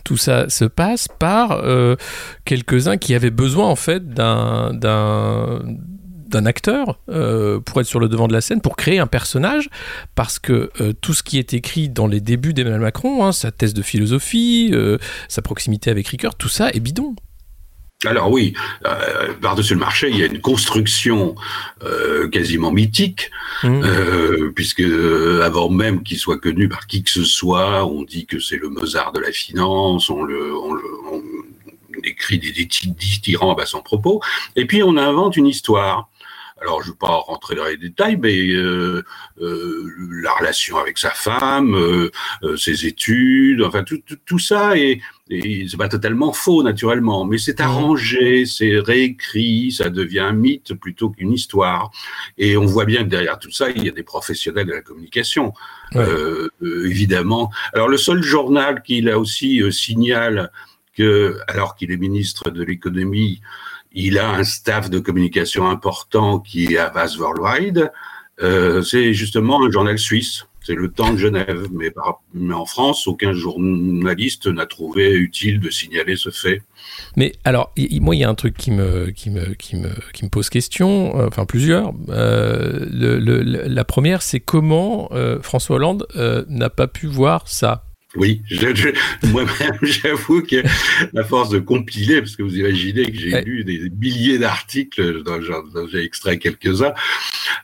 tout 0.05 0.17
ça 0.17 0.49
se 0.49 0.65
passe 0.65 1.09
par 1.09 1.53
euh, 1.53 1.97
quelques-uns 2.45 2.97
qui 2.97 3.15
avaient 3.15 3.31
besoin 3.31 3.67
en 3.67 3.77
fait 3.77 4.09
d'un 4.09 4.73
d'un 4.73 6.47
acteur 6.47 7.01
euh, 7.09 7.59
pour 7.59 7.81
être 7.81 7.89
sur 7.89 7.99
le 7.99 8.09
devant 8.09 8.29
de 8.29 8.33
la 8.33 8.41
scène, 8.41 8.61
pour 8.61 8.77
créer 8.77 9.01
un 9.01 9.09
personnage, 9.09 9.69
parce 10.15 10.39
que 10.39 10.71
euh, 10.81 10.93
tout 10.93 11.13
ce 11.13 11.25
qui 11.25 11.39
est 11.39 11.55
écrit 11.55 11.89
dans 11.89 12.07
les 12.07 12.21
débuts 12.21 12.53
d'Emmanuel 12.53 12.81
Macron, 12.81 13.25
hein, 13.25 13.33
sa 13.33 13.51
thèse 13.51 13.75
de 13.75 13.83
philosophie, 13.83 14.73
sa 15.29 15.43
proximité 15.43 15.91
avec 15.91 16.07
Ricoeur, 16.07 16.37
tout 16.37 16.49
ça 16.49 16.71
est 16.71 16.79
bidon. 16.79 17.17
Alors 18.07 18.31
oui, 18.31 18.55
euh, 18.87 19.35
par-dessus 19.43 19.75
le 19.75 19.81
marché, 19.81 20.09
il 20.09 20.17
y 20.17 20.23
a 20.23 20.27
une 20.27 20.41
construction 20.41 21.35
euh, 21.85 22.29
quasiment 22.29 22.73
mythique, 22.73 23.31
mmh. 23.63 23.83
euh, 23.85 24.53
puisque 24.55 24.83
avant 25.43 25.69
même 25.69 26.03
qu'il 26.03 26.19
soit 26.19 26.39
connu 26.39 26.69
par 26.69 26.87
qui 26.87 27.03
que 27.03 27.11
ce 27.11 27.25
soit, 27.25 27.85
on 27.85 28.05
dit 28.05 28.25
que 28.25 28.41
c'est 28.41 28.57
le 28.57 28.71
Mozart 28.71 29.13
de 29.13 29.21
la 29.21 29.33
finance, 29.33 30.09
on 30.09 30.23
le, 30.23 30.57
on 30.57 30.73
le 30.73 30.83
on 31.13 31.23
écrit 32.05 32.39
des, 32.39 32.53
des, 32.53 32.67
tyrans 32.67 33.55
à 33.55 33.67
son 33.67 33.83
propos, 33.83 34.23
et 34.57 34.65
puis 34.65 34.83
on 34.83 34.97
invente 34.97 35.37
une 35.37 35.47
histoire. 35.47 36.09
Alors, 36.61 36.83
je 36.83 36.89
ne 36.89 36.93
vais 36.93 36.99
pas 36.99 37.09
rentrer 37.09 37.55
dans 37.55 37.65
les 37.65 37.79
détails, 37.79 38.19
mais 38.21 38.51
euh, 38.51 39.03
euh, 39.41 39.91
la 40.23 40.33
relation 40.33 40.77
avec 40.77 40.99
sa 40.99 41.09
femme, 41.09 41.75
euh, 41.75 42.11
ses 42.59 42.87
études, 42.87 43.63
enfin 43.63 43.83
tout, 43.83 43.99
tout, 44.07 44.19
tout 44.27 44.39
ça 44.39 44.77
est, 44.77 45.01
et 45.31 45.67
c'est 45.69 45.79
pas 45.79 45.89
totalement 45.89 46.35
faux 46.35 46.63
naturellement, 46.63 47.25
mais 47.25 47.39
c'est 47.39 47.61
arrangé, 47.61 48.45
c'est 48.45 48.79
réécrit, 48.79 49.73
ça 49.73 49.89
devient 49.89 50.21
un 50.21 50.33
mythe 50.33 50.75
plutôt 50.75 51.09
qu'une 51.09 51.33
histoire. 51.33 51.91
Et 52.37 52.59
on 52.59 52.67
voit 52.67 52.85
bien 52.85 53.05
que 53.05 53.09
derrière 53.09 53.39
tout 53.39 53.51
ça, 53.51 53.71
il 53.71 53.85
y 53.85 53.89
a 53.89 53.93
des 53.93 54.03
professionnels 54.03 54.67
de 54.67 54.73
la 54.73 54.83
communication, 54.83 55.55
euh, 55.97 56.51
évidemment. 56.61 57.51
Alors 57.73 57.89
le 57.89 57.97
seul 57.97 58.23
journal 58.23 58.83
qui 58.83 59.01
là 59.01 59.19
aussi 59.19 59.63
signale 59.73 60.51
que, 60.95 61.39
alors 61.49 61.75
qu'il 61.75 61.91
est 61.91 61.97
ministre 61.97 62.51
de 62.51 62.63
l'économie, 62.63 63.41
il 63.93 64.19
a 64.19 64.29
un 64.29 64.45
staff 64.45 64.91
de 64.91 64.99
communication 64.99 65.69
important 65.69 66.39
qui 66.39 66.75
est 66.75 66.79
à 66.79 66.91
base 66.91 67.19
worldwide. 67.19 67.91
Euh, 68.43 68.83
c'est 68.83 69.13
justement 69.13 69.65
un 69.65 69.71
journal 69.71 69.99
suisse. 69.99 70.47
C'est 70.63 70.75
le 70.75 70.91
temps 70.91 71.13
de 71.13 71.17
Genève. 71.17 71.69
Mais, 71.73 71.93
en 72.53 72.67
France, 72.67 73.07
aucun 73.07 73.33
journaliste 73.33 74.47
n'a 74.47 74.67
trouvé 74.67 75.13
utile 75.15 75.59
de 75.59 75.71
signaler 75.71 76.17
ce 76.17 76.31
fait. 76.31 76.63
Mais 77.17 77.33
alors, 77.45 77.73
moi, 78.01 78.15
il 78.15 78.21
y 78.21 78.25
a 78.25 78.29
un 78.29 78.35
truc 78.35 78.57
qui 78.57 78.71
me, 78.71 79.11
qui 79.11 79.31
me, 79.31 79.55
qui 79.55 79.77
me, 79.77 79.89
qui 80.13 80.25
me 80.25 80.29
pose 80.29 80.51
question, 80.51 81.19
euh, 81.19 81.29
enfin 81.29 81.47
plusieurs. 81.47 81.93
Euh, 82.11 82.87
la 82.91 83.85
première, 83.85 84.23
c'est 84.23 84.41
comment 84.41 85.11
François 85.43 85.77
Hollande 85.77 86.07
n'a 86.49 86.71
pas 86.71 86.87
pu 86.87 87.07
voir 87.07 87.49
ça 87.49 87.90
oui, 88.17 88.43
moi-même, 89.25 89.79
j'avoue 89.83 90.43
que 90.43 90.65
à 91.17 91.25
force 91.25 91.49
de 91.51 91.61
compiler, 91.61 92.21
parce 92.21 92.35
que 92.35 92.43
vous 92.43 92.57
imaginez 92.57 93.05
que 93.11 93.17
j'ai 93.17 93.41
lu 93.43 93.63
des 93.63 93.89
milliers 93.91 94.39
d'articles 94.39 95.23
dont 95.23 95.41
j'ai 95.87 96.03
extrait 96.03 96.39
quelques-uns, 96.39 96.93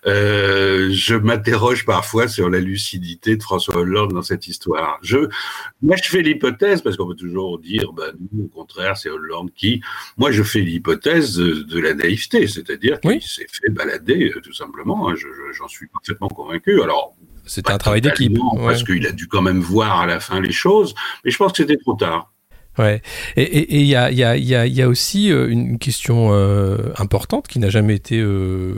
euh, 0.06 0.90
je 0.92 1.16
m'interroge 1.16 1.84
parfois 1.84 2.28
sur 2.28 2.48
la 2.48 2.60
lucidité 2.60 3.36
de 3.36 3.42
François 3.42 3.76
Hollande 3.76 4.12
dans 4.12 4.22
cette 4.22 4.46
histoire. 4.46 5.00
Je, 5.02 5.28
moi, 5.82 5.96
je 5.96 6.08
fais 6.08 6.22
l'hypothèse, 6.22 6.80
parce 6.80 6.96
qu'on 6.96 7.08
peut 7.08 7.16
toujours 7.16 7.58
dire, 7.58 7.92
ben, 7.92 8.12
nous, 8.32 8.44
au 8.44 8.48
contraire, 8.48 8.96
c'est 8.96 9.10
Hollande 9.10 9.50
qui. 9.52 9.80
Moi, 10.16 10.30
je 10.30 10.44
fais 10.44 10.60
l'hypothèse 10.60 11.36
de, 11.36 11.80
la 11.80 11.94
naïveté, 11.94 12.46
c'est-à-dire 12.46 13.00
qu'il 13.00 13.22
s'est 13.22 13.46
fait 13.50 13.70
balader, 13.70 14.32
euh, 14.34 14.40
tout 14.40 14.54
simplement. 14.54 15.08
Hein, 15.08 15.14
j'en 15.58 15.68
suis 15.68 15.88
parfaitement 15.88 16.28
convaincu. 16.28 16.80
Alors, 16.82 17.16
c'était 17.46 17.72
un 17.72 17.78
travail 17.78 18.00
d'équipe. 18.00 18.38
Parce 18.56 18.82
qu'il 18.82 19.06
a 19.06 19.12
dû 19.12 19.26
quand 19.28 19.42
même 19.42 19.60
voir 19.60 20.00
à 20.00 20.06
la 20.06 20.20
fin 20.20 20.40
les 20.40 20.52
choses, 20.52 20.94
mais 21.24 21.30
je 21.30 21.36
pense 21.36 21.52
que 21.52 21.58
c'était 21.58 21.76
trop 21.76 21.94
tard. 21.94 22.32
Ouais. 22.78 23.00
Et 23.36 23.80
il 23.80 23.86
y 23.86 23.96
a, 23.96 24.10
y, 24.10 24.22
a, 24.22 24.36
y 24.36 24.82
a, 24.82 24.88
aussi 24.88 25.32
euh, 25.32 25.48
une 25.48 25.78
question 25.78 26.28
euh, 26.32 26.92
importante 26.98 27.48
qui 27.48 27.58
n'a 27.58 27.70
jamais 27.70 27.94
été 27.94 28.18
euh, 28.20 28.74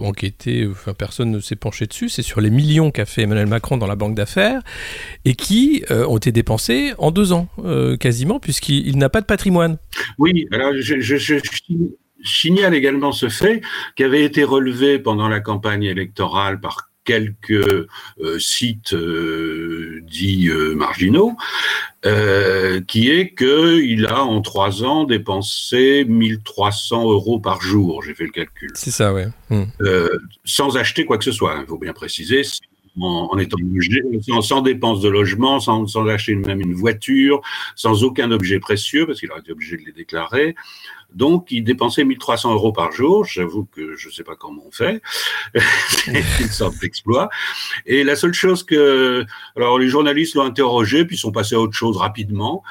enquêtée, 0.00 0.68
enfin 0.70 0.92
personne 0.92 1.30
ne 1.30 1.40
s'est 1.40 1.56
penché 1.56 1.86
dessus, 1.86 2.10
c'est 2.10 2.22
sur 2.22 2.42
les 2.42 2.50
millions 2.50 2.90
qu'a 2.90 3.06
fait 3.06 3.22
Emmanuel 3.22 3.46
Macron 3.46 3.78
dans 3.78 3.86
la 3.86 3.96
banque 3.96 4.14
d'affaires 4.14 4.60
et 5.24 5.34
qui 5.34 5.82
ont 5.90 6.16
été 6.16 6.32
dépensés 6.32 6.92
en 6.98 7.10
deux 7.10 7.32
ans, 7.32 7.48
quasiment, 8.00 8.38
puisqu'il 8.38 8.98
n'a 8.98 9.08
pas 9.08 9.20
de 9.20 9.26
patrimoine. 9.26 9.78
Oui, 10.18 10.46
alors 10.52 10.72
je, 10.78 11.00
je, 11.00 11.16
je, 11.16 11.36
signale 12.24 12.74
également 12.74 13.12
ce 13.12 13.28
fait 13.28 13.62
qui 13.96 14.04
avait 14.04 14.24
été 14.24 14.44
relevé 14.44 14.98
pendant 14.98 15.28
la 15.28 15.40
campagne 15.40 15.84
électorale 15.84 16.60
par 16.60 16.91
quelques 17.04 17.50
euh, 17.50 18.38
sites 18.38 18.94
euh, 18.94 20.00
dits 20.02 20.48
euh, 20.48 20.74
marginaux, 20.74 21.36
qui 22.88 23.10
est 23.10 23.34
qu'il 23.34 24.06
a 24.06 24.24
en 24.24 24.40
trois 24.40 24.82
ans 24.82 25.04
dépensé 25.04 26.04
1300 26.04 27.10
euros 27.10 27.38
par 27.38 27.60
jour. 27.60 28.02
J'ai 28.02 28.14
fait 28.14 28.24
le 28.24 28.30
calcul. 28.30 28.70
C'est 28.74 28.90
ça, 28.90 29.12
ouais. 29.12 29.28
Hmm. 29.50 29.64
sans 30.44 30.76
acheter 30.76 31.04
quoi 31.04 31.18
que 31.18 31.24
ce 31.24 31.32
soit, 31.32 31.58
il 31.60 31.66
faut 31.66 31.78
bien 31.78 31.92
préciser. 31.92 32.42
En, 33.00 33.38
étant 33.38 33.56
logé, 33.58 34.02
sans, 34.20 34.42
sans, 34.42 34.60
dépenses 34.60 35.00
de 35.00 35.08
logement, 35.08 35.60
sans, 35.60 35.86
sans 35.86 36.06
acheter 36.08 36.34
même 36.34 36.60
une 36.60 36.74
voiture, 36.74 37.40
sans 37.74 38.04
aucun 38.04 38.30
objet 38.30 38.58
précieux, 38.58 39.06
parce 39.06 39.18
qu'il 39.18 39.30
aurait 39.30 39.40
été 39.40 39.52
obligé 39.52 39.78
de 39.78 39.82
les 39.82 39.92
déclarer, 39.92 40.54
donc, 41.14 41.48
il 41.50 41.64
dépensait 41.64 42.04
1300 42.04 42.52
euros 42.54 42.72
par 42.72 42.92
jour. 42.92 43.24
J'avoue 43.24 43.64
que 43.64 43.96
je 43.96 44.08
ne 44.08 44.12
sais 44.12 44.24
pas 44.24 44.36
comment 44.36 44.62
on 44.66 44.70
fait. 44.70 45.02
c'est 45.54 46.40
une 46.40 46.48
sorte 46.48 46.78
d'exploit. 46.78 47.28
Et 47.86 48.04
la 48.04 48.16
seule 48.16 48.32
chose 48.32 48.62
que, 48.62 49.24
alors 49.56 49.78
les 49.78 49.88
journalistes 49.88 50.34
l'ont 50.34 50.44
interrogé, 50.44 51.04
puis 51.04 51.16
sont 51.16 51.32
passés 51.32 51.54
à 51.54 51.60
autre 51.60 51.74
chose 51.74 51.96
rapidement. 51.96 52.62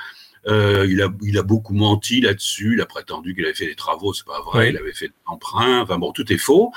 Euh, 0.48 0.88
il, 0.90 1.02
a, 1.02 1.10
il 1.22 1.38
a 1.38 1.44
beaucoup 1.44 1.74
menti 1.74 2.22
là-dessus. 2.22 2.74
Il 2.74 2.82
a 2.82 2.86
prétendu 2.86 3.36
qu'il 3.36 3.46
avait 3.46 3.54
fait 3.54 3.68
des 3.68 3.76
travaux, 3.76 4.14
c'est 4.14 4.26
pas 4.26 4.42
vrai. 4.42 4.70
Il 4.70 4.78
avait 4.78 4.94
fait 4.94 5.08
des 5.08 5.14
emprunts. 5.28 5.82
Enfin 5.82 5.98
bon, 5.98 6.12
tout 6.12 6.32
est 6.34 6.38
faux. 6.38 6.72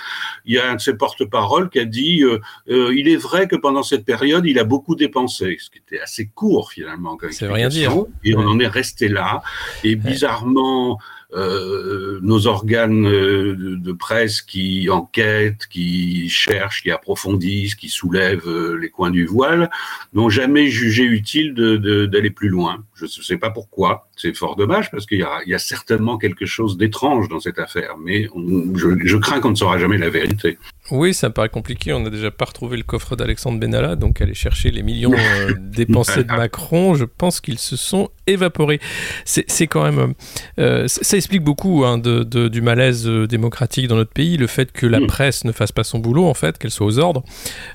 Il 0.44 0.55
y 0.55 0.59
a 0.59 0.70
un 0.70 0.74
de 0.77 0.81
ses 0.81 0.94
porte-parole 0.94 1.70
qui 1.70 1.79
a 1.79 1.85
dit 1.85 2.22
euh, 2.22 2.40
euh, 2.68 2.94
il 2.94 3.09
est 3.09 3.16
vrai 3.16 3.48
que 3.48 3.57
pendant 3.57 3.83
cette 3.83 4.05
période, 4.05 4.44
il 4.46 4.59
a 4.59 4.64
beaucoup 4.64 4.94
dépensé, 4.94 5.57
ce 5.61 5.70
qui 5.70 5.79
était 5.79 6.00
assez 6.00 6.27
court 6.27 6.72
finalement. 6.72 7.16
Ça 7.31 7.46
veut 7.46 7.53
rien 7.53 7.68
dire. 7.68 7.92
Et 8.22 8.35
on 8.37 8.46
en 8.46 8.59
est 8.61 8.68
resté 8.68 9.09
là. 9.09 9.42
Et 9.83 9.96
bizarrement, 9.96 10.98
euh, 11.35 12.20
nos 12.23 12.47
organes 12.47 13.07
euh, 13.07 13.57
de, 13.57 13.92
presse 13.92 14.40
qui 14.40 14.88
enquêtent, 14.88 15.66
qui 15.68 16.29
cherchent, 16.29 16.83
qui 16.83 16.92
approfondissent, 16.92 17.75
qui 17.75 17.88
soulèvent 17.88 18.47
euh, 18.49 18.79
les 18.81 18.88
coins 18.88 19.11
du 19.11 19.27
voile, 19.27 19.68
n'ont 20.12 20.29
jamais 20.29 20.68
jugé 20.68 21.03
utile 21.03 21.55
d'aller 21.55 22.31
plus 22.31 22.49
loin. 22.49 22.85
Je 22.94 23.07
ne 23.07 23.11
sais 23.11 23.37
pas 23.37 23.51
pourquoi. 23.51 24.09
C'est 24.16 24.37
fort 24.37 24.55
dommage 24.55 24.90
parce 24.92 25.07
qu'il 25.07 25.27
y, 25.47 25.55
a 25.55 25.59
certainement 25.59 26.18
quelque 26.18 26.47
chose 26.47 26.77
d'étrange 26.77 27.29
dans 27.29 27.40
cette 27.40 27.59
affaire, 27.59 27.97
mais 27.99 28.29
je 28.75 29.16
crains 29.16 29.40
qu'on 29.40 29.51
ne 29.51 29.57
saura 29.57 29.79
jamais 29.79 29.99
la 29.99 30.11
vérité. 30.11 30.59
Oui, 30.90 31.14
ça 31.14 31.29
me 31.29 31.33
paraît 31.33 31.49
compliqué. 31.49 31.92
On 31.92 32.01
n'a 32.01 32.11
déjà 32.11 32.31
pas 32.31 32.44
retrouvé 32.44 32.77
le 32.77 32.83
coffre 32.83 33.16
d'Alexandre 33.16 33.59
Benalla, 33.59 33.97
donc 33.97 34.20
aller 34.20 34.35
chercher 34.35 34.70
les 34.70 34.83
millions 34.83 35.14
euh, 35.14 35.55
dépensés 35.59 36.25
de 36.25 36.29
Macron, 36.29 36.94
je 36.94 37.05
pense 37.05 37.40
qu'ils 37.40 37.59
se 37.59 37.77
sont 37.77 38.11
évaporés. 38.27 38.81
C'est 39.25 39.66
quand 39.66 39.90
même. 39.90 40.14
Euh, 40.59 40.87
ça 40.87 41.16
explique 41.16 41.42
beaucoup 41.42 41.85
hein, 41.85 41.99
de, 41.99 42.23
de, 42.23 42.49
du 42.49 42.61
malaise 42.61 43.09
euh, 43.09 43.27
démocratique 43.27 43.88
dans 43.88 43.97
notre 43.97 44.12
pays, 44.12 44.37
le 44.37 44.47
fait 44.47 44.73
que 44.73 44.87
la 44.87 45.01
mm. 45.01 45.07
presse 45.07 45.44
ne 45.44 45.53
fasse 45.53 45.73
pas 45.73 45.85
son 45.85 45.99
boulot, 45.99 46.27
en 46.27 46.35
fait, 46.35 46.59
qu'elle 46.59 46.70
soit 46.70 46.87
aux 46.87 46.99
ordres. 46.99 47.25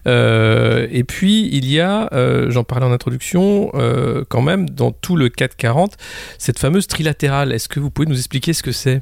Euh, 0.07 0.87
et 0.91 1.03
puis, 1.03 1.49
il 1.51 1.65
y 1.69 1.79
a, 1.79 2.09
euh, 2.13 2.49
j'en 2.49 2.63
parlais 2.63 2.85
en 2.85 2.91
introduction, 2.91 3.71
quand 4.29 4.41
même, 4.41 4.69
dans 4.69 4.91
tout 4.91 5.15
le 5.15 5.29
440, 5.29 5.97
cette 6.37 6.59
fameuse 6.59 6.87
trilatérale. 6.87 7.51
Est-ce 7.51 7.69
que 7.69 7.79
vous 7.79 7.89
pouvez 7.89 8.07
nous 8.07 8.17
expliquer 8.17 8.53
ce 8.53 8.63
que 8.63 8.71
c'est? 8.71 9.01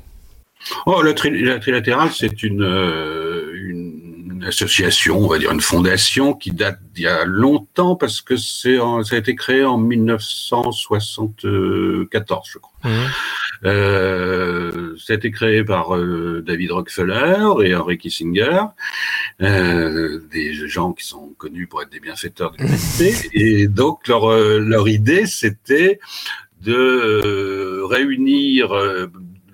Oh, 0.86 1.02
la, 1.02 1.14
trilatérale, 1.14 2.10
c'est 2.12 2.44
une, 2.44 2.64
une 2.64 3.97
association, 4.44 5.20
on 5.20 5.28
va 5.28 5.40
dire 5.40 5.52
une 5.52 5.62
fondation 5.62 6.34
qui 6.34 6.52
date 6.52 6.80
d'il 6.94 7.04
y 7.04 7.08
a 7.08 7.26
longtemps 7.26 7.96
parce 7.96 8.22
que 8.22 8.38
c'est 8.38 8.78
ça 9.04 9.16
a 9.16 9.18
été 9.18 9.36
créé 9.36 9.64
en 9.64 9.78
1974, 9.78 12.50
je 12.52 12.58
crois. 12.60 12.74
Mmh. 12.84 12.90
Euh, 13.66 14.96
ça 14.98 15.14
a 15.14 15.16
été 15.16 15.32
créé 15.32 15.64
par 15.64 15.96
euh, 15.96 16.44
David 16.46 16.72
Rockefeller 16.72 17.38
et 17.64 17.76
Henry 17.76 17.98
Kissinger, 17.98 18.62
euh, 19.42 20.22
des 20.32 20.54
gens 20.68 20.94
qui 20.94 21.06
sont 21.06 21.34
connus 21.38 21.68
pour 21.68 21.82
être 21.82 21.92
des 21.92 22.00
bienfaiteurs 22.00 22.52
de 22.52 22.58
l'humanité. 22.58 23.14
et 23.34 23.68
donc 23.68 24.08
leur, 24.08 24.32
euh, 24.32 24.60
leur 24.60 24.88
idée, 24.88 25.26
c'était 25.26 26.00
de 26.62 26.74
euh, 26.74 27.86
réunir 27.86 28.74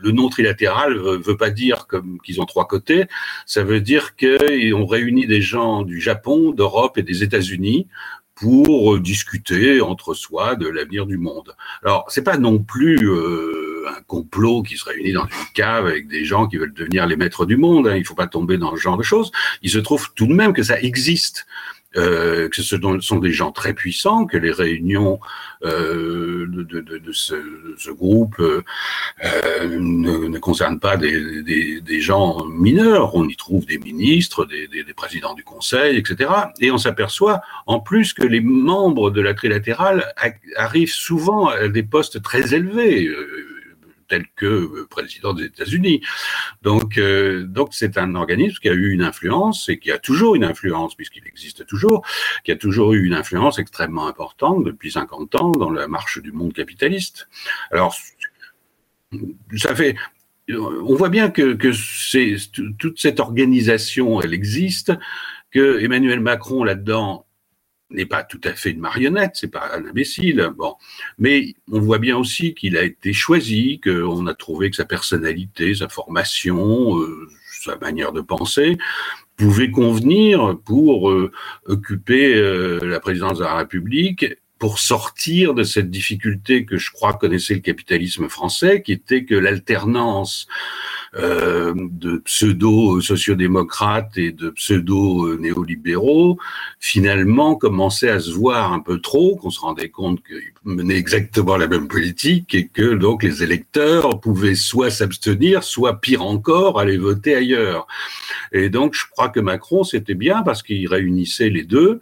le 0.04 0.12
nom 0.12 0.30
trilatéral 0.30 0.98
veut, 0.98 1.18
veut 1.18 1.38
pas 1.38 1.50
dire 1.50 1.88
comme 1.88 2.20
qu'ils 2.24 2.42
ont 2.42 2.46
trois 2.46 2.68
côtés. 2.68 3.06
Ça 3.46 3.64
veut 3.64 3.82
dire 3.82 4.16
qu'ils 4.16 4.74
réuni 4.94 5.26
des 5.26 5.42
gens 5.42 5.84
du 5.84 6.00
Japon, 6.00 6.52
d'Europe 6.52 6.98
et 6.98 7.04
des 7.04 7.24
États-Unis 7.24 7.88
pour 8.36 9.00
discuter 9.00 9.82
entre 9.82 10.14
soi 10.14 10.56
de 10.56 10.68
l'avenir 10.68 11.06
du 11.06 11.18
monde. 11.18 11.56
Alors, 11.84 12.06
c'est 12.10 12.24
pas 12.24 12.38
non 12.38 12.60
plus 12.60 13.08
euh, 13.08 13.86
un 13.96 14.02
complot 14.02 14.64
qui 14.64 14.76
se 14.76 14.86
réunit 14.86 15.14
dans 15.14 15.26
une 15.26 15.54
cave 15.54 15.86
avec 15.86 16.08
des 16.08 16.26
gens 16.26 16.48
qui 16.48 16.58
veulent 16.58 16.74
devenir 16.74 17.06
les 17.06 17.16
maîtres 17.16 17.46
du 17.46 17.58
monde. 17.58 17.88
Hein. 17.88 17.96
Il 17.96 18.06
faut 18.06 18.16
pas 18.16 18.28
tomber 18.28 18.58
dans 18.58 18.76
ce 18.76 18.82
genre 18.82 18.98
de 18.98 19.04
choses. 19.04 19.32
Il 19.62 19.70
se 19.70 19.78
trouve 19.78 20.12
tout 20.16 20.26
de 20.26 20.34
même 20.34 20.54
que 20.54 20.64
ça 20.64 20.80
existe 20.82 21.46
euh, 21.96 22.50
que 22.50 22.62
ce 22.62 22.78
sont 23.02 23.20
des 23.20 23.32
gens 23.32 23.52
très 23.52 23.74
puissants, 23.74 24.26
que 24.26 24.38
les 24.38 24.52
réunions 24.52 25.20
euh, 25.64 26.48
de, 26.48 26.64
de, 26.64 26.98
de, 26.98 27.12
ce, 27.12 27.36
ce, 27.78 27.92
groupe 27.92 28.36
euh, 28.40 28.62
ne, 29.70 30.28
ne, 30.28 30.40
concernent 30.40 30.80
pas 30.80 30.98
des, 30.98 31.44
des, 31.44 31.82
des, 31.82 32.02
gens 32.02 32.46
mineurs. 32.46 33.16
On 33.16 33.28
y 33.28 33.36
trouve 33.36 33.66
des 33.66 33.78
ministres, 33.78 34.46
des, 34.46 34.68
des, 34.68 34.94
présidents 34.94 35.36
du 35.36 35.44
Conseil, 35.44 35.98
etc. 35.98 36.32
Et 36.60 36.72
on 36.72 36.78
s'aperçoit 36.78 37.42
en 37.68 37.80
plus 37.80 38.14
que 38.14 38.24
les 38.24 38.42
membres 38.42 39.12
de 39.12 39.22
la 39.22 39.34
trilatérale 39.34 40.14
arrivent 40.56 40.92
souvent 40.92 41.48
à 41.48 41.68
des 41.68 41.84
postes 41.84 42.22
très 42.24 42.56
élevés 42.56 43.10
tel 44.14 44.26
que 44.36 44.46
euh, 44.46 44.88
président 44.88 45.34
des 45.34 45.46
États-Unis. 45.46 46.02
Donc, 46.62 46.98
euh, 47.00 47.46
donc 47.46 47.70
c'est 47.72 47.98
un 47.98 48.14
organisme 48.14 48.58
qui 48.62 48.70
a 48.70 48.74
eu 48.74 48.92
une 48.92 49.02
influence 49.02 49.70
et 49.70 49.80
qui 49.80 49.92
a 49.92 49.98
toujours 49.98 50.36
une 50.36 50.44
influence, 50.44 50.94
puisqu'il 50.94 51.26
existe 51.28 51.66
toujours, 51.66 52.06
qui 52.44 52.52
a 52.52 52.56
toujours 52.56 52.94
eu 52.94 53.04
une 53.06 53.16
influence 53.16 53.58
extrêmement 53.58 54.08
importante 54.08 54.64
depuis 54.64 54.92
50 54.92 55.36
ans 55.36 55.52
dans 55.52 55.72
la 55.72 55.88
marche 55.88 56.22
du 56.22 56.32
monde 56.32 56.54
capitaliste. 56.54 57.28
Alors, 57.72 57.96
ça 59.58 59.74
fait, 59.74 59.96
on 60.50 60.96
voit 60.96 61.10
bien 61.10 61.32
que, 61.32 61.54
que 61.54 61.72
toute 62.78 63.00
cette 63.00 63.20
organisation, 63.20 64.22
elle 64.22 64.34
existe, 64.34 64.92
que 65.50 65.80
Emmanuel 65.80 66.20
Macron 66.20 66.64
là-dedans 66.64 67.26
n'est 67.94 68.06
pas 68.06 68.24
tout 68.24 68.42
à 68.44 68.54
fait 68.54 68.72
une 68.72 68.80
marionnette, 68.80 69.32
c'est 69.36 69.52
pas 69.52 69.72
un 69.74 69.86
imbécile, 69.86 70.52
bon. 70.58 70.76
Mais 71.18 71.56
on 71.72 71.80
voit 71.80 72.00
bien 72.00 72.18
aussi 72.18 72.54
qu'il 72.54 72.78
a 72.78 72.84
été 72.84 73.14
choisi, 73.14 73.80
qu'on 73.80 74.28
a 74.28 74.34
trouvé 74.34 74.70
que 74.70 74.76
sa 74.76 74.86
personnalité, 74.86 75.76
sa 75.76 75.90
formation, 75.90 77.00
euh, 77.00 77.30
sa 77.64 77.78
manière 77.78 78.12
de 78.12 78.22
penser 78.22 78.78
pouvait 79.38 79.72
convenir 79.72 80.58
pour 80.64 81.10
euh, 81.10 81.32
occuper 81.66 82.36
euh, 82.36 82.80
la 82.84 83.00
présidence 83.00 83.40
de 83.40 83.44
la 83.44 83.56
République 83.56 84.26
pour 84.60 84.80
sortir 84.80 85.54
de 85.54 85.64
cette 85.64 85.90
difficulté 85.90 86.66
que 86.66 86.78
je 86.78 86.92
crois 86.92 87.14
connaissait 87.14 87.56
le 87.56 87.60
capitalisme 87.60 88.30
français, 88.30 88.82
qui 88.82 88.94
était 88.94 89.26
que 89.26 89.36
l'alternance 89.36 90.48
euh, 91.16 91.74
de 91.76 92.18
pseudo-sociodémocrates 92.18 94.18
et 94.18 94.32
de 94.32 94.50
pseudo-néolibéraux, 94.50 96.40
finalement 96.80 97.56
commençait 97.56 98.10
à 98.10 98.20
se 98.20 98.32
voir 98.32 98.74
un 98.74 98.80
peu 98.80 99.00
trop, 99.00 99.36
qu'on 99.36 99.52
se 99.52 99.60
rendait 99.60 99.90
compte 99.90 100.24
qu'ils 100.24 100.42
menaient 100.64 100.98
exactement 100.98 101.56
la 101.56 101.68
même 101.68 101.88
politique 101.88 102.56
et 102.56 102.68
que 102.68 102.96
donc 102.96 103.22
les 103.22 103.44
électeurs 103.44 104.20
pouvaient 104.20 104.56
soit 104.56 104.90
s'abstenir, 104.90 105.64
soit 105.64 106.02
pire 106.02 106.24
encore, 106.24 106.80
aller 106.80 106.98
voter 106.98 107.36
ailleurs. 107.36 107.86
Et 108.52 108.70
donc 108.70 108.96
je 108.96 109.04
crois 109.12 109.30
que 109.30 109.40
Macron, 109.40 109.84
c'était 109.84 110.16
bien 110.16 110.42
parce 110.42 110.64
qu'il 110.64 110.88
réunissait 110.88 111.50
les 111.50 111.64
deux. 111.64 112.02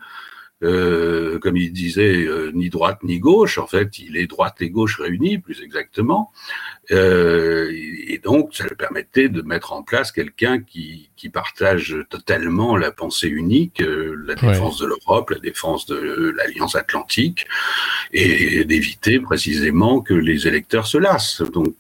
Euh, 0.64 1.40
comme 1.40 1.58
il 1.58 1.74
disait, 1.74 2.24
euh, 2.24 2.52
ni 2.54 2.70
droite 2.70 3.00
ni 3.04 3.20
gauche. 3.20 3.58
En 3.58 3.66
fait, 3.66 3.98
il 3.98 4.16
est 4.16 4.28
droite 4.28 4.58
et 4.62 4.70
gauche 4.70 5.00
réunies, 5.00 5.40
plus 5.40 5.64
exactement. 5.64 6.32
Euh, 6.92 7.72
et 7.72 8.20
donc, 8.20 8.54
ça 8.54 8.66
le 8.70 8.76
permettait 8.76 9.28
de 9.28 9.42
mettre 9.42 9.74
en 9.74 9.82
place 9.82 10.12
quelqu'un 10.12 10.62
qui, 10.62 11.10
qui 11.16 11.30
partage 11.30 11.98
totalement 12.10 12.78
la 12.78 12.92
pensée 12.92 13.28
unique, 13.28 13.82
la 13.82 14.36
défense 14.36 14.78
de 14.78 14.86
l'Europe, 14.86 15.32
la 15.32 15.40
défense 15.40 15.88
de 15.88 16.32
l'Alliance 16.36 16.76
Atlantique, 16.76 17.48
et 18.14 18.64
d'éviter 18.66 19.20
précisément 19.20 20.02
que 20.02 20.14
les 20.14 20.48
électeurs 20.48 20.86
se 20.86 21.00
lassent. 21.00 21.42
Donc, 21.42 21.78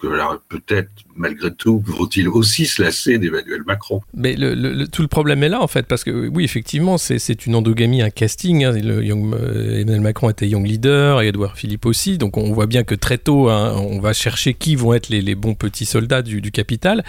peut-être, 0.49 0.91
malgré 1.15 1.53
tout, 1.53 1.81
vont-ils 1.85 2.27
aussi 2.27 2.65
se 2.65 2.81
lasser 2.81 3.17
d'Emmanuel 3.17 3.61
Macron? 3.65 4.01
Mais 4.13 4.35
le, 4.35 4.85
tout 4.87 5.01
le 5.01 5.07
problème 5.07 5.43
est 5.43 5.49
là, 5.49 5.61
en 5.61 5.67
fait, 5.67 5.85
parce 5.85 6.03
que 6.03 6.27
oui, 6.27 6.43
effectivement, 6.43 6.97
c'est 6.97 7.45
une 7.45 7.55
endogamie, 7.55 8.01
un 8.01 8.09
casting. 8.09 8.63
Hein. 8.63 8.73
Le 8.73 9.01
euh, 9.01 9.81
Emmanuel 9.81 10.01
Macron 10.01 10.29
était 10.29 10.47
young 10.47 10.65
leader, 10.65 11.21
et 11.21 11.27
Edouard 11.27 11.57
Philippe 11.57 11.85
aussi. 11.85 12.17
Donc, 12.17 12.37
on 12.37 12.51
voit 12.53 12.67
bien 12.67 12.83
que 12.83 12.95
très 12.95 13.17
tôt, 13.17 13.49
hein, 13.49 13.75
on 13.77 13.99
va 13.99 14.13
chercher 14.13 14.53
qui 14.53 14.75
vont 14.75 14.93
être 14.93 15.09
les, 15.09 15.35
bons 15.35 15.55
petits 15.55 15.85
soldats 15.85 16.21
du, 16.21 16.51
capital. 16.51 17.03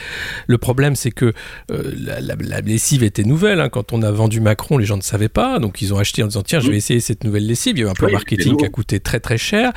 Le 0.46 0.58
problème, 0.58 0.94
c'est 0.94 1.10
que 1.10 1.32
euh, 1.70 1.92
la, 1.96 2.60
lessive 2.60 3.02
était 3.02 3.24
nouvelle. 3.24 3.60
Hein. 3.60 3.68
Quand 3.68 3.92
on 3.92 4.02
a 4.02 4.10
vendu 4.10 4.40
Macron, 4.40 4.78
les 4.78 4.86
gens 4.86 4.96
ne 4.96 5.02
savaient 5.02 5.28
pas. 5.28 5.58
Donc, 5.58 5.82
ils 5.82 5.92
ont 5.94 5.98
acheté 5.98 6.22
en 6.22 6.26
disant 6.26 6.42
tiens, 6.42 6.60
je 6.60 6.70
vais 6.70 6.76
essayer 6.76 7.00
cette 7.00 7.24
nouvelle 7.24 7.46
lessive. 7.46 7.76
Il 7.76 7.80
y 7.80 7.82
a 7.82 7.86
eu 7.86 7.90
un 7.90 7.94
plan 7.94 8.10
marketing 8.10 8.56
qui 8.56 8.64
a 8.64 8.68
coûté 8.68 9.00
très 9.00 9.20
très 9.20 9.38
cher. 9.38 9.72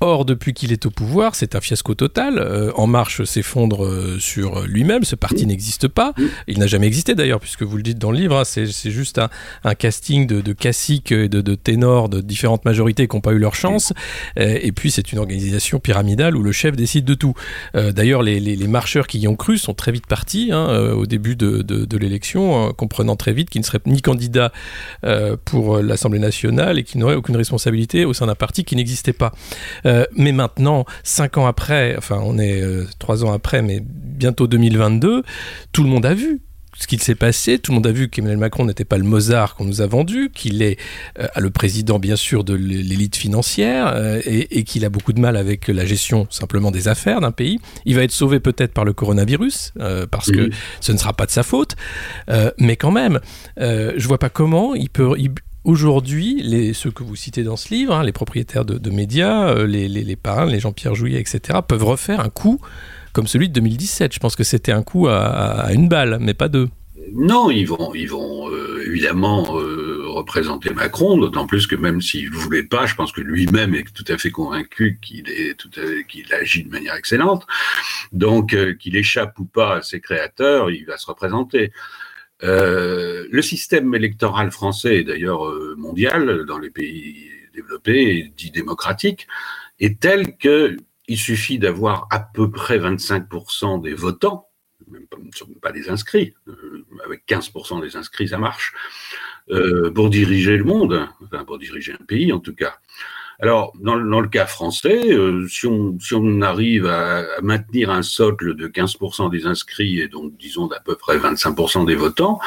Or, 0.00 0.24
depuis 0.24 0.52
qu'il 0.52 0.72
est 0.72 0.84
au 0.86 0.90
pouvoir, 0.90 1.34
c'est 1.34 1.54
un 1.54 1.60
fiasco 1.60 1.94
total. 1.94 2.38
Euh, 2.38 2.72
en 2.74 2.86
Marche 2.86 3.22
s'effondre 3.24 3.61
euh, 3.70 4.18
sur 4.18 4.62
lui-même. 4.62 5.04
Ce 5.04 5.16
parti 5.16 5.46
n'existe 5.46 5.88
pas. 5.88 6.14
Il 6.46 6.58
n'a 6.58 6.66
jamais 6.66 6.86
existé 6.86 7.14
d'ailleurs, 7.14 7.40
puisque 7.40 7.62
vous 7.62 7.76
le 7.76 7.82
dites 7.82 7.98
dans 7.98 8.10
le 8.10 8.18
livre. 8.18 8.36
Hein. 8.38 8.44
c'est 8.44 8.90
juste 8.90 9.18
un, 9.18 9.74
casting 9.74 10.26
de, 10.26 10.40
de 10.40 10.52
caciques 10.52 11.12
et 11.12 11.28
de, 11.28 11.40
de, 11.40 11.54
ténors 11.54 12.08
de 12.08 12.20
différentes 12.20 12.64
majorités 12.64 13.08
qui 13.08 13.16
n'ont 13.16 13.20
pas 13.20 13.32
eu 13.32 13.38
leur 13.38 13.54
chance. 13.54 13.92
et 14.36 14.72
puis, 14.72 14.90
c'est 14.90 15.12
une 15.12 15.18
organisation 15.18 15.78
pyramidale 15.78 16.36
où 16.36 16.42
le 16.42 16.52
chef 16.52 16.76
décide 16.76 17.04
de 17.04 17.14
tout. 17.14 17.34
Euh, 17.74 17.92
d'ailleurs, 17.92 18.22
les, 18.22 18.56
marcheurs 18.66 19.06
qui 19.06 19.18
y 19.18 19.28
ont 19.28 19.36
cru 19.36 19.58
sont 19.58 19.74
très 19.74 19.92
vite 19.92 20.06
partis 20.06 20.50
hein, 20.52 20.68
euh, 20.70 20.94
au 20.94 21.06
début 21.06 21.36
de, 21.36 21.96
l'élection, 21.96 22.68
hein, 22.68 22.72
comprenant 22.76 23.16
très 23.16 23.32
vite 23.32 23.50
qu'ils 23.50 23.60
ne 23.60 23.66
seraient 23.66 23.80
ni 23.86 24.00
candidats 24.00 24.52
euh, 25.04 25.36
pour 25.44 25.78
l'Assemblée 25.78 26.18
nationale 26.18 26.78
et 26.78 26.84
qu'ils 26.84 27.00
n'auraient 27.00 27.14
aucune 27.14 27.36
responsabilité 27.36 28.04
au 28.04 28.14
sein 28.14 28.26
d'un 28.26 28.34
parti 28.34 28.64
qui 28.64 28.76
n'existait 28.76 29.12
pas. 29.12 29.32
mais 29.84 30.32
maintenant, 30.32 30.84
cinq 31.02 31.38
ans 31.38 31.46
après, 31.46 31.94
enfin 31.96 32.20
on 32.22 32.38
est 32.38 32.62
trois 32.98 33.24
ans 33.24 33.32
après, 33.32 33.51
mais 33.60 33.80
bientôt 33.84 34.46
2022, 34.46 35.22
tout 35.72 35.82
le 35.82 35.88
monde 35.90 36.06
a 36.06 36.14
vu 36.14 36.40
ce 36.78 36.86
qu'il 36.86 37.02
s'est 37.02 37.14
passé. 37.14 37.58
Tout 37.58 37.72
le 37.72 37.76
monde 37.76 37.86
a 37.86 37.92
vu 37.92 38.08
qu'Emmanuel 38.08 38.38
Macron 38.38 38.64
n'était 38.64 38.84
pas 38.84 38.98
le 38.98 39.04
Mozart 39.04 39.54
qu'on 39.54 39.64
nous 39.64 39.80
a 39.82 39.86
vendu, 39.86 40.30
qu'il 40.34 40.62
est 40.62 40.78
euh, 41.18 41.26
le 41.38 41.50
président 41.50 41.98
bien 41.98 42.16
sûr 42.16 42.44
de 42.44 42.54
l'élite 42.54 43.16
financière 43.16 43.92
euh, 43.94 44.20
et, 44.24 44.64
qu'il 44.64 44.84
a 44.84 44.88
beaucoup 44.88 45.12
de 45.12 45.20
mal 45.20 45.36
avec 45.36 45.68
la 45.68 45.84
gestion 45.84 46.26
simplement 46.30 46.70
des 46.70 46.88
affaires 46.88 47.20
d'un 47.20 47.32
pays. 47.32 47.58
Il 47.84 47.96
va 47.96 48.04
être 48.04 48.12
sauvé 48.12 48.40
peut-être 48.40 48.72
par 48.72 48.84
le 48.84 48.92
coronavirus 48.92 49.72
euh, 49.80 50.06
parce 50.10 50.30
que 50.30 50.50
ce 50.80 50.92
ne 50.92 50.98
sera 50.98 51.12
pas 51.12 51.26
de 51.26 51.30
sa 51.30 51.42
faute, 51.42 51.76
mais 52.58 52.76
quand 52.76 52.90
même, 52.90 53.20
je 53.58 54.06
vois 54.06 54.18
pas 54.18 54.30
comment 54.30 54.74
il 54.74 54.88
peut. 54.88 55.14
Aujourd'hui, 55.64 56.42
les, 56.42 56.72
ceux 56.72 56.90
que 56.90 57.02
vous 57.02 57.16
citez 57.16 57.44
dans 57.44 57.56
ce 57.56 57.72
livre, 57.72 57.94
hein, 57.94 58.02
les 58.02 58.12
propriétaires 58.12 58.64
de, 58.64 58.90
médias, 58.90 59.54
les, 59.64 59.88
les, 59.88 60.02
les 60.02 60.16
parrains, 60.16 60.46
les 60.46 60.60
Jean-Pierre 60.60 60.94
Jouyet, 60.94 61.20
etc., 61.20 61.60
peuvent 61.66 61.84
refaire 61.84 62.20
un 62.20 62.30
coup 62.30 62.60
comme 63.12 63.26
celui 63.26 63.48
de 63.48 63.54
2017. 63.54 64.12
Je 64.12 64.18
pense 64.18 64.36
que 64.36 64.44
c'était 64.44 64.72
un 64.72 64.82
coup 64.82 65.06
à, 65.08 65.68
une 65.72 65.88
balle, 65.88 66.18
mais 66.20 66.34
pas 66.34 66.48
deux. 66.48 66.68
Non, 67.14 67.50
ils 67.50 67.66
vont, 67.66 67.94
ils 67.94 68.08
vont 68.08 68.50
euh, 68.50 68.84
évidemment 68.86 69.58
euh, 69.58 70.04
représenter 70.06 70.70
Macron, 70.70 71.18
d'autant 71.18 71.46
plus 71.46 71.66
que 71.66 71.74
même 71.74 72.00
s'il 72.00 72.30
ne 72.30 72.36
voulait 72.36 72.62
pas, 72.62 72.86
je 72.86 72.94
pense 72.94 73.12
que 73.12 73.20
lui-même 73.20 73.74
est 73.74 73.92
tout 73.92 74.04
à 74.08 74.16
fait 74.16 74.30
convaincu 74.30 74.98
qu'il 75.02 75.28
est 75.28 75.56
agit 76.32 76.64
de 76.64 76.70
manière 76.70 76.94
excellente. 76.94 77.46
Donc, 78.12 78.54
euh, 78.54 78.74
qu'il 78.74 78.96
échappe 78.96 79.38
ou 79.38 79.44
pas 79.44 79.76
à 79.76 79.82
ses 79.82 80.00
créateurs, 80.00 80.70
il 80.70 80.86
va 80.86 80.96
se 80.96 81.06
représenter. 81.06 81.72
le 82.40 83.42
système 83.42 83.94
électoral 83.94 84.50
français, 84.50 84.96
et 84.98 85.04
d'ailleurs 85.04 85.42
mondial, 85.76 86.44
dans 86.46 86.58
les 86.58 86.70
pays 86.70 87.28
développés, 87.54 88.32
dit 88.36 88.50
démocratiques, 88.50 89.26
est 89.80 90.00
tel 90.00 90.36
que 90.36 90.76
il 91.12 91.18
suffit 91.18 91.58
d'avoir 91.58 92.06
à 92.10 92.20
peu 92.20 92.50
près 92.50 92.78
25% 92.78 93.82
des 93.82 93.92
votants, 93.92 94.48
même 94.90 95.06
pas, 95.60 95.70
des 95.70 95.90
inscrits, 95.90 96.32
euh, 96.48 96.86
avec 97.04 97.24
15% 97.28 97.82
des 97.82 97.96
inscrits, 97.96 98.28
ça 98.28 98.38
marche, 98.38 98.72
euh, 99.50 99.90
pour 99.90 100.08
diriger 100.08 100.56
le 100.56 100.64
monde, 100.64 101.06
enfin 101.22 101.44
pour 101.44 101.58
diriger 101.58 101.92
un 101.92 102.04
pays 102.04 102.32
en 102.32 102.38
tout 102.38 102.54
cas. 102.54 102.76
Alors, 103.40 103.72
dans, 103.80 103.96
le 103.96 104.28
cas 104.28 104.46
français, 104.46 105.12
euh, 105.12 105.46
si, 105.48 105.66
on, 105.66 106.40
arrive 106.42 106.86
à, 106.86 107.24
maintenir 107.42 107.90
un 107.90 108.02
socle 108.02 108.54
de 108.54 108.68
15% 108.68 109.30
des 109.30 109.46
inscrits 109.46 110.00
et 110.00 110.06
donc, 110.06 110.36
disons, 110.38 110.68
d'à 110.68 110.80
peu 110.80 110.94
près 110.94 111.18
25% 111.18 111.84
des 111.84 111.96
votants, 111.96 112.38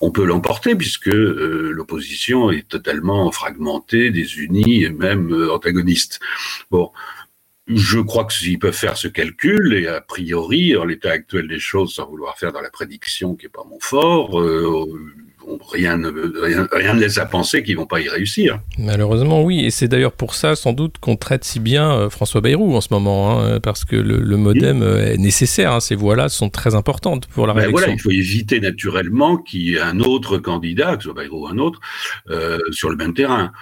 on 0.00 0.12
peut 0.12 0.24
l'emporter 0.24 0.76
puisque 0.76 1.06
l'opposition 1.06 2.52
est 2.52 2.68
totalement 2.68 3.30
fragmentée, 3.32 4.10
désunie 4.10 4.84
et 4.84 4.90
même 4.90 5.48
antagoniste. 5.50 6.20
Bon, 6.70 6.92
je 7.66 7.98
crois 7.98 8.24
que 8.24 8.32
s'ils 8.32 8.58
peuvent 8.58 8.74
faire 8.74 8.96
ce 8.96 9.08
calcul, 9.08 9.74
et 9.74 9.86
a 9.86 10.00
priori, 10.00 10.76
en 10.76 10.84
l'état 10.84 11.10
actuel 11.10 11.48
des 11.48 11.58
choses, 11.58 11.94
sans 11.94 12.06
vouloir 12.06 12.36
faire 12.36 12.52
dans 12.52 12.60
la 12.60 12.70
prédiction 12.70 13.34
qui 13.34 13.46
est 13.46 13.50
pas 13.50 13.64
mon 13.68 13.78
fort, 13.80 14.38
euh, 14.38 14.84
rien, 15.70 15.96
ne, 15.96 16.10
rien, 16.72 16.94
ne 16.94 17.00
laisse 17.00 17.16
à 17.16 17.24
penser 17.24 17.62
qu'ils 17.62 17.78
vont 17.78 17.86
pas 17.86 18.00
y 18.00 18.08
réussir. 18.10 18.60
Malheureusement, 18.78 19.42
oui. 19.42 19.64
Et 19.64 19.70
c'est 19.70 19.88
d'ailleurs 19.88 20.12
pour 20.12 20.34
ça, 20.34 20.56
sans 20.56 20.74
doute, 20.74 20.98
qu'on 20.98 21.16
traite 21.16 21.44
si 21.44 21.58
bien 21.58 21.90
euh, 21.90 22.10
François 22.10 22.42
Bayrou 22.42 22.76
en 22.76 22.82
ce 22.82 22.88
moment, 22.90 23.40
hein, 23.40 23.60
parce 23.60 23.86
que 23.86 23.96
le, 23.96 24.36
modem 24.36 24.82
euh, 24.82 25.14
est 25.14 25.16
nécessaire. 25.16 25.72
Hein. 25.72 25.80
ces 25.80 25.94
voix-là 25.94 26.28
sont 26.28 26.50
très 26.50 26.74
importantes 26.74 27.28
pour 27.28 27.46
la 27.46 27.54
ben 27.54 27.60
réélection. 27.60 27.86
voilà, 27.86 27.94
il 27.94 28.00
faut 28.00 28.10
éviter 28.10 28.60
naturellement 28.60 29.38
qu'il 29.38 29.62
y 29.62 29.74
ait 29.76 29.80
un 29.80 30.00
autre 30.00 30.36
candidat, 30.36 30.96
que 30.96 31.02
ce 31.02 31.08
soit 31.08 31.14
Bayrou 31.14 31.44
ou 31.44 31.48
un 31.48 31.56
autre, 31.56 31.80
sur 32.72 32.90
le 32.90 32.96
même 32.96 33.14
terrain. 33.14 33.52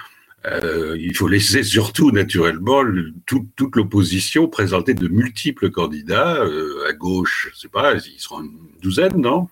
Euh, 0.45 0.97
il 0.99 1.14
faut 1.14 1.28
laisser 1.28 1.62
surtout, 1.62 2.11
naturellement, 2.11 2.82
toute 3.26 3.76
l'opposition 3.76 4.49
présenter 4.49 4.95
de 4.95 5.07
multiples 5.09 5.70
candidats. 5.70 6.38
Euh, 6.38 6.88
à 6.88 6.93
gauche, 6.93 7.51
je 7.55 7.61
sais 7.61 7.68
pas, 7.68 7.95
ils 7.95 8.20
seront 8.20 8.43
une 8.43 8.51
douzaine, 8.82 9.16
non? 9.16 9.49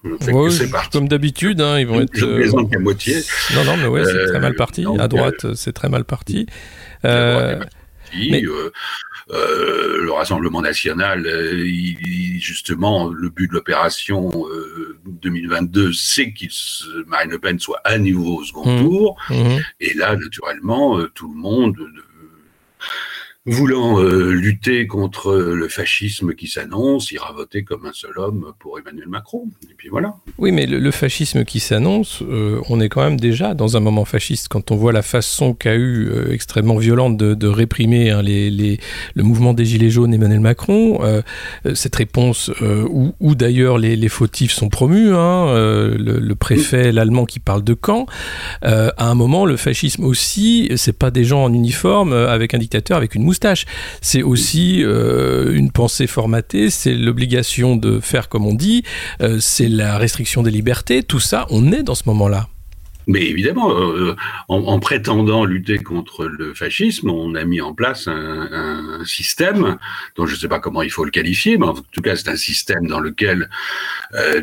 Comme 0.93 1.09
d'habitude, 1.09 1.61
hein, 1.61 1.78
ils 1.78 1.86
vont 1.86 2.01
être. 2.01 2.16
Je 2.16 2.26
plaisante 2.26 2.70
qu'à 2.70 2.78
moitié. 2.78 3.16
Non, 3.55 3.64
non, 3.64 3.76
mais 3.76 3.86
ouais, 3.86 4.05
c'est 4.05 4.26
très 4.26 4.41
mal 4.41 4.55
parti. 4.55 4.84
à 4.99 5.09
droite, 5.09 5.55
c'est 5.55 5.72
très 5.72 5.88
mal 5.88 6.05
parti. 6.05 6.47
Mais... 8.14 8.44
Euh, 9.32 10.02
le 10.02 10.11
Rassemblement 10.11 10.61
national, 10.61 11.24
euh, 11.26 11.64
justement, 12.38 13.08
le 13.08 13.28
but 13.28 13.48
de 13.48 13.54
l'opération 13.54 14.30
2022, 15.06 15.88
euh, 15.88 15.92
c'est 15.92 16.32
que 16.32 16.46
Marine 17.06 17.30
Le 17.30 17.38
Pen 17.38 17.58
soit 17.61 17.80
à 17.84 17.98
nouveau 17.98 18.40
au 18.40 18.44
second 18.44 18.76
mmh. 18.76 18.82
tour. 18.82 19.16
Mmh. 19.28 19.58
Et 19.80 19.94
là, 19.94 20.16
naturellement, 20.16 21.00
tout 21.14 21.32
le 21.32 21.38
monde 21.38 21.76
voulant 23.47 23.99
euh, 23.99 24.32
lutter 24.32 24.86
contre 24.86 25.32
le 25.32 25.68
fascisme 25.68 26.34
qui 26.34 26.47
s'annonce, 26.47 27.11
ira 27.11 27.32
voter 27.32 27.62
comme 27.62 27.86
un 27.86 27.93
seul 27.95 28.18
homme 28.18 28.53
pour 28.59 28.78
Emmanuel 28.78 29.09
Macron. 29.09 29.49
Et 29.70 29.74
puis 29.74 29.88
voilà. 29.88 30.14
Oui, 30.36 30.53
mais 30.53 30.66
le, 30.66 30.91
fascisme 30.91 31.45
qui 31.45 31.59
s'annonce, 31.59 32.22
euh, 32.22 32.61
on 32.68 32.80
est 32.80 32.91
quand 32.91 33.03
même 33.03 33.18
déjà 33.18 33.55
dans 33.55 33.78
un 33.78 33.80
moment 33.80 34.05
fasciste 34.05 34.49
quand 34.49 34.70
on 34.70 34.76
voit 34.76 34.93
la 34.93 35.03
façon 35.03 35.55
qu'a 35.55 35.74
eu 35.74 36.09
euh, 36.09 36.32
extrêmement 36.32 36.76
violente 36.76 37.16
de, 37.16 37.47
réprimer 37.47 38.11
hein, 38.11 38.22
les, 38.22 38.78
le 39.14 39.22
mouvement 39.22 39.55
des 39.55 39.64
Gilets 39.64 39.91
jaunes 39.91 40.12
Emmanuel 40.12 40.41
Macron. 40.41 41.01
cette 41.74 41.97
réponse 41.97 42.51
où, 42.61 43.34
d'ailleurs 43.34 43.78
les, 43.78 44.09
fautifs 44.09 44.53
sont 44.53 44.68
promus, 44.68 45.14
hein, 45.14 45.47
le, 45.97 46.34
préfet, 46.34 46.93
l'allemand 46.93 47.24
qui 47.24 47.41
parle 47.41 47.64
de 47.64 47.74
camp. 47.74 48.07
à 48.62 48.93
un 48.99 49.14
moment, 49.14 49.47
le 49.47 49.57
fascisme 49.57 50.05
aussi, 50.05 50.70
c'est 50.76 50.97
pas 50.97 51.11
des 51.11 51.24
gens 51.24 51.45
en 51.45 51.53
uniforme 51.53 52.12
avec 52.12 52.55
un 52.55 52.59
dictateur, 52.59 52.97
avec 52.97 53.14
une 53.14 53.24
C'est 54.01 54.22
aussi 54.22 54.83
euh, 54.83 55.55
une 55.55 55.70
pensée 55.70 56.07
formatée, 56.07 56.70
c'est 56.70 56.95
l'obligation 56.95 57.76
de 57.76 58.01
faire 58.01 58.28
comme 58.28 58.47
on 58.47 58.55
dit, 58.55 58.83
euh, 59.22 59.39
c'est 59.41 59.68
la 59.68 59.99
restriction 59.99 60.43
des 60.43 60.51
libertés. 60.51 61.03
Tout 61.03 61.20
ça, 61.20 61.47
on 61.51 61.72
est 61.72 61.83
dans 61.83 61.95
ce 61.95 62.05
moment-là. 62.07 62.49
Mais 63.11 63.26
évidemment, 63.26 63.74
euh, 63.76 64.14
en, 64.48 64.78
prétendant 64.78 65.44
lutter 65.44 65.78
contre 65.78 66.26
le 66.26 66.54
fascisme, 66.54 67.11
on 67.11 67.34
a 67.34 67.44
mis 67.44 67.61
en 67.61 67.74
place 67.74 68.06
un, 68.06 69.04
système 69.04 69.78
dont 70.16 70.26
je 70.26 70.34
ne 70.34 70.38
sais 70.38 70.48
pas 70.48 70.61
comment 70.61 70.82
il 70.82 70.90
faut 70.90 71.04
le 71.04 71.11
qualifier, 71.11 71.58
mais 71.58 71.66
en 71.66 71.74
tout 71.74 72.02
cas 72.02 72.14
c'est 72.16 72.28
un 72.28 72.36
système 72.36 72.86
dans 72.86 73.00
lequel 73.00 73.48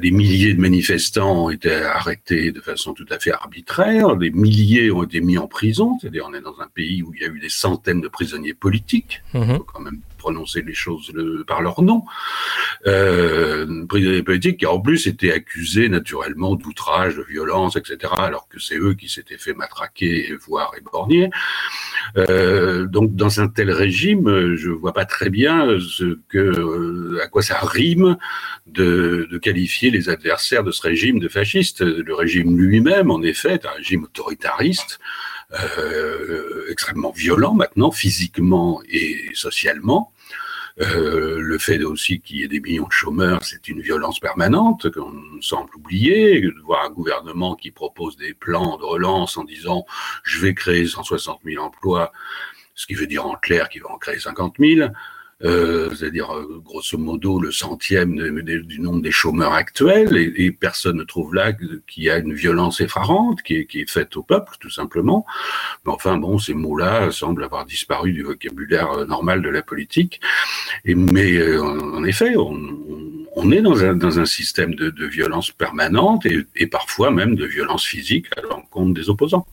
des 0.01 0.11
milliers 0.11 0.53
de 0.53 0.59
manifestants 0.59 1.45
ont 1.45 1.49
été 1.49 1.71
arrêtés 1.71 2.51
de 2.51 2.59
façon 2.59 2.93
tout 2.93 3.05
à 3.09 3.19
fait 3.19 3.31
arbitraire, 3.31 4.15
des 4.15 4.31
milliers 4.31 4.91
ont 4.91 5.03
été 5.03 5.21
mis 5.21 5.37
en 5.37 5.47
prison, 5.47 5.97
c'est-à-dire 5.99 6.25
on 6.29 6.33
est 6.33 6.41
dans 6.41 6.59
un 6.59 6.67
pays 6.73 7.03
où 7.03 7.13
il 7.13 7.21
y 7.21 7.25
a 7.25 7.27
eu 7.27 7.39
des 7.39 7.49
centaines 7.49 8.01
de 8.01 8.07
prisonniers 8.07 8.53
politiques, 8.53 9.21
mmh. 9.33 9.57
quand 9.71 9.79
même 9.79 9.99
prononcer 10.27 10.61
les 10.61 10.73
choses 10.73 11.13
par 11.47 11.61
leur 11.61 11.81
nom, 11.81 12.03
euh, 12.85 13.85
prisonniers 13.87 14.23
politiques 14.23 14.57
qui 14.57 14.65
en 14.65 14.81
plus 14.81 15.07
étaient 15.07 15.31
accusés 15.31 15.87
naturellement 15.87 16.55
d'outrage, 16.55 17.15
de 17.15 17.23
violence, 17.23 17.77
etc., 17.77 18.11
alors 18.17 18.49
que 18.49 18.59
c'est 18.59 18.77
eux 18.77 18.93
qui 18.93 19.07
s'étaient 19.07 19.37
fait 19.37 19.53
matraquer, 19.53 20.35
voire 20.45 20.73
éborgner. 20.77 21.29
Euh, 22.17 22.87
donc 22.87 23.15
dans 23.15 23.39
un 23.39 23.47
tel 23.47 23.71
régime, 23.71 24.55
je 24.55 24.69
vois 24.69 24.93
pas 24.93 25.05
très 25.05 25.29
bien 25.29 25.69
euh, 25.69 27.19
à 27.23 27.27
quoi 27.29 27.41
ça 27.41 27.59
rime 27.61 28.17
de, 28.65 29.39
qualifier 29.41 29.91
les 29.91 30.09
adversaires 30.09 30.65
de 30.65 30.71
ce 30.71 30.81
régime 30.81 31.19
de 31.19 31.29
fasciste. 31.29 31.79
Le 31.81 32.13
régime 32.13 32.57
lui-même, 32.59 33.11
en 33.11 33.21
effet, 33.21 33.53
est 33.53 33.65
un 33.65 33.71
régime 33.71 34.03
autoritariste 34.03 34.99
euh, 35.53 36.65
extrêmement 36.69 37.11
violent 37.11 37.53
maintenant, 37.53 37.91
physiquement 37.91 38.81
et 38.89 39.29
socialement. 39.33 40.11
Euh, 40.79 41.39
le 41.39 41.57
fait 41.57 41.83
aussi 41.83 42.19
qu'il 42.19 42.37
y 42.37 42.43
ait 42.43 42.47
des 42.47 42.59
millions 42.59 42.85
de 42.85 42.91
chômeurs, 42.91 43.43
c'est 43.43 43.67
une 43.67 43.81
violence 43.81 44.19
permanente 44.19 44.91
qu'on 44.91 45.41
semble 45.41 45.75
oublier. 45.75 46.41
De 46.41 46.61
voir 46.63 46.85
un 46.85 46.91
gouvernement 46.91 47.55
qui 47.55 47.71
propose 47.71 48.15
des 48.17 48.33
plans 48.33 48.77
de 48.77 48.83
relance 48.83 49.37
en 49.37 49.43
disant 49.43 49.85
je 50.23 50.39
vais 50.39 50.53
créer 50.53 50.85
160 50.85 51.41
000 51.43 51.63
emplois, 51.63 52.11
ce 52.75 52.85
qui 52.85 52.93
veut 52.93 53.07
dire 53.07 53.25
en 53.25 53.35
clair 53.35 53.69
qu'il 53.69 53.81
va 53.81 53.89
en 53.89 53.97
créer 53.97 54.19
50 54.19 54.55
000. 54.59 54.89
Euh, 55.43 55.93
c'est-à-dire 55.93 56.35
euh, 56.35 56.61
grosso 56.65 56.97
modo 56.97 57.39
le 57.39 57.51
centième 57.51 58.15
du 58.15 58.79
nombre 58.79 59.03
des 59.03 59.11
chômeurs 59.11 59.53
actuels, 59.53 60.33
et, 60.35 60.51
personne 60.51 60.97
ne 60.97 61.03
trouve 61.03 61.35
là 61.35 61.53
qu'il 61.53 62.03
y 62.03 62.09
a 62.09 62.17
une 62.17 62.33
violence 62.33 62.81
effarante 62.81 63.43
qui 63.43 63.57
est, 63.57 63.65
qui 63.65 63.81
est, 63.81 63.89
faite 63.89 64.17
au 64.17 64.23
peuple, 64.23 64.53
tout 64.59 64.71
simplement. 64.71 65.27
Mais 65.85 65.91
enfin, 65.91 66.17
bon, 66.17 66.39
ces 66.39 66.55
mots-là 66.55 67.11
semblent 67.11 67.43
avoir 67.43 67.65
disparu 67.65 68.13
du 68.13 68.23
vocabulaire 68.23 68.91
euh, 68.91 69.05
normal 69.05 69.43
de 69.43 69.49
la 69.49 69.61
politique. 69.61 70.19
Mais 70.85 71.57
en, 71.59 72.03
effet, 72.03 72.35
on, 72.35 73.51
est 73.51 73.61
dans 73.61 73.83
un, 73.83 73.95
dans 73.95 74.19
un 74.19 74.25
système 74.25 74.73
de, 74.73 75.05
violence 75.05 75.51
permanente 75.51 76.25
et, 76.25 76.45
et 76.55 76.67
parfois 76.67 77.11
même 77.11 77.35
de 77.35 77.45
violence 77.45 77.85
physique 77.85 78.25
à 78.37 78.41
l'encontre 78.41 78.93
des 78.93 79.09
opposants. 79.09 79.45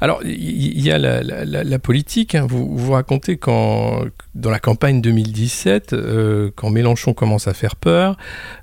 Alors, 0.00 0.20
il 0.24 0.80
y, 0.80 0.90
a 0.90 0.98
la, 0.98 1.78
politique. 1.78 2.34
Hein. 2.34 2.46
Vous, 2.48 2.76
vous 2.76 2.92
racontez 2.92 3.36
quand, 3.36 4.04
dans 4.34 4.50
la 4.50 4.58
campagne 4.58 5.02
2017, 5.02 5.92
euh, 5.92 6.50
quand 6.54 6.70
Mélenchon 6.70 7.12
commence 7.12 7.48
à 7.48 7.54
faire 7.54 7.76
peur, 7.76 8.16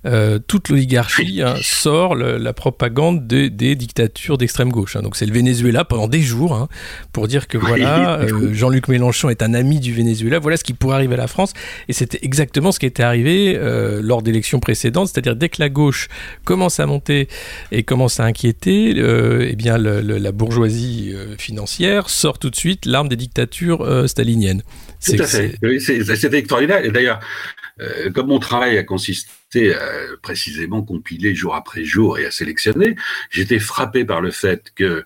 euh, 0.05 0.39
toute 0.39 0.69
l'oligarchie 0.69 1.41
hein, 1.43 1.55
sort 1.61 2.15
la 2.15 2.53
propagande 2.53 3.27
des 3.27 3.75
dictatures 3.75 4.37
d'extrême 4.37 4.71
gauche. 4.71 4.95
Hein. 4.95 5.01
Donc, 5.01 5.15
c'est 5.15 5.27
le 5.27 5.33
Venezuela 5.33 5.85
pendant 5.85 6.07
des 6.07 6.21
jours 6.21 6.67
pour 7.13 7.27
dire 7.27 7.47
que 7.47 7.57
voilà, 7.57 8.19
euh, 8.19 8.53
Jean-Luc 8.53 8.87
Mélenchon 8.87 9.29
est 9.29 9.43
un 9.43 9.53
ami 9.53 9.79
du 9.79 9.93
Venezuela. 9.93 10.39
Voilà 10.39 10.57
ce 10.57 10.63
qui 10.63 10.73
pourrait 10.73 10.95
arriver 10.95 11.13
à 11.13 11.17
la 11.17 11.27
France. 11.27 11.53
Et 11.87 11.93
c'était 11.93 12.19
exactement 12.23 12.71
ce 12.71 12.79
qui 12.79 12.87
était 12.87 13.03
arrivé 13.03 13.59
lors 14.01 14.21
d'élections 14.23 14.59
précédentes. 14.59 15.09
C'est-à-dire, 15.09 15.35
dès 15.35 15.49
que 15.49 15.61
la 15.61 15.69
gauche 15.69 16.07
commence 16.45 16.79
à 16.79 16.85
monter 16.85 17.27
et 17.71 17.83
commence 17.83 18.19
à 18.19 18.23
inquiéter, 18.23 18.95
eh 18.97 19.55
bien, 19.55 19.77
la 19.77 20.31
bourgeoisie 20.31 21.13
financière 21.37 22.09
sort 22.09 22.39
tout 22.39 22.49
de 22.49 22.55
suite 22.55 22.85
l'arme 22.85 23.07
des 23.07 23.15
dictatures 23.15 24.09
staliniennes. 24.09 24.63
Tout 25.05 25.13
C'est 25.79 26.33
extraordinaire. 26.33 26.83
Et 26.83 26.91
d'ailleurs, 26.91 27.19
euh, 27.79 28.11
comme 28.11 28.27
mon 28.27 28.39
travail 28.39 28.77
a 28.77 28.83
consisté 28.83 29.73
à 29.73 29.81
précisément 30.21 30.83
compiler 30.83 31.33
jour 31.33 31.55
après 31.55 31.83
jour 31.83 32.19
et 32.19 32.25
à 32.25 32.31
sélectionner, 32.31 32.95
j'étais 33.29 33.59
frappé 33.59 34.05
par 34.05 34.21
le 34.21 34.31
fait 34.31 34.71
que 34.75 35.05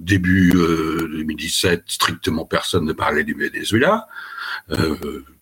début 0.00 0.50
2017, 0.52 1.84
strictement 1.86 2.44
personne 2.44 2.84
ne 2.84 2.92
parlait 2.92 3.22
du 3.22 3.34
Venezuela, 3.34 4.08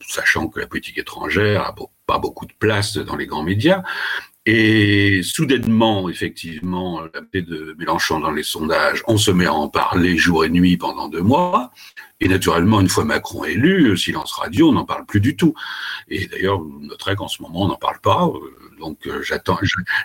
sachant 0.06 0.48
que 0.48 0.60
la 0.60 0.66
politique 0.66 0.98
étrangère 0.98 1.62
a 1.62 1.74
pas 2.06 2.18
beaucoup 2.18 2.44
de 2.44 2.52
place 2.58 2.98
dans 2.98 3.16
les 3.16 3.26
grands 3.26 3.42
médias. 3.42 3.82
Et 4.46 5.22
soudainement, 5.22 6.10
effectivement, 6.10 7.00
la 7.14 7.22
paix 7.22 7.40
de 7.40 7.74
Mélenchon 7.78 8.20
dans 8.20 8.30
les 8.30 8.42
sondages, 8.42 9.02
on 9.06 9.16
se 9.16 9.30
met 9.30 9.46
à 9.46 9.54
en 9.54 9.68
parler 9.68 10.18
jour 10.18 10.44
et 10.44 10.50
nuit 10.50 10.76
pendant 10.76 11.08
deux 11.08 11.22
mois. 11.22 11.72
Et 12.24 12.28
naturellement, 12.28 12.80
une 12.80 12.88
fois 12.88 13.04
Macron 13.04 13.44
élu, 13.44 13.96
silence 13.98 14.32
radio, 14.32 14.70
on 14.70 14.72
n'en 14.72 14.86
parle 14.86 15.04
plus 15.04 15.20
du 15.20 15.36
tout. 15.36 15.54
Et 16.08 16.26
d'ailleurs, 16.26 16.58
vous 16.58 16.80
noterez 16.80 17.16
qu'en 17.16 17.28
ce 17.28 17.42
moment, 17.42 17.64
on 17.64 17.68
n'en 17.68 17.76
parle 17.76 18.00
pas. 18.00 18.32
Donc 18.80 19.06
euh, 19.06 19.22
j'attends, 19.22 19.58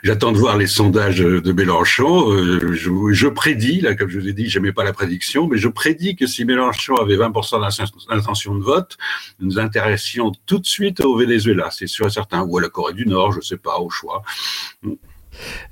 de 0.03 0.37
voir 0.37 0.57
les 0.57 0.67
sondages 0.67 1.19
de 1.19 1.51
Mélenchon. 1.53 2.29
Euh, 2.31 2.73
je, 2.73 3.27
prédis, 3.27 3.79
là, 3.79 3.95
comme 3.95 4.09
je 4.09 4.19
vous 4.19 4.27
ai 4.27 4.33
dit, 4.33 4.49
j'aimais 4.49 4.73
pas 4.73 4.83
la 4.83 4.91
prédiction, 4.91 5.47
mais 5.47 5.57
je 5.57 5.69
prédis 5.69 6.17
que 6.17 6.27
si 6.27 6.43
Mélenchon 6.43 6.97
avait 6.97 7.15
20% 7.15 8.09
d'intention 8.09 8.53
de 8.55 8.63
vote, 8.63 8.97
nous 9.39 9.57
intéressions 9.57 10.33
tout 10.45 10.59
de 10.59 10.65
suite 10.65 10.99
au 10.99 11.17
Venezuela, 11.17 11.69
c'est 11.71 11.87
sûr 11.87 12.07
et 12.07 12.11
certain, 12.11 12.41
ou 12.41 12.57
à 12.57 12.61
la 12.61 12.67
Corée 12.67 12.93
du 12.93 13.05
Nord, 13.05 13.31
je 13.31 13.39
sais 13.39 13.57
pas, 13.57 13.79
au 13.79 13.89
choix. 13.89 14.23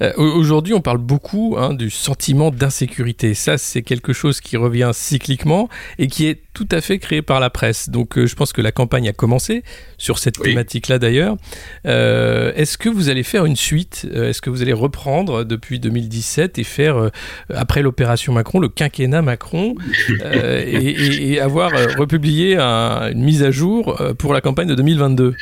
Euh, 0.01 0.13
aujourd'hui, 0.17 0.73
on 0.73 0.81
parle 0.81 0.97
beaucoup 0.97 1.55
hein, 1.57 1.73
du 1.73 1.89
sentiment 1.89 2.51
d'insécurité. 2.51 3.33
Ça, 3.33 3.57
c'est 3.57 3.81
quelque 3.81 4.13
chose 4.13 4.41
qui 4.41 4.57
revient 4.57 4.91
cycliquement 4.93 5.69
et 5.97 6.07
qui 6.07 6.27
est 6.27 6.41
tout 6.53 6.67
à 6.71 6.81
fait 6.81 6.99
créé 6.99 7.21
par 7.21 7.39
la 7.39 7.49
presse. 7.49 7.89
Donc, 7.89 8.17
euh, 8.17 8.25
je 8.25 8.35
pense 8.35 8.53
que 8.53 8.61
la 8.61 8.71
campagne 8.71 9.07
a 9.07 9.13
commencé 9.13 9.63
sur 9.97 10.19
cette 10.19 10.39
thématique-là 10.39 10.99
d'ailleurs. 10.99 11.37
Euh, 11.85 12.51
est-ce 12.55 12.77
que 12.77 12.89
vous 12.89 13.09
allez 13.09 13.23
faire 13.23 13.45
une 13.45 13.55
suite 13.55 14.07
Est-ce 14.13 14.41
que 14.41 14.49
vous 14.49 14.61
allez 14.61 14.73
reprendre 14.73 15.43
depuis 15.43 15.79
2017 15.79 16.59
et 16.59 16.63
faire, 16.63 17.11
après 17.53 17.81
l'opération 17.81 18.33
Macron, 18.33 18.59
le 18.59 18.69
quinquennat 18.69 19.21
Macron 19.21 19.75
et, 20.33 21.39
avoir 21.39 21.71
republié 21.97 22.57
une 22.57 23.23
mise 23.23 23.43
à 23.43 23.51
jour 23.51 23.99
pour 24.17 24.33
la 24.33 24.41
campagne 24.41 24.67
de 24.67 24.75
2022 24.75 25.35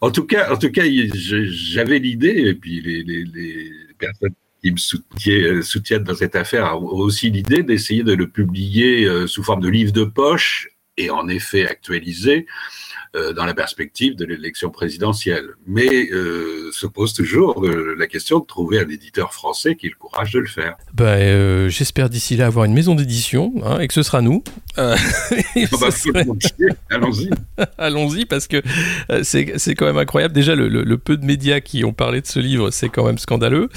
En 0.00 0.10
tout 0.10 0.24
cas, 0.24 0.52
en 0.52 0.56
tout 0.56 0.70
cas 0.70 0.82
j'avais 0.84 1.98
l'idée, 1.98 2.48
et 2.48 2.54
puis 2.54 2.80
les, 2.80 3.72
personnes 3.98 4.34
qui 4.62 4.72
me 4.72 5.62
soutiennent, 5.62 6.04
dans 6.04 6.14
cette 6.14 6.36
affaire 6.36 6.80
ont 6.80 6.86
aussi 6.86 7.30
l'idée 7.30 7.62
d'essayer 7.62 8.04
de 8.04 8.12
le 8.12 8.28
publier 8.28 9.04
euh, 9.04 9.26
sous 9.26 9.42
forme 9.42 9.60
de 9.60 9.68
livre 9.68 9.92
de 9.92 10.04
poche 10.04 10.68
est 10.96 11.10
en 11.10 11.28
effet 11.28 11.66
actualisé. 11.66 12.46
euh, 12.46 12.87
dans 13.14 13.44
la 13.44 13.54
perspective 13.54 14.16
de 14.16 14.24
l'élection 14.24 14.70
présidentielle. 14.70 15.50
Mais 15.66 16.10
euh, 16.10 16.70
se 16.72 16.86
pose 16.86 17.12
toujours 17.12 17.64
euh, 17.64 17.94
la 17.98 18.06
question 18.06 18.38
de 18.38 18.46
trouver 18.46 18.78
un 18.80 18.88
éditeur 18.88 19.32
français 19.32 19.74
qui 19.74 19.86
ait 19.86 19.90
le 19.90 19.96
courage 19.96 20.32
de 20.32 20.38
le 20.38 20.46
faire. 20.46 20.76
Ben, 20.94 21.68
J'espère 21.68 22.08
d'ici 22.08 22.36
là 22.36 22.46
avoir 22.46 22.64
une 22.64 22.74
maison 22.74 22.94
d'édition 22.94 23.52
hein, 23.64 23.80
et 23.80 23.88
que 23.88 23.94
ce 23.94 24.02
sera 24.02 24.22
nous. 24.22 24.42
Ah 24.80 24.94
bah, 25.80 25.88
allons-y. 26.90 27.30
allons-y 27.78 28.26
parce 28.26 28.46
que 28.46 28.62
c'est 29.22 29.74
quand 29.74 29.86
même 29.86 29.98
incroyable. 29.98 30.32
Déjà, 30.32 30.54
le, 30.54 30.98
peu 30.98 31.16
de 31.16 31.24
médias 31.24 31.58
qui 31.60 31.84
ont 31.84 31.92
parlé 31.92 32.20
de 32.20 32.26
ce 32.26 32.38
livre, 32.38 32.70
c'est 32.70 32.88
quand 32.88 33.04
même 33.04 33.18
scandaleux. 33.18 33.68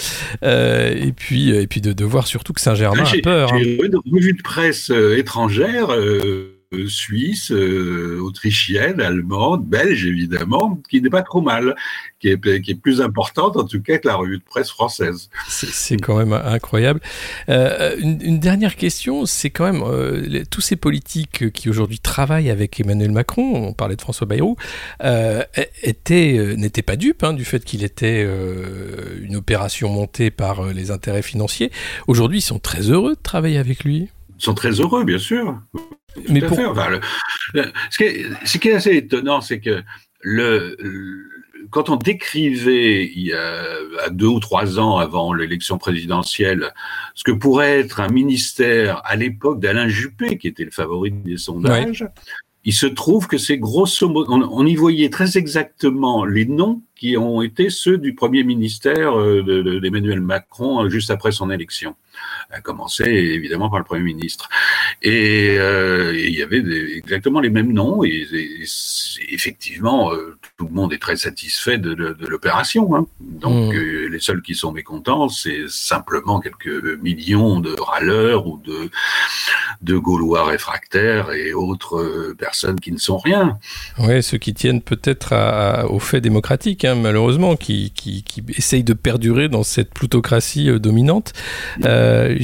et 0.44 1.12
puis, 1.16 1.50
et 1.50 1.66
puis 1.66 1.82
de, 1.82 1.94
de 1.94 2.06
voir 2.06 2.28
surtout 2.28 2.54
que 2.54 2.62
Saint-Germain 2.62 3.04
a 3.04 3.22
peur. 3.24 3.50
J'ai 3.58 3.80
hein. 3.82 3.88
une 3.88 4.14
revue 4.14 4.34
de 4.34 4.44
presse 4.44 4.92
étrangère 4.92 5.92
euh, 5.92 6.61
suisse, 6.88 7.52
euh, 7.52 8.20
autrichienne, 8.22 9.02
allemande, 9.02 9.66
belge 9.66 10.06
évidemment, 10.06 10.80
qui 10.90 11.02
n'est 11.02 11.10
pas 11.10 11.22
trop 11.22 11.42
mal, 11.42 11.76
qui 12.20 12.30
est, 12.30 12.76
plus 12.82 13.02
importante 13.02 13.58
en 13.58 13.66
tout 13.66 13.82
cas 13.82 13.98
que 13.98 14.08
la 14.08 14.16
revue 14.16 14.38
de 14.38 14.44
presse 14.44 14.70
française. 14.70 15.30
C'est 15.50 15.98
quand 15.98 16.18
même 16.18 16.34
incroyable. 16.34 17.02
Euh, 17.50 17.98
une, 18.00 18.40
dernière 18.40 18.76
question, 18.76 19.26
c'est 19.26 19.50
quand 19.50 19.72
même 19.72 20.46
tous 20.50 20.62
ces 20.62 20.78
politiques 20.78 21.52
qui 21.52 21.70
aujourd'hui 21.70 22.00
travaillent 22.00 22.50
avec 22.50 22.80
Emmanuel 22.80 23.12
Macron, 23.12 23.68
on 23.68 23.74
parlait 23.74 23.98
de 23.98 24.02
François 24.02 24.26
Bayrou, 24.26 24.56
n'étaient 25.02 26.82
pas 26.82 26.96
dupes 26.96 27.24
hein, 27.24 27.34
du 27.34 27.44
fait 27.44 27.64
qu'il 27.66 27.84
était 27.84 28.26
une 29.22 29.36
opération 29.36 29.90
montée 29.90 30.32
par 30.32 30.68
les 30.68 30.92
intérêts 30.92 31.22
financiers. 31.22 31.72
Aujourd'hui, 32.08 32.40
ils 32.40 32.44
sont 32.44 32.60
très 32.60 32.90
heureux 32.90 33.16
de 33.16 33.22
travailler 33.22 33.58
avec 33.58 33.84
lui. 33.84 34.10
Ils 34.42 34.46
sont 34.46 34.56
très 34.56 34.72
heureux, 34.72 35.04
bien 35.04 35.20
sûr. 35.20 35.62
Mais 36.28 36.42
pour... 36.42 36.58
ce, 36.58 37.98
qui 37.98 38.04
est, 38.04 38.26
ce, 38.44 38.58
qui 38.58 38.70
est, 38.70 38.74
assez 38.74 38.96
étonnant, 38.96 39.40
c'est 39.40 39.60
que 39.60 39.84
le, 40.20 40.76
quand 41.70 41.90
on 41.90 41.96
décrivait 41.96 43.06
il 43.06 43.28
y 43.28 43.34
a 43.34 44.10
deux 44.10 44.26
ou 44.26 44.40
trois 44.40 44.80
ans 44.80 44.98
avant 44.98 45.32
l'élection 45.32 45.78
présidentielle 45.78 46.74
ce 47.14 47.24
que 47.24 47.32
pourrait 47.32 47.82
être 47.82 48.00
un 48.00 48.10
ministère 48.10 49.04
à 49.06 49.16
l'époque 49.16 49.60
d'Alain 49.60 49.88
Juppé, 49.88 50.40
qui 50.40 50.48
était 50.48 50.66
le 50.66 50.72
favori 50.72 51.12
des 51.12 51.38
sondages, 51.38 52.04
il 52.64 52.74
se 52.74 52.88
trouve 52.88 53.28
que 53.28 53.38
c'est 53.38 53.60
grosso 53.60 54.10
modo, 54.10 54.32
on, 54.32 54.66
y 54.66 54.76
voyait 54.76 55.12
très 55.12 55.38
exactement 55.38 56.26
les 56.26 56.46
noms 56.46 56.82
qui 57.02 57.18
ont 57.18 57.42
été 57.42 57.72
ceux 57.72 57.98
du 57.98 58.14
premier 58.14 58.44
ministère 58.44 59.20
euh, 59.20 59.80
d'Emmanuel 59.82 60.22
Macron 60.22 60.86
euh, 60.86 60.90
juste 60.90 61.10
après 61.10 61.32
son 61.32 61.50
élection 61.50 61.96
à 62.52 62.62
commencer 62.62 63.06
évidemment 63.06 63.70
par 63.70 63.80
le 63.80 63.86
Premier 63.86 64.04
ministre. 64.04 64.50
Et, 65.02 65.56
euh, 65.58 66.14
il 66.16 66.36
y 66.36 66.44
avait 66.44 66.64
exactement 66.96 67.40
les 67.40 67.50
mêmes 67.50 67.72
noms, 67.72 68.04
et, 68.04 68.28
effectivement, 69.30 70.14
euh, 70.14 70.38
tout 70.58 70.68
le 70.68 70.74
monde 70.74 70.94
est 70.94 71.02
très 71.02 71.16
satisfait 71.16 71.78
de, 71.78 71.94
l'opération. 72.28 72.96
Hein. 72.96 73.08
Donc, 73.20 73.74
mmh. 73.74 73.78
euh, 73.78 74.10
les 74.10 74.20
seuls 74.20 74.42
qui 74.42 74.56
sont 74.56 74.72
mécontents, 74.72 75.30
c'est 75.30 75.64
simplement 75.68 76.40
quelques 76.40 77.00
millions 77.02 77.60
de 77.60 77.76
râleurs 77.80 78.48
ou 78.48 78.58
de, 78.58 78.90
de 79.82 79.98
Gaulois 79.98 80.46
réfractaires 80.46 81.32
et 81.32 81.54
autres 81.54 82.34
personnes 82.38 82.80
qui 82.80 82.92
ne 82.92 82.98
sont 82.98 83.18
rien. 83.18 83.58
Oui, 83.98 84.22
ceux 84.22 84.38
qui 84.38 84.54
tiennent 84.54 84.82
peut-être 84.82 85.34
au 85.90 86.00
fait 86.00 86.22
démocratique, 86.22 86.86
hein, 86.86 86.91
malheureusement, 86.96 87.56
qui, 87.56 87.92
qui, 87.92 88.24
qui, 88.24 88.44
essayent 88.58 88.84
de 88.84 88.94
perdurer 88.94 89.50
dans 89.50 89.64
cette 89.64 89.94
plutocratie 89.94 90.70
dominante. 90.80 91.34
Euh, 91.86 92.38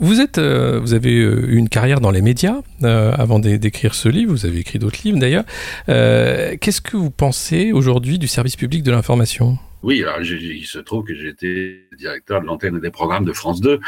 vous 0.00 0.20
êtes, 0.20 0.38
euh, 0.38 0.78
vous 0.80 0.94
avez 0.94 1.12
eu 1.12 1.56
une 1.56 1.68
carrière 1.68 2.00
dans 2.00 2.10
les 2.10 2.22
médias 2.22 2.60
euh, 2.82 3.12
avant 3.12 3.38
d'écrire 3.38 3.94
ce 3.94 4.08
livre. 4.08 4.32
Vous 4.32 4.46
avez 4.46 4.58
écrit 4.58 4.78
d'autres 4.78 5.00
livres 5.04 5.18
d'ailleurs. 5.18 5.44
Qu'est-ce 5.86 6.80
que 6.80 6.96
vous 6.96 7.10
pensez 7.10 7.72
aujourd'hui 7.72 8.18
du 8.18 8.28
service 8.28 8.56
public 8.56 8.82
de 8.82 8.90
l'information? 8.90 9.58
Oui, 9.82 10.02
alors 10.02 10.20
il 10.20 10.66
se 10.66 10.78
trouve 10.78 11.04
que 11.04 11.14
j'étais 11.14 11.86
directeur 11.96 12.40
de 12.40 12.46
l'antenne 12.46 12.80
des 12.80 12.90
programmes 12.90 13.24
de 13.24 13.32
France 13.32 13.60
2. 13.60 13.78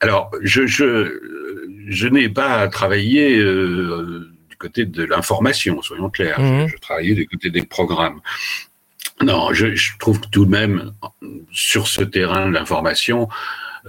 Alors, 0.00 0.30
je, 0.42 0.66
je, 0.66 1.20
je 1.86 2.08
n'ai 2.08 2.28
pas 2.28 2.66
travaillé 2.68 3.36
du 3.36 4.56
côté 4.58 4.86
de 4.86 5.04
l'information, 5.04 5.82
soyons 5.82 6.08
clairs. 6.08 6.40
Mmh. 6.40 6.68
Je, 6.68 6.76
travaillais 6.78 7.14
du 7.14 7.26
côté 7.26 7.50
des 7.50 7.62
programmes. 7.62 8.20
Non, 9.22 9.52
je, 9.52 9.74
je, 9.74 9.98
trouve 9.98 10.20
tout 10.30 10.44
de 10.44 10.50
même, 10.50 10.92
sur 11.52 11.88
ce 11.88 12.02
terrain 12.02 12.48
de 12.48 12.52
l'information, 12.52 13.28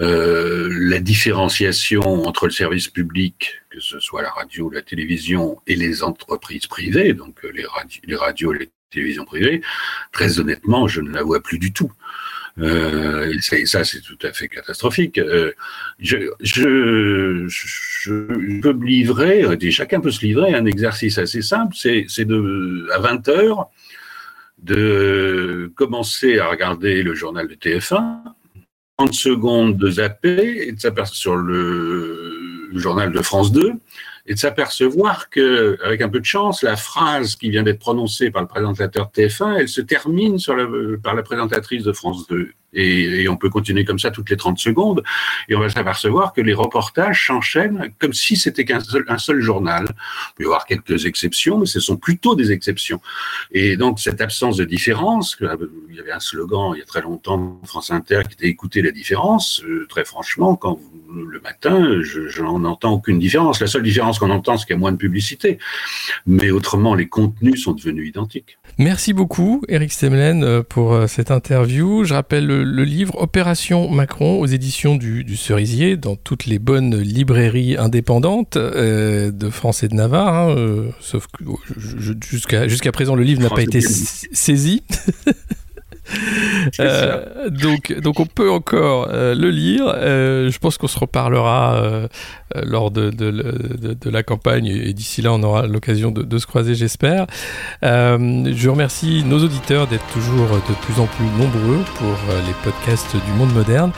euh, 0.01 0.69
la 0.71 0.99
différenciation 0.99 2.01
entre 2.25 2.45
le 2.45 2.51
service 2.51 2.87
public, 2.87 3.61
que 3.69 3.79
ce 3.79 3.99
soit 3.99 4.21
la 4.21 4.31
radio, 4.31 4.69
la 4.69 4.81
télévision, 4.81 5.59
et 5.67 5.75
les 5.75 6.03
entreprises 6.03 6.67
privées, 6.67 7.13
donc 7.13 7.43
euh, 7.43 7.51
les, 7.51 8.15
radios 8.15 8.53
et 8.53 8.59
les 8.59 8.69
télévisions 8.89 9.25
privées, 9.25 9.61
très 10.11 10.39
honnêtement, 10.39 10.87
je 10.87 11.01
ne 11.01 11.11
la 11.11 11.21
vois 11.21 11.41
plus 11.41 11.59
du 11.59 11.73
tout. 11.73 11.91
Euh, 12.59 13.33
et 13.51 13.65
ça, 13.65 13.83
c'est 13.83 14.01
tout 14.01 14.17
à 14.23 14.33
fait 14.33 14.47
catastrophique. 14.47 15.17
Euh, 15.17 15.51
je, 15.99 16.31
je, 16.41 17.45
je, 17.47 18.59
peux 18.61 18.73
me 18.73 18.85
livrer, 18.85 19.45
et 19.61 19.71
chacun 19.71 20.01
peut 20.01 20.11
se 20.11 20.25
livrer 20.25 20.53
un 20.53 20.65
exercice 20.65 21.17
assez 21.17 21.41
simple, 21.41 21.75
c'est 21.75 22.25
de 22.25 22.87
à 22.93 22.99
20 22.99 23.27
heures 23.29 23.69
de 24.63 25.71
commencer 25.75 26.39
à 26.39 26.49
regarder 26.49 27.03
le 27.03 27.13
journal 27.13 27.47
de 27.47 27.55
TF1 27.55 28.21
30 28.99 29.13
secondes 29.13 29.77
de 29.77 29.91
zapper 29.91 30.67
et 30.67 30.73
de 30.73 31.05
sur 31.05 31.37
le, 31.37 32.69
journal 32.73 33.13
de 33.13 33.21
France 33.21 33.51
2 33.53 33.71
et 34.27 34.33
de 34.33 34.39
s'apercevoir 34.39 35.29
que, 35.29 35.77
avec 35.83 36.01
un 36.01 36.09
peu 36.09 36.19
de 36.19 36.25
chance, 36.25 36.63
la 36.63 36.75
phrase 36.75 37.35
qui 37.35 37.49
vient 37.49 37.63
d'être 37.63 37.79
prononcée 37.79 38.29
par 38.29 38.41
le 38.41 38.47
présentateur 38.49 39.09
TF1, 39.15 39.55
elle 39.57 39.69
se 39.69 39.79
termine 39.79 40.37
par 41.01 41.15
la 41.15 41.23
présentatrice 41.23 41.83
de 41.83 41.93
France 41.93 42.27
2. 42.27 42.51
Et, 42.73 43.27
on 43.29 43.37
peut 43.37 43.49
continuer 43.49 43.85
comme 43.85 43.99
ça 43.99 44.11
toutes 44.11 44.29
les 44.29 44.37
30 44.37 44.57
secondes, 44.57 45.03
et 45.47 45.55
on 45.55 45.59
va 45.59 45.69
s'apercevoir 45.69 46.33
que 46.33 46.41
les 46.41 46.53
reportages 46.53 47.27
s'enchaînent 47.27 47.91
comme 47.99 48.13
si 48.13 48.35
c'était 48.37 48.65
qu'un 48.65 48.79
seul, 48.79 49.39
journal. 49.39 49.85
Il 49.87 50.35
peut 50.35 50.43
y 50.43 50.45
avoir 50.45 50.65
quelques 50.65 51.05
exceptions, 51.05 51.59
mais 51.59 51.65
ce 51.65 51.79
sont 51.79 51.97
plutôt 51.97 52.35
des 52.35 52.51
exceptions. 52.51 53.01
Et 53.51 53.77
donc 53.77 53.99
cette 53.99 54.21
absence 54.21 54.57
de 54.57 54.65
différence, 54.65 55.37
il 55.39 55.95
y 55.95 55.99
avait 55.99 56.11
un 56.11 56.19
slogan 56.19 56.73
il 56.75 56.79
y 56.79 56.81
a 56.81 56.85
très 56.85 57.01
longtemps 57.01 57.59
France 57.65 57.91
Inter 57.91 58.21
qui 58.27 58.33
était 58.33 58.47
écouter 58.47 58.81
la 58.81 58.91
différence, 58.91 59.61
euh, 59.63 59.85
très 59.89 60.05
franchement, 60.05 60.55
quand 60.55 60.79
le 61.11 61.39
matin, 61.39 62.01
je 62.01 62.41
n'en 62.41 62.63
entends 62.65 62.93
aucune 62.93 63.19
différence. 63.19 63.59
La 63.59 63.67
seule 63.67 63.83
différence 63.83 64.19
qu'on 64.19 64.29
entend, 64.29 64.57
c'est 64.57 64.65
qu'il 64.65 64.75
y 64.75 64.77
a 64.77 64.79
moins 64.79 64.91
de 64.91 64.97
publicité. 64.97 65.57
Mais 66.25 66.51
autrement, 66.51 66.95
les 66.95 67.07
contenus 67.07 67.63
sont 67.63 67.73
devenus 67.73 68.09
identiques. 68.09 68.57
Merci 68.77 69.13
beaucoup, 69.13 69.61
Eric 69.67 69.91
Stemlen, 69.91 70.43
euh, 70.43 70.63
pour 70.63 70.93
euh, 70.93 71.07
cette 71.07 71.31
interview. 71.31 72.03
Je 72.03 72.13
rappelle 72.13 72.45
le, 72.45 72.58
livre 72.63 73.21
Opération 73.21 73.89
Macron 73.89 74.39
aux 74.39 74.45
éditions 74.45 74.95
du, 74.95 75.37
Cerisier, 75.37 75.97
dans 75.97 76.15
toutes 76.15 76.45
les 76.45 76.59
bonnes 76.59 76.97
librairies 76.97 77.77
indépendantes 77.77 78.57
euh, 78.57 79.31
de 79.31 79.49
France 79.49 79.83
et 79.83 79.87
de 79.87 79.95
Navarre. 79.95 80.49
Hein, 80.49 80.85
sauf 80.99 81.27
que 81.27 81.43
jusqu'à 82.21 82.67
jusqu'à 82.67 82.91
présent, 82.91 83.15
le 83.15 83.23
livre 83.23 83.41
n'a 83.41 83.49
pas 83.49 83.63
été 83.63 83.81
saisi. 83.81 84.83
Euh, 86.79 87.49
donc, 87.49 87.93
donc 87.99 88.19
on 88.19 88.25
peut 88.25 88.49
encore 88.49 89.09
euh, 89.11 89.33
le 89.33 89.49
lire. 89.49 89.83
Euh, 89.87 90.49
je 90.49 90.59
pense 90.59 90.77
qu'on 90.77 90.87
se 90.87 90.99
reparlera 90.99 92.07
lors 92.63 92.91
de, 92.91 93.09
de, 93.09 93.31
de, 93.93 94.09
la 94.09 94.23
campagne 94.23 94.67
et 94.67 94.93
d'ici 94.93 95.21
là 95.21 95.33
on 95.33 95.41
aura 95.43 95.67
l'occasion 95.67 96.11
de, 96.11 96.37
se 96.37 96.45
croiser 96.45 96.75
j'espère. 96.75 97.27
je 97.81 98.69
remercie 98.69 99.23
nos 99.23 99.43
auditeurs 99.43 99.87
d'être 99.87 100.05
toujours 100.07 100.47
de 100.47 100.73
plus 100.81 100.99
en 101.01 101.05
plus 101.05 101.25
nombreux 101.25 101.83
pour 101.95 102.15
les 102.47 102.53
podcasts 102.63 103.15
du 103.15 103.31
monde 103.33 103.53
moderne 103.53 103.91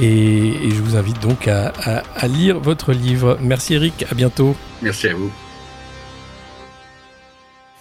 et, 0.00 0.66
et 0.66 0.70
je 0.70 0.82
vous 0.82 0.96
invite 0.96 1.20
donc 1.20 1.48
à, 1.48 1.72
à, 1.84 2.02
à 2.16 2.26
lire 2.28 2.58
votre 2.60 2.92
livre. 2.92 3.38
Merci 3.40 3.74
Eric, 3.74 4.04
à 4.10 4.14
bientôt. 4.14 4.54
Merci 4.80 5.08
à 5.08 5.14
vous. 5.14 5.32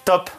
Top 0.06 0.30